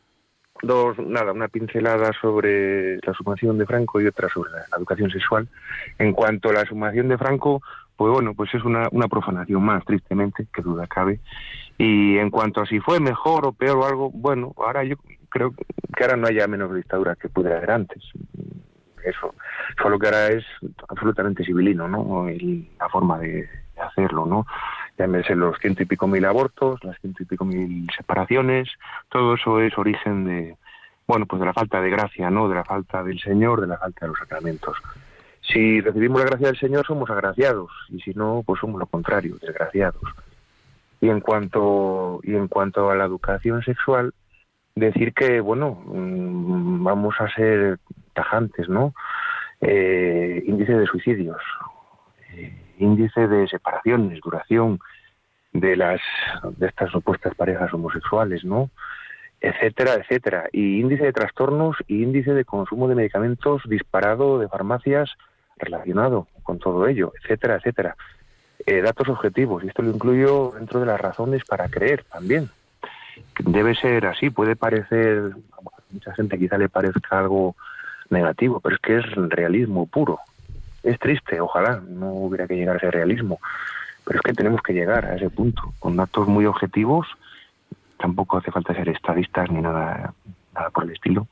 Dos, 0.62 0.98
nada, 0.98 1.32
una 1.32 1.48
pincelada 1.48 2.12
sobre 2.20 2.96
la 2.98 3.14
sumación 3.14 3.57
de 3.57 3.66
Franco 3.66 4.01
y 4.01 4.07
otra 4.07 4.28
sobre 4.28 4.51
la 4.53 4.76
educación 4.76 5.11
sexual. 5.11 5.48
En 5.98 6.12
cuanto 6.12 6.51
a 6.51 6.53
la 6.53 6.66
sumación 6.66 7.09
de 7.09 7.16
Franco, 7.16 7.62
pues 7.96 8.12
bueno, 8.12 8.34
pues 8.34 8.55
es 8.55 8.64
una, 8.64 8.88
una 8.92 9.09
profanación 9.09 9.62
más, 9.62 9.84
tristemente, 9.84 10.46
que 10.53 10.62
duda 10.62 10.86
cabe. 10.86 11.20
Y 11.78 12.18
en 12.18 12.30
cuanto 12.30 12.61
a 12.61 12.66
si 12.66 12.78
fue 12.80 13.01
mejor 13.01 13.46
o 13.46 13.53
peor 13.53 13.78
o 13.78 13.86
algo, 13.86 14.11
bueno, 14.11 14.53
ahora 14.59 14.84
yo 14.84 14.96
creo 15.30 15.55
que 15.96 16.05
ahora 16.05 16.16
no 16.16 16.26
haya 16.26 16.46
menos 16.46 16.74
dictadura 16.74 17.16
que 17.16 17.30
pudiera 17.30 17.57
haber 17.57 17.70
antes. 17.70 18.03
Eso, 19.03 19.34
solo 19.80 19.98
que 19.98 20.07
ahora 20.09 20.28
es 20.28 20.44
absolutamente 20.88 21.44
civilino, 21.44 21.88
¿no? 21.88 22.28
Y 22.30 22.70
la 22.78 22.88
forma 22.90 23.18
de 23.18 23.48
hacerlo, 23.78 24.26
¿no? 24.26 24.46
Llámese 25.01 25.34
los 25.34 25.59
ciento 25.59 25.82
y 25.82 25.86
pico 25.86 26.07
mil 26.07 26.26
abortos, 26.26 26.84
las 26.84 27.01
ciento 27.01 27.22
y 27.22 27.26
pico 27.26 27.46
mil 27.46 27.88
separaciones, 27.96 28.68
todo 29.09 29.32
eso 29.32 29.59
es 29.59 29.78
origen 29.78 30.26
de, 30.26 30.57
bueno, 31.07 31.24
pues 31.24 31.40
de 31.40 31.46
la 31.46 31.55
falta 31.55 31.80
de 31.80 31.88
gracia, 31.88 32.28
¿no? 32.28 32.51
De 32.51 32.55
la 32.57 32.64
falta 32.64 33.03
del 33.03 33.18
Señor, 33.18 33.62
de 33.62 33.66
la 33.66 33.78
falta 33.78 34.05
de 34.05 34.09
los 34.09 34.18
sacramentos. 34.18 34.76
Si 35.40 35.80
recibimos 35.80 36.20
la 36.20 36.26
gracia 36.26 36.48
del 36.48 36.59
Señor 36.59 36.84
somos 36.84 37.09
agraciados 37.09 37.70
y 37.88 37.98
si 38.01 38.12
no, 38.12 38.42
pues 38.44 38.61
somos 38.61 38.78
lo 38.78 38.84
contrario, 38.84 39.38
desgraciados. 39.40 40.03
Y 41.01 41.09
en 41.09 41.20
cuanto 41.20 42.20
y 42.22 42.34
en 42.34 42.48
cuanto 42.48 42.90
a 42.90 42.94
la 42.94 43.07
educación 43.07 43.62
sexual, 43.62 44.12
decir 44.74 45.14
que 45.14 45.40
bueno, 45.40 45.82
mm, 45.82 46.84
vamos 46.84 47.14
a 47.20 47.34
ser 47.34 47.78
tajantes, 48.12 48.68
¿no? 48.68 48.92
Eh, 49.62 50.42
índice 50.46 50.74
de 50.74 50.84
suicidios, 50.84 51.40
eh, 52.34 52.55
índice 52.81 53.28
de 53.28 53.47
separaciones, 53.49 54.20
duración 54.20 54.81
de 55.53 55.76
las 55.76 56.01
de 56.57 56.66
estas 56.66 56.91
supuestas 56.91 57.35
parejas 57.35 57.72
homosexuales, 57.72 58.45
¿no? 58.45 58.70
etcétera, 59.41 59.95
etcétera. 59.95 60.49
Y 60.53 60.81
índice 60.81 61.05
de 61.05 61.12
trastornos 61.12 61.76
y 61.87 62.03
índice 62.03 62.35
de 62.35 62.45
consumo 62.45 62.89
de 62.89 62.95
medicamentos 62.95 63.62
disparado 63.66 64.39
de 64.39 64.49
farmacias 64.49 65.11
relacionado 65.57 66.26
con 66.43 66.59
todo 66.59 66.87
ello, 66.87 67.12
etcétera, 67.22 67.57
etcétera. 67.57 67.97
Eh, 68.66 68.83
datos 68.83 69.09
objetivos, 69.09 69.64
y 69.64 69.68
esto 69.68 69.83
lo 69.83 69.91
incluyo 69.91 70.53
dentro 70.55 70.81
de 70.81 70.87
las 70.87 71.01
razones 71.01 71.45
para 71.45 71.68
creer 71.68 72.05
también. 72.05 72.51
Debe 73.39 73.74
ser 73.74 74.07
así, 74.07 74.31
puede 74.31 74.57
parecer, 74.57 75.33
a 75.53 75.91
mucha 75.91 76.14
gente 76.14 76.39
quizá 76.39 76.59
le 76.59 76.68
parezca 76.68 77.18
algo 77.18 77.57
negativo, 78.11 78.61
pero 78.61 78.76
es 78.76 78.81
que 78.83 78.99
es 78.99 79.05
realismo 79.14 79.87
puro. 79.87 80.20
Es 80.83 80.99
triste, 80.99 81.41
ojalá 81.41 81.81
no 81.87 82.12
hubiera 82.12 82.47
que 82.47 82.57
llegar 82.57 82.76
a 82.76 82.78
ese 82.78 82.91
realismo, 82.91 83.39
pero 84.05 84.18
es 84.18 84.22
que 84.22 84.33
tenemos 84.33 84.62
que 84.62 84.72
llegar 84.72 85.05
a 85.05 85.16
ese 85.16 85.31
punto, 85.31 85.74
con 85.78 85.97
datos 85.97 86.26
muy 86.26 86.47
objetivos 86.47 87.07
tampoco 88.01 88.39
hace 88.39 88.51
falta 88.51 88.74
ser 88.74 88.89
estadistas 88.89 89.51
ni 89.51 89.61
nada, 89.61 90.14
nada 90.55 90.70
por 90.70 90.85
el 90.85 90.91
estilo, 90.91 91.28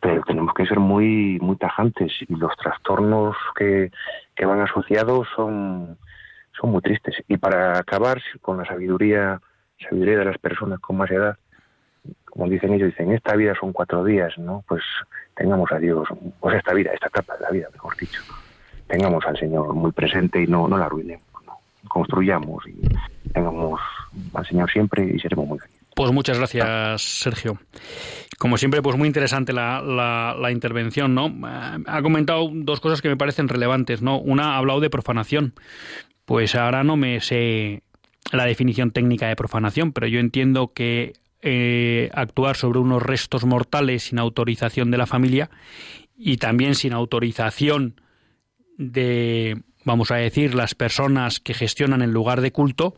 pero 0.00 0.22
tenemos 0.22 0.54
que 0.54 0.66
ser 0.66 0.78
muy, 0.78 1.38
muy 1.40 1.56
tajantes 1.56 2.12
y 2.20 2.34
los 2.36 2.54
trastornos 2.56 3.36
que, 3.56 3.90
que 4.36 4.46
van 4.46 4.60
asociados 4.60 5.26
son, 5.34 5.98
son 6.60 6.70
muy 6.70 6.82
tristes. 6.82 7.16
Y 7.26 7.38
para 7.38 7.78
acabar 7.78 8.22
con 8.42 8.58
la 8.58 8.64
sabiduría, 8.64 9.40
sabiduría 9.80 10.18
de 10.18 10.24
las 10.26 10.38
personas 10.38 10.78
con 10.80 10.96
más 10.96 11.10
edad, 11.10 11.36
como 12.26 12.48
dicen 12.48 12.72
ellos, 12.72 12.90
dicen, 12.90 13.12
esta 13.12 13.34
vida 13.34 13.54
son 13.58 13.72
cuatro 13.72 14.04
días, 14.04 14.38
¿no? 14.38 14.62
Pues 14.68 14.82
tengamos 15.34 15.72
a 15.72 15.78
Dios, 15.78 16.06
pues 16.38 16.56
esta 16.56 16.74
vida, 16.74 16.92
esta 16.92 17.08
etapa 17.08 17.36
de 17.36 17.40
la 17.40 17.50
vida, 17.50 17.68
mejor 17.72 17.96
dicho, 17.96 18.22
tengamos 18.88 19.24
al 19.26 19.38
Señor 19.38 19.74
muy 19.74 19.92
presente 19.92 20.42
y 20.42 20.46
no, 20.46 20.66
no 20.66 20.76
la 20.76 20.86
arruinemos, 20.86 21.26
¿no? 21.46 21.58
construyamos 21.88 22.64
y 22.66 23.30
tengamos 23.32 23.80
al 24.34 24.46
Señor 24.46 24.70
siempre 24.70 25.04
y 25.14 25.18
seremos 25.18 25.46
muy 25.46 25.58
felices. 25.58 25.78
Pues 25.94 26.12
muchas 26.12 26.38
gracias, 26.38 27.02
Sergio. 27.02 27.58
Como 28.38 28.56
siempre, 28.56 28.82
pues 28.82 28.96
muy 28.96 29.08
interesante 29.08 29.52
la, 29.52 29.82
la, 29.82 30.50
intervención, 30.52 31.12
¿no? 31.12 31.26
Eh, 31.26 31.78
ha 31.86 32.02
comentado 32.02 32.48
dos 32.52 32.78
cosas 32.78 33.02
que 33.02 33.08
me 33.08 33.16
parecen 33.16 33.48
relevantes, 33.48 34.00
¿no? 34.00 34.20
Una 34.20 34.54
ha 34.54 34.58
hablado 34.58 34.78
de 34.78 34.90
profanación. 34.90 35.54
Pues 36.24 36.54
ahora 36.54 36.84
no 36.84 36.96
me 36.96 37.20
sé 37.20 37.82
la 38.30 38.44
definición 38.44 38.92
técnica 38.92 39.26
de 39.26 39.34
profanación, 39.34 39.92
pero 39.92 40.06
yo 40.06 40.20
entiendo 40.20 40.72
que 40.72 41.14
eh, 41.42 42.10
actuar 42.14 42.56
sobre 42.56 42.78
unos 42.78 43.02
restos 43.02 43.44
mortales 43.44 44.04
sin 44.04 44.20
autorización 44.20 44.92
de 44.92 44.98
la 44.98 45.06
familia 45.06 45.50
y 46.16 46.36
también 46.36 46.76
sin 46.76 46.92
autorización 46.92 48.00
de, 48.78 49.60
vamos 49.84 50.10
a 50.10 50.16
decir, 50.16 50.54
las 50.54 50.74
personas 50.74 51.40
que 51.40 51.52
gestionan 51.52 52.00
el 52.00 52.12
lugar 52.12 52.40
de 52.40 52.52
culto, 52.52 52.96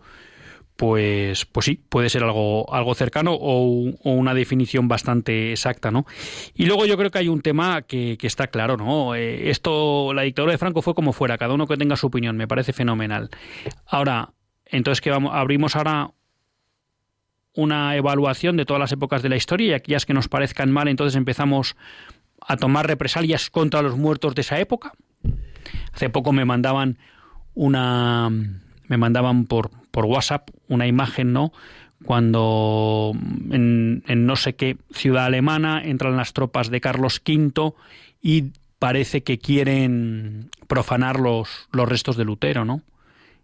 pues, 0.76 1.45
pues 1.45 1.66
sí, 1.66 1.81
puede 1.89 2.09
ser 2.09 2.22
algo, 2.22 2.72
algo 2.72 2.95
cercano 2.95 3.33
o, 3.35 3.91
una 4.03 4.33
definición 4.33 4.89
bastante 4.89 5.51
exacta, 5.51 5.91
¿no? 5.91 6.07
Y 6.55 6.66
luego 6.66 6.87
yo 6.87 6.97
creo 6.97 7.11
que 7.11 7.18
hay 7.18 7.28
un 7.28 7.43
tema 7.43 7.83
que, 7.83 8.16
está 8.22 8.47
claro, 8.47 8.76
¿no? 8.76 9.14
Eh, 9.14 9.51
esto, 9.51 10.14
la 10.14 10.22
dictadura 10.22 10.53
de 10.53 10.59
Franco 10.59 10.81
fue 10.81 10.95
como 10.95 11.12
fuera, 11.12 11.37
cada 11.37 11.53
uno 11.53 11.66
que 11.66 11.76
tenga 11.76 11.97
su 11.97 12.07
opinión, 12.07 12.37
me 12.37 12.49
parece 12.49 12.72
fenomenal. 12.72 13.28
Ahora, 13.87 14.33
entonces 14.64 15.03
que 15.03 15.11
vamos, 15.11 15.33
abrimos 15.35 15.76
ahora 15.76 16.12
una 17.55 17.97
evaluación 17.97 18.57
de 18.57 18.64
todas 18.64 18.81
las 18.81 18.93
épocas 18.93 19.22
de 19.22 19.28
la 19.28 19.37
historia 19.37 19.66
y 19.66 19.72
aquellas 19.72 20.07
que 20.07 20.14
nos 20.14 20.28
parezcan 20.28 20.70
mal, 20.70 20.89
entonces 20.89 21.16
empezamos 21.16 21.76
a 22.41 22.57
tomar 22.57 22.87
represalias 22.87 23.51
contra 23.51 23.83
los 23.83 23.99
muertos 23.99 24.35
de 24.35 24.41
esa 24.41 24.59
época. 24.59 24.95
Hace 25.93 26.11
poco 26.11 26.33
me 26.33 26.45
mandaban 26.45 26.99
una 27.55 28.31
me 28.91 28.97
mandaban 28.97 29.47
por, 29.47 29.71
por 29.93 30.05
WhatsApp 30.05 30.51
una 30.69 30.87
imagen, 30.87 31.33
¿no? 31.33 31.53
Cuando 32.05 33.13
en, 33.15 34.03
no 34.09 34.37
sé 34.37 34.57
qué 34.57 34.79
ciudad 34.91 35.27
alemana 35.27 35.83
entran 35.85 36.17
las 36.17 36.33
tropas 36.33 36.71
de 36.71 36.81
Carlos 36.81 37.23
V 37.25 37.73
y 38.21 38.53
parece 38.81 39.23
que 39.23 39.39
quieren 39.39 40.51
profanar 40.67 41.21
los, 41.21 41.69
los 41.71 41.89
restos 41.89 42.17
de 42.17 42.25
Lutero, 42.25 42.65
¿no? 42.65 42.83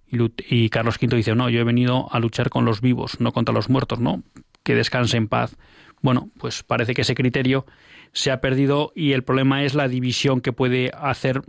Y, 0.09 0.69
Carlos 0.71 0.97
V 1.01 1.17
dice, 1.17 1.35
no, 1.35 1.49
yo 1.49 1.61
he 1.61 1.64
venido 1.64 2.09
a 2.12 2.21
luchar 2.21 2.49
con 2.49 2.64
los 2.64 2.81
vivos, 2.81 3.21
no 3.21 3.33
contra 3.33 3.55
los 3.55 3.69
muertos, 3.69 4.01
¿no? 4.01 4.23
Que 4.62 4.75
descanse 4.75 5.17
en 5.17 5.29
paz. 5.29 5.57
Bueno, 6.01 6.31
pues 6.39 6.62
parece 6.62 6.95
que 6.95 7.03
ese 7.03 7.14
criterio 7.14 7.67
se 8.12 8.31
ha 8.31 8.41
perdido 8.41 8.93
y 8.95 9.12
el 9.12 9.25
problema 9.25 9.64
es 9.64 9.75
la 9.75 9.89
división 9.89 10.41
que 10.41 10.53
puede 10.53 10.91
hacer 10.97 11.43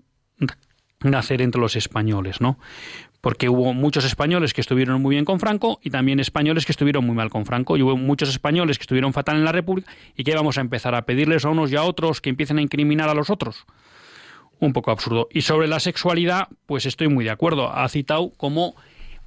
nacer 1.01 1.41
entre 1.41 1.61
los 1.61 1.75
españoles, 1.75 2.41
¿no? 2.41 2.57
porque 3.21 3.49
hubo 3.49 3.73
muchos 3.73 4.05
españoles 4.05 4.53
que 4.53 4.61
estuvieron 4.61 5.01
muy 5.01 5.15
bien 5.15 5.25
con 5.25 5.39
Franco 5.39 5.79
y 5.83 5.89
también 5.89 6.19
españoles 6.19 6.65
que 6.65 6.71
estuvieron 6.71 7.05
muy 7.05 7.15
mal 7.15 7.29
con 7.29 7.45
Franco, 7.45 7.75
y 7.75 7.81
hubo 7.81 7.97
muchos 7.97 8.29
españoles 8.29 8.77
que 8.77 8.83
estuvieron 8.83 9.11
fatal 9.11 9.37
en 9.37 9.45
la 9.45 9.51
República, 9.51 9.91
y 10.15 10.23
que 10.23 10.33
vamos 10.35 10.57
a 10.57 10.61
empezar 10.61 10.95
a 10.95 11.01
pedirles 11.01 11.43
a 11.43 11.49
unos 11.49 11.71
y 11.71 11.75
a 11.75 11.83
otros 11.83 12.21
que 12.21 12.29
empiecen 12.29 12.57
a 12.57 12.61
incriminar 12.61 13.09
a 13.09 13.13
los 13.13 13.29
otros. 13.29 13.65
Un 14.59 14.73
poco 14.73 14.91
absurdo. 14.91 15.27
Y 15.29 15.41
sobre 15.41 15.67
la 15.67 15.79
sexualidad, 15.79 16.47
pues 16.65 16.85
estoy 16.85 17.09
muy 17.09 17.25
de 17.25 17.31
acuerdo. 17.31 17.71
Ha 17.71 17.87
citado 17.89 18.31
como 18.37 18.75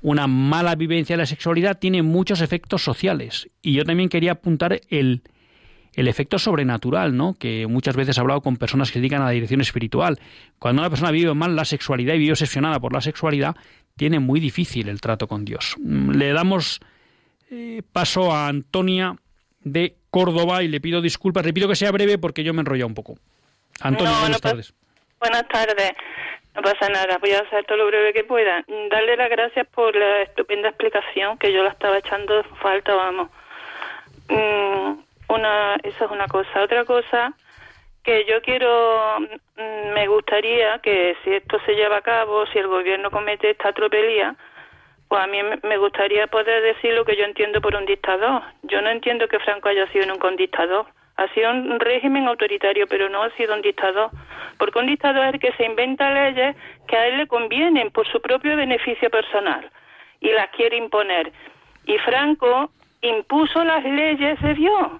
una 0.02 0.26
mala 0.26 0.74
vivencia 0.76 1.14
de 1.14 1.22
la 1.22 1.26
sexualidad 1.26 1.78
tiene 1.78 2.02
muchos 2.02 2.40
efectos 2.40 2.82
sociales. 2.82 3.50
Y 3.60 3.74
yo 3.74 3.84
también 3.84 4.08
quería 4.08 4.32
apuntar 4.32 4.80
el, 4.88 5.22
el 5.94 6.08
efecto 6.08 6.38
sobrenatural, 6.38 7.16
¿no? 7.16 7.34
Que 7.38 7.66
muchas 7.66 7.96
veces 7.96 8.16
he 8.16 8.20
hablado 8.20 8.40
con 8.40 8.56
personas 8.56 8.88
que 8.88 8.94
se 8.94 8.98
dedican 9.00 9.22
a 9.22 9.26
la 9.26 9.30
dirección 9.30 9.60
espiritual. 9.60 10.18
Cuando 10.58 10.82
una 10.82 10.90
persona 10.90 11.10
vive 11.10 11.34
mal 11.34 11.56
la 11.56 11.64
sexualidad 11.64 12.14
y 12.14 12.18
vive 12.18 12.32
obsesionada 12.32 12.78
por 12.78 12.92
la 12.92 13.00
sexualidad, 13.00 13.56
tiene 13.96 14.18
muy 14.18 14.40
difícil 14.40 14.88
el 14.88 15.00
trato 15.00 15.26
con 15.26 15.44
Dios. 15.44 15.76
Mm, 15.78 16.12
le 16.12 16.32
damos 16.32 16.80
eh, 17.50 17.82
paso 17.92 18.32
a 18.32 18.48
Antonia 18.48 19.16
de 19.62 19.94
Córdoba 20.10 20.62
y 20.62 20.68
le 20.68 20.80
pido 20.80 21.00
disculpas. 21.00 21.44
Repito 21.44 21.68
que 21.68 21.76
sea 21.76 21.90
breve 21.90 22.18
porque 22.18 22.44
yo 22.44 22.54
me 22.54 22.60
enrollo 22.60 22.86
un 22.86 22.94
poco. 22.94 23.16
Antonia, 23.80 24.20
buenas 24.20 24.40
tardes. 24.40 24.74
Buenas 25.18 25.46
tardes. 25.48 25.92
No 26.54 26.62
pasa 26.62 26.88
nada, 26.88 27.18
voy 27.18 27.30
a 27.30 27.40
hacer 27.40 27.64
todo 27.64 27.78
lo 27.78 27.86
breve 27.86 28.12
que 28.12 28.24
pueda. 28.24 28.64
Darle 28.90 29.16
las 29.16 29.30
gracias 29.30 29.66
por 29.68 29.94
la 29.94 30.22
estupenda 30.22 30.68
explicación 30.68 31.38
que 31.38 31.52
yo 31.52 31.62
la 31.62 31.70
estaba 31.70 31.98
echando 31.98 32.42
falta, 32.60 32.94
vamos. 32.94 33.28
Mm, 34.28 34.98
una, 35.30 35.76
esa 35.82 36.04
es 36.04 36.10
una 36.10 36.26
cosa. 36.26 36.62
Otra 36.62 36.84
cosa 36.84 37.32
que 38.02 38.24
yo 38.24 38.40
quiero, 38.42 39.20
mm, 39.20 39.92
me 39.92 40.06
gustaría 40.06 40.78
que 40.78 41.16
si 41.24 41.34
esto 41.34 41.58
se 41.66 41.74
lleva 41.74 41.98
a 41.98 42.02
cabo, 42.02 42.46
si 42.46 42.58
el 42.58 42.66
gobierno 42.66 43.10
comete 43.10 43.50
esta 43.50 43.72
tropelía, 43.72 44.36
pues 45.08 45.22
a 45.22 45.26
mí 45.26 45.38
me 45.64 45.76
gustaría 45.76 46.26
poder 46.28 46.62
decir 46.62 46.94
lo 46.94 47.04
que 47.04 47.16
yo 47.16 47.24
entiendo 47.24 47.60
por 47.60 47.74
un 47.74 47.84
dictador. 47.84 48.42
Yo 48.62 48.80
no 48.80 48.90
entiendo 48.90 49.26
que 49.28 49.40
Franco 49.40 49.68
haya 49.68 49.86
sido 49.88 50.06
nunca 50.06 50.28
un 50.28 50.36
dictador. 50.36 50.86
Ha 51.16 51.28
sido 51.34 51.50
un 51.50 51.80
régimen 51.80 52.28
autoritario, 52.28 52.86
pero 52.86 53.08
no 53.08 53.24
ha 53.24 53.30
sido 53.30 53.54
un 53.54 53.60
dictador. 53.60 54.10
Porque 54.56 54.78
un 54.78 54.86
dictador 54.86 55.26
es 55.26 55.34
el 55.34 55.40
que 55.40 55.52
se 55.52 55.64
inventa 55.64 56.14
leyes 56.14 56.56
que 56.86 56.96
a 56.96 57.08
él 57.08 57.18
le 57.18 57.26
convienen 57.26 57.90
por 57.90 58.06
su 58.06 58.20
propio 58.20 58.56
beneficio 58.56 59.10
personal 59.10 59.68
y 60.20 60.30
las 60.30 60.48
quiere 60.50 60.76
imponer. 60.76 61.32
Y 61.86 61.98
Franco 61.98 62.70
impuso 63.02 63.64
las 63.64 63.82
leyes 63.84 64.40
de 64.40 64.54
Dios. 64.54 64.92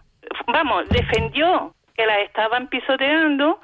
Vamos, 0.47 0.89
defendió 0.91 1.75
que 1.97 2.07
las 2.07 2.19
estaban 2.21 2.69
pisoteando 2.69 3.61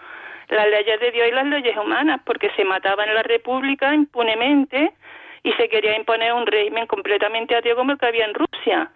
las 0.49 0.67
leyes 0.69 1.01
de 1.01 1.11
Dios 1.11 1.29
y 1.29 1.33
las 1.33 1.47
leyes 1.47 1.77
humanas, 1.77 2.21
porque 2.25 2.51
se 2.57 2.65
mataba 2.65 3.05
en 3.05 3.15
la 3.15 3.23
República 3.23 3.95
impunemente 3.95 4.93
y 5.43 5.53
se 5.53 5.69
quería 5.69 5.97
imponer 5.97 6.33
un 6.33 6.47
régimen 6.47 6.87
completamente 6.87 7.57
ateo 7.57 7.77
como 7.77 7.93
el 7.93 7.99
que 7.99 8.07
había 8.07 8.25
en 8.25 8.35
Rusia. 8.35 8.91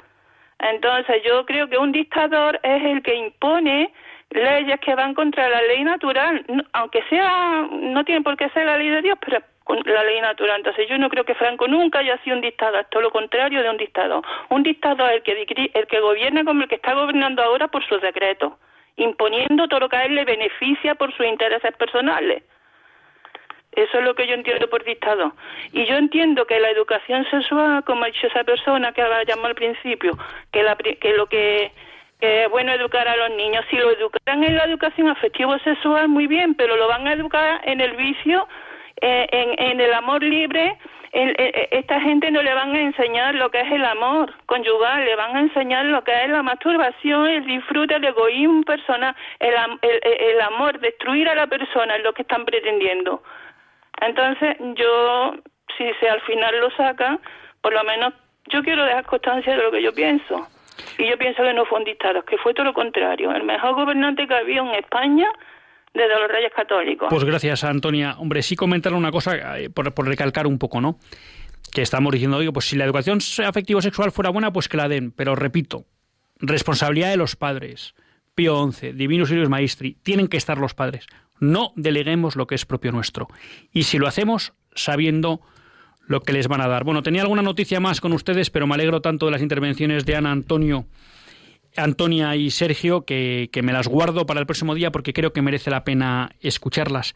Entonces 0.58 1.22
yo 1.24 1.46
creo 1.46 1.68
que 1.68 1.78
un 1.78 1.92
dictador 1.92 2.60
es 2.62 2.82
el 2.84 3.02
que 3.02 3.14
impone 3.14 3.92
leyes 4.30 4.78
que 4.80 4.94
van 4.94 5.14
contra 5.14 5.48
la 5.48 5.62
ley 5.62 5.82
natural, 5.82 6.44
aunque 6.72 7.02
sea, 7.08 7.66
no 7.70 8.04
tiene 8.04 8.22
por 8.22 8.36
qué 8.36 8.48
ser 8.50 8.66
la 8.66 8.78
ley 8.78 8.88
de 8.88 9.02
Dios, 9.02 9.18
pero 9.24 9.42
la 9.84 10.04
ley 10.04 10.20
natural. 10.20 10.58
Entonces 10.58 10.88
yo 10.88 10.98
no 10.98 11.08
creo 11.08 11.24
que 11.24 11.34
Franco 11.34 11.68
nunca 11.68 12.00
haya 12.00 12.18
sido 12.18 12.36
un 12.36 12.42
dictador, 12.42 12.86
todo 12.90 13.02
lo 13.02 13.10
contrario 13.10 13.62
de 13.62 13.70
un 13.70 13.76
dictador. 13.76 14.24
Un 14.48 14.62
dictador 14.62 15.10
es 15.10 15.16
el 15.16 15.22
que, 15.22 15.70
el 15.74 15.86
que 15.86 16.00
gobierna 16.00 16.44
como 16.44 16.62
el 16.62 16.68
que 16.68 16.76
está 16.76 16.94
gobernando 16.94 17.42
ahora 17.42 17.68
por 17.68 17.86
sus 17.86 18.00
decretos 18.00 18.52
imponiendo 18.96 19.66
todo 19.68 19.80
lo 19.80 19.88
que 19.88 19.96
a 19.96 20.04
él 20.04 20.14
le 20.14 20.24
beneficia 20.24 20.94
por 20.94 21.14
sus 21.16 21.24
intereses 21.24 21.74
personales. 21.76 22.42
Eso 23.72 23.98
es 23.98 24.04
lo 24.04 24.14
que 24.14 24.26
yo 24.26 24.34
entiendo 24.34 24.68
por 24.68 24.84
dictado. 24.84 25.32
Y 25.72 25.86
yo 25.86 25.96
entiendo 25.96 26.44
que 26.44 26.60
la 26.60 26.70
educación 26.70 27.24
sexual, 27.30 27.84
como 27.84 28.04
ha 28.04 28.08
dicho 28.08 28.26
esa 28.26 28.44
persona 28.44 28.92
que 28.92 29.00
la 29.00 29.22
llamó 29.24 29.46
al 29.46 29.54
principio, 29.54 30.18
que, 30.52 30.62
la, 30.62 30.76
que 30.76 31.14
lo 31.14 31.26
que 31.26 31.72
que 32.20 32.44
es 32.44 32.50
bueno 32.50 32.72
educar 32.72 33.08
a 33.08 33.16
los 33.16 33.30
niños. 33.30 33.64
Si 33.70 33.76
lo 33.76 33.90
educaran 33.90 34.44
en 34.44 34.56
la 34.56 34.64
educación 34.64 35.08
afectivo-sexual, 35.08 36.08
muy 36.08 36.26
bien, 36.26 36.54
pero 36.54 36.76
lo 36.76 36.86
van 36.86 37.06
a 37.08 37.14
educar 37.14 37.60
en 37.64 37.80
el 37.80 37.92
vicio, 37.96 38.46
eh, 39.00 39.26
en, 39.30 39.80
el 39.80 39.92
amor 39.94 40.22
libre. 40.22 40.76
esta 41.12 42.00
gente 42.00 42.30
no 42.30 42.40
le 42.42 42.54
van 42.54 42.74
a 42.74 42.80
enseñar 42.80 43.34
lo 43.34 43.50
que 43.50 43.60
es 43.60 43.72
el 43.72 43.84
amor 43.84 44.32
conyugal, 44.46 45.04
le 45.04 45.16
van 45.16 45.36
a 45.36 45.40
enseñar 45.40 45.84
lo 45.86 46.04
que 46.04 46.12
es 46.12 46.28
la 46.30 46.42
masturbación, 46.42 47.26
el 47.26 47.44
disfrute, 47.46 47.96
el 47.96 48.04
egoísmo 48.04 48.62
personal, 48.62 49.14
el, 49.40 49.54
el 49.82 50.40
amor, 50.40 50.78
destruir 50.78 51.28
a 51.28 51.34
la 51.34 51.46
persona 51.46 51.96
es 51.96 52.04
lo 52.04 52.12
que 52.12 52.22
están 52.22 52.44
pretendiendo. 52.44 53.22
Entonces, 54.00 54.56
yo, 54.76 55.34
si 55.76 55.92
se 56.00 56.08
al 56.08 56.20
final 56.22 56.60
lo 56.60 56.70
sacan, 56.72 57.20
por 57.60 57.72
lo 57.72 57.82
menos 57.84 58.14
yo 58.46 58.62
quiero 58.62 58.84
dejar 58.84 59.04
constancia 59.04 59.56
de 59.56 59.62
lo 59.62 59.70
que 59.70 59.82
yo 59.82 59.92
pienso. 59.92 60.46
Y 60.98 61.08
yo 61.08 61.18
pienso 61.18 61.42
que 61.42 61.52
no 61.52 61.64
fue 61.66 61.78
un 61.78 61.84
dictador, 61.84 62.24
que 62.24 62.38
fue 62.38 62.54
todo 62.54 62.64
lo 62.64 62.74
contrario. 62.74 63.32
El 63.32 63.44
mejor 63.44 63.74
gobernante 63.74 64.26
que 64.26 64.34
había 64.34 64.60
en 64.60 64.74
España 64.74 65.30
desde 65.94 66.18
los 66.18 66.28
reyes 66.28 66.52
católicos. 66.54 67.08
Pues 67.10 67.24
gracias, 67.24 67.64
Antonia. 67.64 68.16
Hombre, 68.18 68.42
sí 68.42 68.56
comentar 68.56 68.94
una 68.94 69.10
cosa, 69.10 69.58
eh, 69.58 69.70
por, 69.70 70.06
recalcar 70.06 70.46
un 70.46 70.58
poco, 70.58 70.80
¿no? 70.80 70.98
Que 71.72 71.82
estamos 71.82 72.12
diciendo, 72.12 72.38
oye, 72.38 72.52
pues 72.52 72.66
si 72.66 72.76
la 72.76 72.84
educación 72.84 73.18
afectivo-sexual 73.44 74.12
fuera 74.12 74.30
buena, 74.30 74.52
pues 74.52 74.68
que 74.68 74.76
la 74.76 74.88
den. 74.88 75.12
Pero 75.12 75.34
repito, 75.34 75.84
responsabilidad 76.38 77.10
de 77.10 77.16
los 77.16 77.36
padres. 77.36 77.94
Pío 78.34 78.70
XI, 78.70 78.92
Divinus 78.92 79.28
Sirius 79.28 79.48
Maestri, 79.48 79.98
tienen 80.02 80.28
que 80.28 80.36
estar 80.36 80.58
los 80.58 80.74
padres. 80.74 81.06
No 81.40 81.72
deleguemos 81.76 82.36
lo 82.36 82.46
que 82.46 82.54
es 82.54 82.64
propio 82.64 82.92
nuestro. 82.92 83.28
Y 83.72 83.84
si 83.84 83.98
lo 83.98 84.06
hacemos 84.06 84.52
sabiendo 84.74 85.40
lo 86.06 86.20
que 86.20 86.32
les 86.32 86.48
van 86.48 86.60
a 86.60 86.66
dar. 86.66 86.82
Bueno, 86.82 87.04
tenía 87.04 87.22
alguna 87.22 87.42
noticia 87.42 87.78
más 87.78 88.00
con 88.00 88.12
ustedes, 88.12 88.50
pero 88.50 88.66
me 88.66 88.74
alegro 88.74 89.00
tanto 89.00 89.26
de 89.26 89.32
las 89.32 89.42
intervenciones 89.42 90.04
de 90.04 90.16
Ana 90.16 90.32
Antonio. 90.32 90.86
Antonia 91.76 92.36
y 92.36 92.50
Sergio, 92.50 93.04
que, 93.04 93.48
que, 93.52 93.62
me 93.62 93.72
las 93.72 93.88
guardo 93.88 94.26
para 94.26 94.40
el 94.40 94.46
próximo 94.46 94.74
día 94.74 94.90
porque 94.90 95.12
creo 95.12 95.32
que 95.32 95.42
merece 95.42 95.70
la 95.70 95.84
pena 95.84 96.34
escucharlas. 96.40 97.14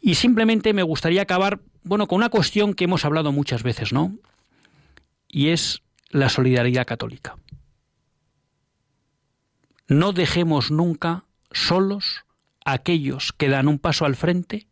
Y 0.00 0.14
simplemente 0.14 0.72
me 0.72 0.82
gustaría 0.82 1.22
acabar, 1.22 1.60
bueno, 1.82 2.06
con 2.06 2.16
una 2.16 2.30
cuestión 2.30 2.74
que 2.74 2.84
hemos 2.84 3.04
hablado 3.04 3.32
muchas 3.32 3.62
veces, 3.62 3.92
¿no? 3.92 4.16
Y 5.28 5.48
es 5.48 5.82
la 6.10 6.28
solidaridad 6.28 6.86
católica. 6.86 7.36
No 9.86 10.12
dejemos 10.12 10.70
nunca 10.70 11.24
solos 11.50 12.24
a 12.64 12.72
aquellos 12.72 13.32
que 13.32 13.48
dan 13.48 13.68
un 13.68 13.78
paso 13.78 14.04
al 14.04 14.16
frente 14.16 14.66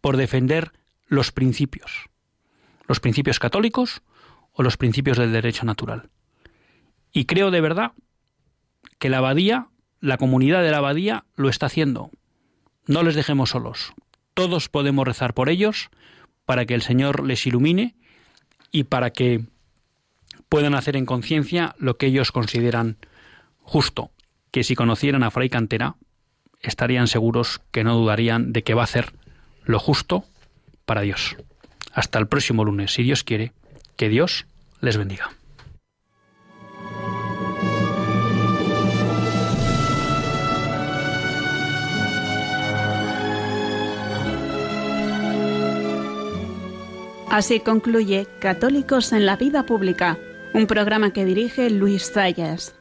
por 0.00 0.16
defender 0.16 0.72
los 1.06 1.32
principios 1.32 2.10
los 2.90 2.98
principios 2.98 3.38
católicos 3.38 4.02
o 4.52 4.64
los 4.64 4.76
principios 4.76 5.16
del 5.16 5.30
derecho 5.30 5.64
natural. 5.64 6.10
Y 7.12 7.26
creo 7.26 7.52
de 7.52 7.60
verdad 7.60 7.92
que 9.00 9.08
la 9.08 9.18
abadía, 9.18 9.66
la 10.00 10.18
comunidad 10.18 10.62
de 10.62 10.70
la 10.70 10.76
abadía, 10.76 11.24
lo 11.34 11.48
está 11.48 11.66
haciendo. 11.66 12.10
No 12.86 13.02
les 13.02 13.16
dejemos 13.16 13.50
solos. 13.50 13.92
Todos 14.34 14.68
podemos 14.68 15.06
rezar 15.06 15.34
por 15.34 15.48
ellos 15.48 15.90
para 16.44 16.66
que 16.66 16.74
el 16.74 16.82
Señor 16.82 17.26
les 17.26 17.44
ilumine 17.46 17.96
y 18.70 18.84
para 18.84 19.10
que 19.10 19.46
puedan 20.48 20.74
hacer 20.74 20.96
en 20.96 21.06
conciencia 21.06 21.74
lo 21.78 21.96
que 21.96 22.06
ellos 22.06 22.30
consideran 22.30 22.98
justo, 23.62 24.10
que 24.50 24.64
si 24.64 24.74
conocieran 24.74 25.22
a 25.22 25.30
Fray 25.30 25.48
Cantera 25.48 25.96
estarían 26.60 27.08
seguros 27.08 27.60
que 27.70 27.84
no 27.84 27.96
dudarían 27.96 28.52
de 28.52 28.62
que 28.62 28.74
va 28.74 28.82
a 28.82 28.84
hacer 28.84 29.14
lo 29.64 29.78
justo 29.78 30.24
para 30.84 31.00
Dios. 31.00 31.36
Hasta 31.92 32.18
el 32.18 32.28
próximo 32.28 32.64
lunes, 32.64 32.92
si 32.92 33.02
Dios 33.02 33.24
quiere, 33.24 33.52
que 33.96 34.08
Dios 34.08 34.46
les 34.80 34.96
bendiga. 34.96 35.30
Así 47.30 47.60
concluye 47.60 48.26
Católicos 48.40 49.12
en 49.12 49.24
la 49.24 49.36
Vida 49.36 49.64
Pública, 49.64 50.18
un 50.52 50.66
programa 50.66 51.12
que 51.12 51.24
dirige 51.24 51.70
Luis 51.70 52.10
Zayas. 52.12 52.74